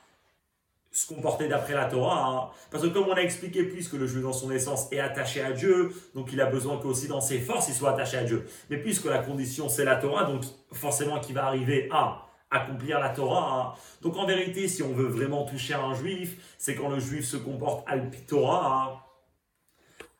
[0.91, 2.27] se comporter d'après la Torah.
[2.27, 2.51] Hein.
[2.71, 5.53] Parce que comme on a expliqué, puisque le juif dans son essence est attaché à
[5.53, 8.47] Dieu, donc il a besoin qu'aussi dans ses forces, il soit attaché à Dieu.
[8.71, 13.11] Mais puisque la condition c'est la Torah, donc forcément qu'il va arriver à accomplir la
[13.11, 13.75] Torah.
[13.75, 13.79] Hein.
[14.03, 17.37] Donc en vérité, si on veut vraiment toucher un juif, c'est quand le juif se
[17.37, 18.91] comporte al Torah.
[18.91, 19.09] Hein.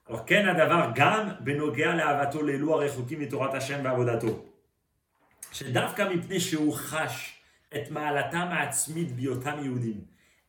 [0.09, 3.51] Alors, ken adavar gam benogea le'avato lelu arechokim et Torah.
[5.52, 7.34] שדווקא מפני שהוא חש
[7.76, 10.02] את מעלתם העצמית בהיותם יהודים.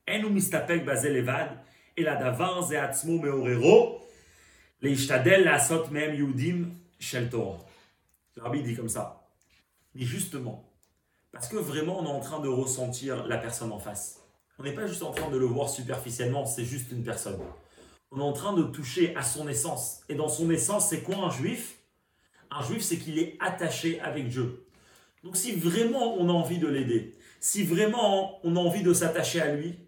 [0.08, 1.46] אין הוא מסתפק בזה לבד,
[1.98, 4.04] אלא דבר זה עצמו מעוררו
[4.82, 7.58] להשתדל לעשות מהם יהודים של תורה.
[8.36, 9.04] Le rabbi dit comme ça.
[9.94, 10.68] Mais justement,
[11.30, 14.20] parce que vraiment, on est en train de ressentir la personne en face.
[14.58, 17.38] On n'est pas juste en train de le voir superficiellement, c'est juste une personne.
[18.14, 20.02] on est en train de toucher à son essence.
[20.08, 21.78] Et dans son essence, c'est quoi un juif
[22.50, 24.66] Un juif, c'est qu'il est attaché avec Dieu.
[25.23, 29.41] Donc si vraiment on a envie de l'aider, si vraiment on a envie de s'attacher
[29.41, 29.79] à lui,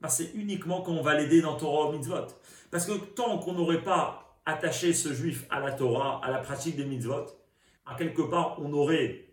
[0.00, 2.26] bah, c'est uniquement quand on va l'aider dans Torah mitzvot.
[2.70, 6.76] Parce que tant qu'on n'aurait pas attaché ce juif à la Torah, à la pratique
[6.76, 7.26] des mitzvot,
[7.86, 9.26] à quelque part on aurait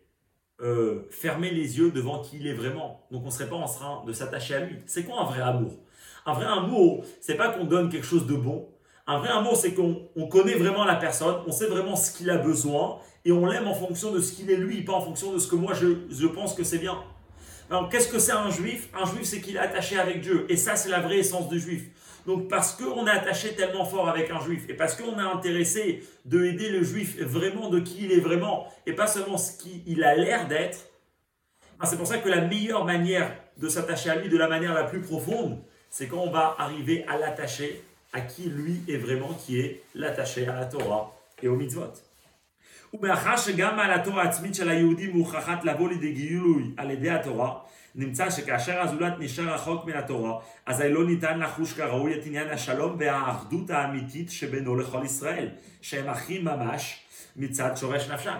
[0.59, 3.07] euh, fermé les yeux devant qui il est vraiment.
[3.11, 4.77] Donc on ne serait pas en train de s'attacher à lui.
[4.85, 5.73] C'est quoi un vrai amour?
[6.25, 8.69] Un vrai amour, c'est pas qu'on donne quelque chose de bon.
[9.05, 12.37] Un vrai amour, c'est qu'on connaît vraiment la personne, on sait vraiment ce qu'il a
[12.37, 15.37] besoin et on l'aime en fonction de ce qu'il est lui, pas en fonction de
[15.37, 16.97] ce que moi je, pense que c'est bien.
[17.69, 18.87] Alors qu'est-ce que c'est un juif?
[18.97, 20.45] Un juif, c'est qu'il est attaché avec Dieu.
[20.47, 21.83] Et ça, c'est la vraie essence du juif.
[22.25, 26.03] Donc parce qu'on est attaché tellement fort avec un juif et parce qu'on est intéressé
[26.23, 30.03] de aider le juif vraiment de qui il est vraiment et pas seulement ce qu'il
[30.05, 30.89] a l'air d'être,
[31.79, 34.73] ben, c'est pour ça que la meilleure manière de s'attacher à lui de la manière
[34.73, 35.59] la plus profonde,
[35.89, 37.81] c'est quand on va arriver à l'attacher
[38.13, 41.13] à qui lui est vraiment, qui est l'attaché à la Torah
[41.43, 42.06] et au mitzvot.
[42.96, 47.54] ומאחר שגם מעלתו העצמית של היהודי מוכרחת לבוא לידי גילוי על ידי התורה,
[47.94, 52.96] נמצא שכאשר הזולת נשאר רחוק מן התורה, אזי לא ניתן לחוש כראוי את עניין השלום
[52.98, 55.48] והאחדות האמיתית שבינו לכל ישראל,
[55.82, 57.00] שהם אחים ממש
[57.36, 58.38] מצד שורש נפשם.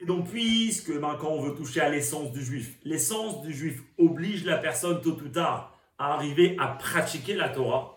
[0.00, 3.80] Et donc, puisque ben, quand on veut toucher à l'essence du juif, l'essence du juif
[3.96, 7.96] oblige la personne tôt ou tard à arriver à pratiquer la Torah.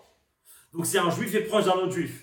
[0.74, 2.21] Donc, si un juif est proche d'un autre juif,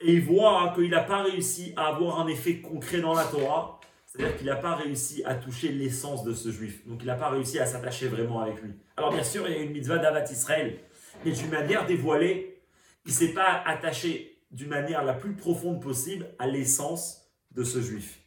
[0.00, 3.80] et il voit qu'il n'a pas réussi à avoir un effet concret dans la Torah,
[4.06, 6.86] c'est-à-dire qu'il n'a pas réussi à toucher l'essence de ce juif.
[6.86, 8.72] Donc il n'a pas réussi à s'attacher vraiment avec lui.
[8.96, 10.78] Alors bien sûr, il y a une mitzvah d'Avat Israël,
[11.24, 12.60] mais d'une manière dévoilée,
[13.06, 17.80] il ne s'est pas attaché d'une manière la plus profonde possible à l'essence de ce
[17.80, 18.18] juif.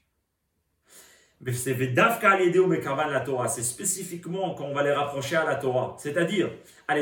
[1.41, 5.95] Mais c'est la Torah, c'est spécifiquement quand on va les rapprocher à la Torah.
[5.99, 6.49] C'est-à-dire,
[6.88, 6.95] à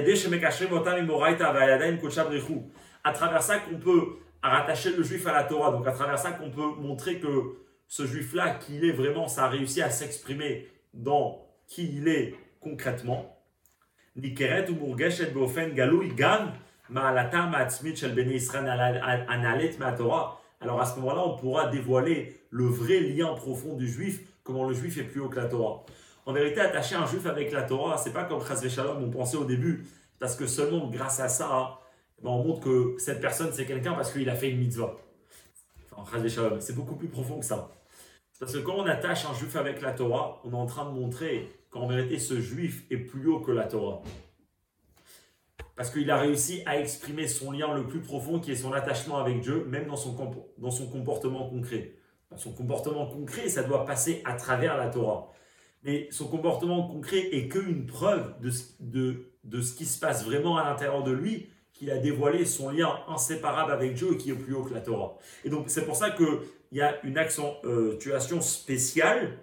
[3.12, 4.18] travers ça qu'on peut
[4.50, 5.72] rattacher le juif à la Torah.
[5.72, 7.58] Donc à travers ça qu'on peut montrer que
[7.88, 13.38] ce juif-là, qui est vraiment, ça a réussi à s'exprimer dans qui il est concrètement.
[20.62, 24.74] Alors à ce moment-là, on pourra dévoiler le vrai lien profond du juif, comment le
[24.74, 25.84] juif est plus haut que la Torah.
[26.26, 29.38] En vérité, attacher un juif avec la Torah, c'est pas comme Chazve Shalom, on pensait
[29.38, 29.86] au début,
[30.20, 31.80] parce que seulement grâce à ça,
[32.32, 34.96] on montre que cette personne c'est quelqu'un parce qu'il a fait une mitzvah.
[35.96, 36.18] Enfin,
[36.60, 37.70] c'est beaucoup plus profond que ça.
[38.40, 41.00] Parce que quand on attache un juif avec la Torah, on est en train de
[41.00, 44.02] montrer qu'en vérité, ce juif est plus haut que la Torah.
[45.76, 49.18] Parce qu'il a réussi à exprimer son lien le plus profond, qui est son attachement
[49.18, 50.16] avec Dieu, même dans son,
[50.58, 51.96] dans son comportement concret.
[52.30, 55.32] Dans son comportement concret, ça doit passer à travers la Torah.
[55.84, 60.58] Mais son comportement concret est qu'une preuve de, de, de ce qui se passe vraiment
[60.58, 61.50] à l'intérieur de lui,
[61.84, 64.80] qu'il a dévoilé son lien inséparable avec Dieu et qui est plus haut que la
[64.80, 65.18] Torah.
[65.44, 66.40] Et donc c'est pour ça qu'il
[66.72, 69.38] y a une accentuation spéciale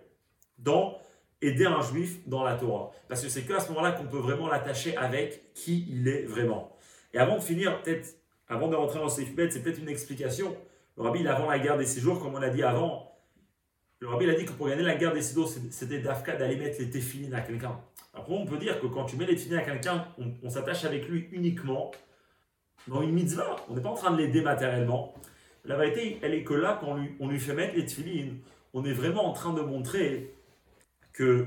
[0.58, 0.96] dans
[1.42, 2.92] aider un juif dans la Torah.
[3.08, 6.74] Parce que c'est qu'à ce moment-là qu'on peut vraiment l'attacher avec qui il est vraiment.
[7.12, 8.08] Et avant de finir, peut-être,
[8.48, 10.56] avant de rentrer dans ces bêtes, c'est peut-être une explication.
[10.96, 13.12] Le rabbi, avant la guerre des six jours, comme on a dit avant,
[13.98, 16.56] le rabbi a dit que pour gagner la guerre des six jours, c'était d'Afka d'aller
[16.56, 17.78] mettre les téfilines à quelqu'un.
[18.14, 20.06] Après, on peut dire que quand tu mets les téfilines à quelqu'un,
[20.42, 21.90] on s'attache avec lui uniquement
[22.88, 23.56] dans une mitzvah.
[23.68, 25.14] On n'est pas en train de l'aider matériellement.
[25.64, 28.38] La vérité, elle est que là, quand on lui, fait mettre les tefillines,
[28.72, 30.34] on est vraiment en train de montrer
[31.12, 31.46] que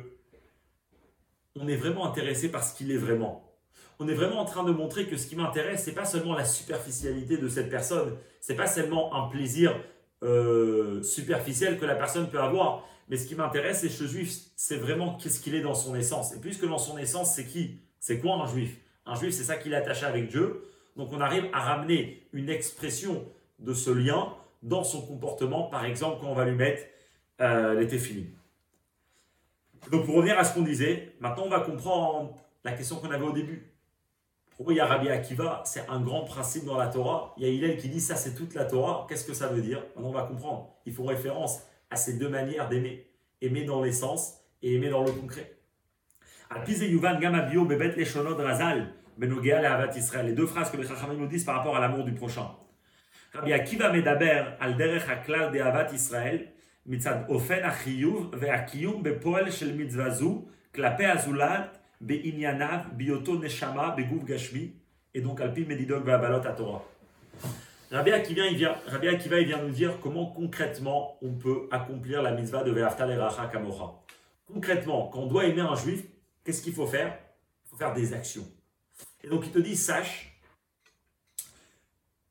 [1.56, 3.50] on est vraiment intéressé par ce qu'il est vraiment.
[4.00, 6.46] On est vraiment en train de montrer que ce qui m'intéresse, c'est pas seulement la
[6.46, 9.80] superficialité de cette personne, c'est pas seulement un plaisir
[10.24, 14.78] euh, superficiel que la personne peut avoir, mais ce qui m'intéresse, c'est ce juif, c'est
[14.78, 16.34] vraiment qu'est-ce qu'il est dans son essence.
[16.34, 17.82] Et puisque dans son essence, c'est qui?
[18.00, 18.78] C'est quoi un juif?
[19.06, 20.64] Un juif, c'est ça qu'il est attaché avec Dieu.
[20.96, 23.26] Donc on arrive à ramener une expression
[23.60, 26.84] de ce lien dans son comportement, par exemple quand on va lui mettre
[27.42, 28.30] euh, les téfilis.
[29.92, 33.26] Donc pour revenir à ce qu'on disait, maintenant on va comprendre la question qu'on avait
[33.26, 33.70] au début.
[34.56, 35.64] Pourquoi il y a Rabbi Akiva?
[35.66, 37.34] C'est un grand principe dans la Torah.
[37.38, 39.06] Il y a Hillel qui dit ça c'est toute la Torah.
[39.10, 39.84] Qu'est-ce que ça veut dire?
[39.96, 40.70] Maintenant on va comprendre.
[40.86, 43.10] Il faut référence à ces deux manières d'aimer.
[43.42, 45.58] Aimer dans l'essence et aimer dans le concret.
[46.68, 47.68] Yuvan Gamabio
[49.96, 50.26] Israël.
[50.26, 52.50] Les deux phrases que les Chachamim nous disent par rapport à l'amour du prochain.
[53.34, 56.52] Rabbi Akiva medaber al derech haklal de Avat Israël,
[56.86, 64.76] mitzad ofen achiyuv ve'akiyum bepoel shel mitzvah zu, klape azulat be'inyanav bioto neshama beguv gashmi,
[65.14, 66.84] et donc alpi medidog ve'abalot Torah.
[67.92, 72.24] Rabbi Akiva, il vient, Rabbi Akiva, il vient nous dire comment concrètement on peut accomplir
[72.24, 73.94] la mitzvah de Ve'aftal et Kamocha.
[74.52, 76.04] Concrètement, quand on doit aimer un juif,
[76.44, 77.18] qu'est-ce qu'il faut faire?
[77.66, 78.48] Il faut faire des actions.
[79.24, 80.40] Et donc il te dit, sache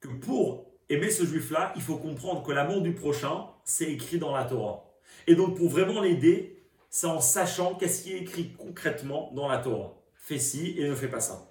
[0.01, 4.35] que pour aimer ce juif-là, il faut comprendre que l'amour du prochain, c'est écrit dans
[4.35, 4.85] la Torah.
[5.27, 9.59] Et donc pour vraiment l'aider, c'est en sachant qu'est-ce qui est écrit concrètement dans la
[9.59, 9.94] Torah.
[10.14, 11.48] Fais ci et ne fais pas ça.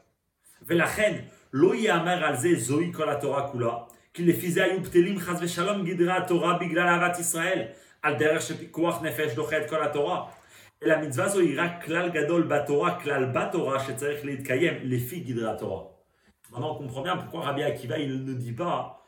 [0.61, 6.59] Velachen, loyamer alze zoi kol Torah kula, ki lefizé ayub telim chaz veshalom gidra Torah
[6.59, 7.73] bigla lavat Israël,
[8.03, 10.29] al derer shepikoach nefesh dochet kol Torah.
[10.82, 15.82] אלא המצווה זו היא רק כלל גדול בתורה, כלל בתורה שצריך להתקיים לפי גדרי התורה.
[16.52, 19.04] Maintenant, on comprend bien pourquoi Rabbi Akiva il ne dit pas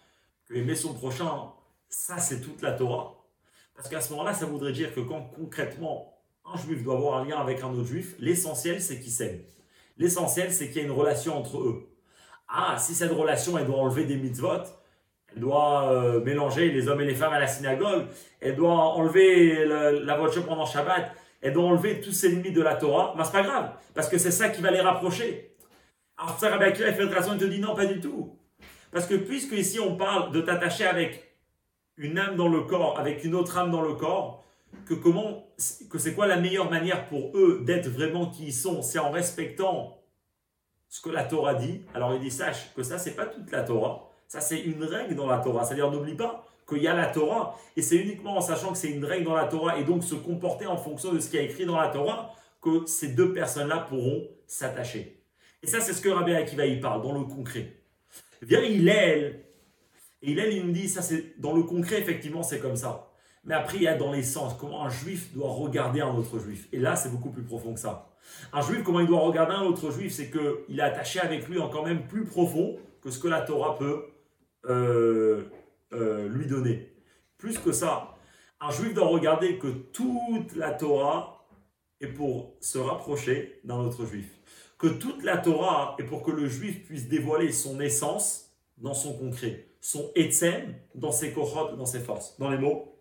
[0.46, 1.52] que aimer son prochain,
[1.88, 3.14] ça c'est toute la Torah.
[3.74, 7.24] Parce qu'à ce moment-là, ça voudrait dire que quand concrètement un juif doit avoir un
[7.24, 9.42] lien avec un autre juif, l'essentiel c'est qu'ils s'aiment.
[9.98, 11.88] L'essentiel c'est qu'il y a une relation entre eux.
[12.48, 14.64] Ah, si cette relation elle doit enlever des mitzvot,
[15.32, 18.06] elle doit euh, mélanger les hommes et les femmes à la synagogue,
[18.40, 21.12] elle doit enlever la voiture pendant Shabbat,
[21.43, 24.17] elle doit enlever tous ces limites de la Torah, mais c'est pas grave, parce que
[24.17, 25.55] c'est ça qui va les rapprocher.
[26.17, 28.39] Alors ça, Rabbi raison, il te dit non, pas du tout.
[28.91, 31.37] Parce que puisque ici on parle de t'attacher avec
[31.97, 34.43] une âme dans le corps, avec une autre âme dans le corps,
[34.85, 35.47] que comment,
[35.89, 39.11] que c'est quoi la meilleure manière pour eux d'être vraiment qui ils sont, c'est en
[39.11, 39.99] respectant
[40.87, 41.81] ce que la Torah dit.
[41.93, 45.15] Alors il dit, sache que ça, c'est pas toute la Torah, ça c'est une règle
[45.15, 45.65] dans la Torah.
[45.65, 48.89] C'est-à-dire, n'oublie pas qu'il y a la Torah, et c'est uniquement en sachant que c'est
[48.89, 51.45] une règle dans la Torah, et donc se comporter en fonction de ce qui est
[51.45, 55.21] écrit dans la Torah, que ces deux personnes-là pourront s'attacher.
[55.61, 57.73] Et ça, c'est ce que Rabbi Akiva y parle, dans le concret.
[58.41, 59.43] Viens Hillel,
[60.21, 63.09] et Hillel, il nous dit, ça c'est dans le concret, effectivement, c'est comme ça.
[63.45, 66.39] Mais après, il y a dans les sens, comment un juif doit regarder un autre
[66.39, 66.67] juif.
[66.71, 68.09] Et là, c'est beaucoup plus profond que ça.
[68.53, 71.59] Un juif, comment il doit regarder un autre juif, c'est qu'il est attaché avec lui
[71.59, 74.05] encore même plus profond que ce que la Torah peut
[74.69, 75.43] euh,
[75.93, 76.93] euh, lui donner.
[77.37, 78.15] Plus que ça,
[78.59, 81.45] un juif doit regarder que toute la Torah
[81.99, 84.29] est pour se rapprocher d'un autre juif.
[84.77, 89.17] Que toute la Torah est pour que le juif puisse dévoiler son essence dans son
[89.17, 92.37] concret, son etzem dans ses kohot, dans ses forces.
[92.39, 92.93] Dans les mots,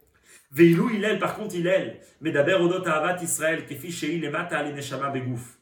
[0.51, 5.11] Veilou Hillel, par contre Hillel, mais d'abord Odot Ahavat Israël, Kefi Shei Lemata Ali Neshama
[5.11, 5.59] Begouf,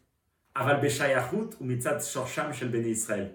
[0.54, 3.32] Aval Beshayachut ou Mitzat Shorsham Shel Bene Israël.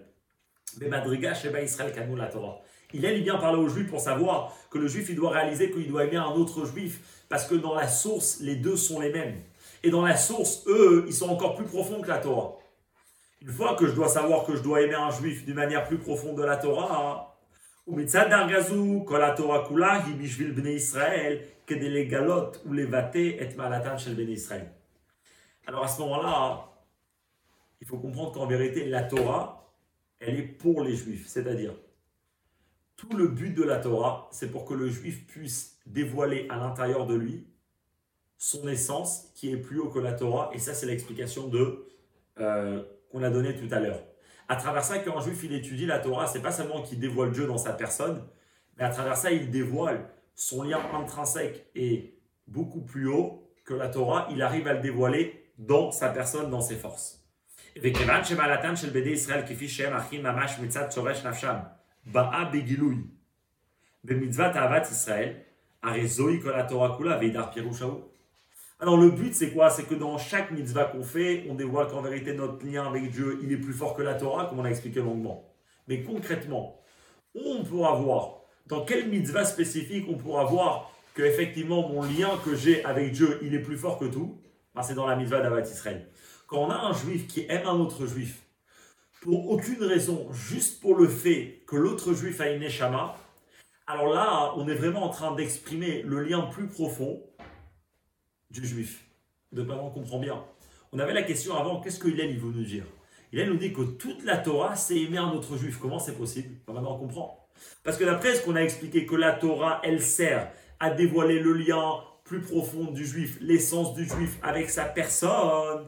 [0.78, 2.62] Bemadriga Sheba Israël Kanou la Torah.
[2.94, 5.88] Il il vient parler aux juifs pour savoir que le juif, il doit réaliser qu'il
[5.88, 9.42] doit aimer un autre juif, parce que dans la source, les deux sont les mêmes.
[9.84, 12.58] Et dans la source, eux, ils sont encore plus profonds que la Torah.
[13.42, 15.98] Une fois que je dois savoir que je dois aimer un juif d'une manière plus
[15.98, 17.38] profonde de la Torah,
[22.08, 22.74] galotes ou
[24.20, 24.72] et Israël.
[25.68, 26.72] Alors à ce moment-là,
[27.82, 29.72] il faut comprendre qu'en vérité, la Torah,
[30.20, 31.28] elle est pour les juifs.
[31.28, 31.74] C'est-à-dire,
[32.98, 37.06] tout le but de la Torah, c'est pour que le juif puisse dévoiler à l'intérieur
[37.06, 37.48] de lui
[38.38, 40.50] son essence qui est plus haut que la Torah.
[40.54, 41.86] Et ça, c'est l'explication de
[42.40, 44.02] euh, qu'on a donnée tout à l'heure.
[44.48, 47.32] À travers ça, quand un juif il étudie la Torah, c'est pas seulement qu'il dévoile
[47.32, 48.24] Dieu dans sa personne,
[48.78, 53.90] mais à travers ça, il dévoile son lien intrinsèque et beaucoup plus haut que la
[53.90, 54.28] Torah.
[54.32, 57.26] Il arrive à le dévoiler dans sa personne, dans ses forces.
[68.80, 69.70] Alors le but c'est quoi?
[69.70, 73.40] C'est que dans chaque mitzvah qu'on fait, on dévoile qu'en vérité notre lien avec Dieu,
[73.42, 75.50] il est plus fort que la Torah, comme on a expliqué longuement.
[75.88, 76.80] Mais concrètement,
[77.34, 82.56] on pourra voir, dans quel mitzvah spécifique on pourra voir que effectivement mon lien que
[82.56, 84.38] j'ai avec Dieu, il est plus fort que tout,
[84.74, 86.08] ben, c'est dans la mitzvah d'Avat Israël.
[86.48, 88.45] Quand on a un juif qui aime un autre juif,
[89.26, 93.18] pour aucune raison, juste pour le fait que l'autre juif a une échama,
[93.88, 97.24] alors là, on est vraiment en train d'exprimer le lien plus profond
[98.52, 99.04] du juif.
[99.52, 100.44] De on comprend bien.
[100.92, 102.86] On avait la question avant, qu'est-ce que Hillel il veut nous dire?
[103.34, 105.80] Hillel nous dit que toute la Torah, c'est aimer un autre juif.
[105.82, 106.58] Comment c'est possible?
[106.68, 107.50] Maintenant, on comprend.
[107.84, 111.54] Parce que d'après ce qu'on a expliqué, que la Torah, elle sert à dévoiler le
[111.54, 111.96] lien
[112.26, 115.88] plus profond du juif, l'essence du juif avec sa personne,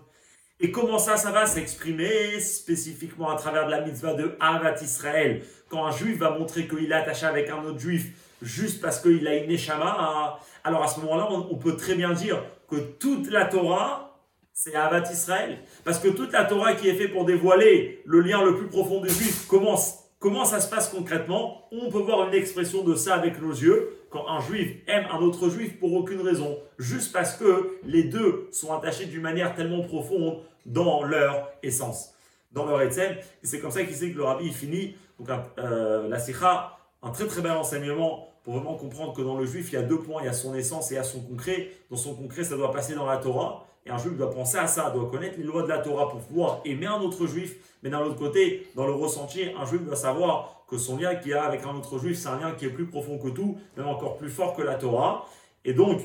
[0.60, 5.44] et comment ça, ça va s'exprimer spécifiquement à travers de la mitzvah de Havat Israël?
[5.70, 8.08] Quand un juif va montrer qu'il est attaché avec un autre juif
[8.42, 12.44] juste parce qu'il a une neshama, alors à ce moment-là, on, peut très bien dire
[12.70, 14.20] que toute la Torah,
[14.52, 15.60] c'est Havat Israël.
[15.84, 19.00] Parce que toute la Torah qui est faite pour dévoiler le lien le plus profond
[19.00, 19.76] du juif, comment,
[20.18, 21.68] comment ça se passe concrètement?
[21.72, 25.20] On peut voir une expression de ça avec nos yeux quand un juif aime un
[25.20, 29.84] autre juif pour aucune raison, juste parce que les deux sont attachés d'une manière tellement
[29.84, 32.14] profonde dans leur essence,
[32.52, 33.18] dans leur etzem.
[33.44, 37.10] Et c'est comme ça qu'il sait que le rabbi finit donc, euh, la sikha, un
[37.10, 40.00] très très bel enseignement pour vraiment comprendre que dans le juif, il y a deux
[40.00, 41.72] points, il y a son essence et il y a son concret.
[41.90, 43.66] Dans son concret, ça doit passer dans la Torah.
[43.86, 46.20] Et un juif doit penser à ça, doit connaître les lois de la Torah pour
[46.20, 47.56] pouvoir aimer un autre juif.
[47.84, 51.34] Mais d'un autre côté, dans le ressenti, un juif doit savoir que son lien qu'il
[51.34, 53.88] a avec un autre juif, c'est un lien qui est plus profond que tout, même
[53.88, 55.26] encore plus fort que la Torah.
[55.64, 56.02] Et donc,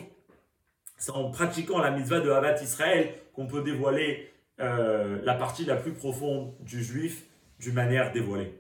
[0.97, 4.31] c'est en pratiquant la mitzvah de Havat Israël qu'on peut dévoiler
[4.61, 7.25] euh, la partie la plus profonde du juif
[7.59, 8.55] d'une manière dévoilée.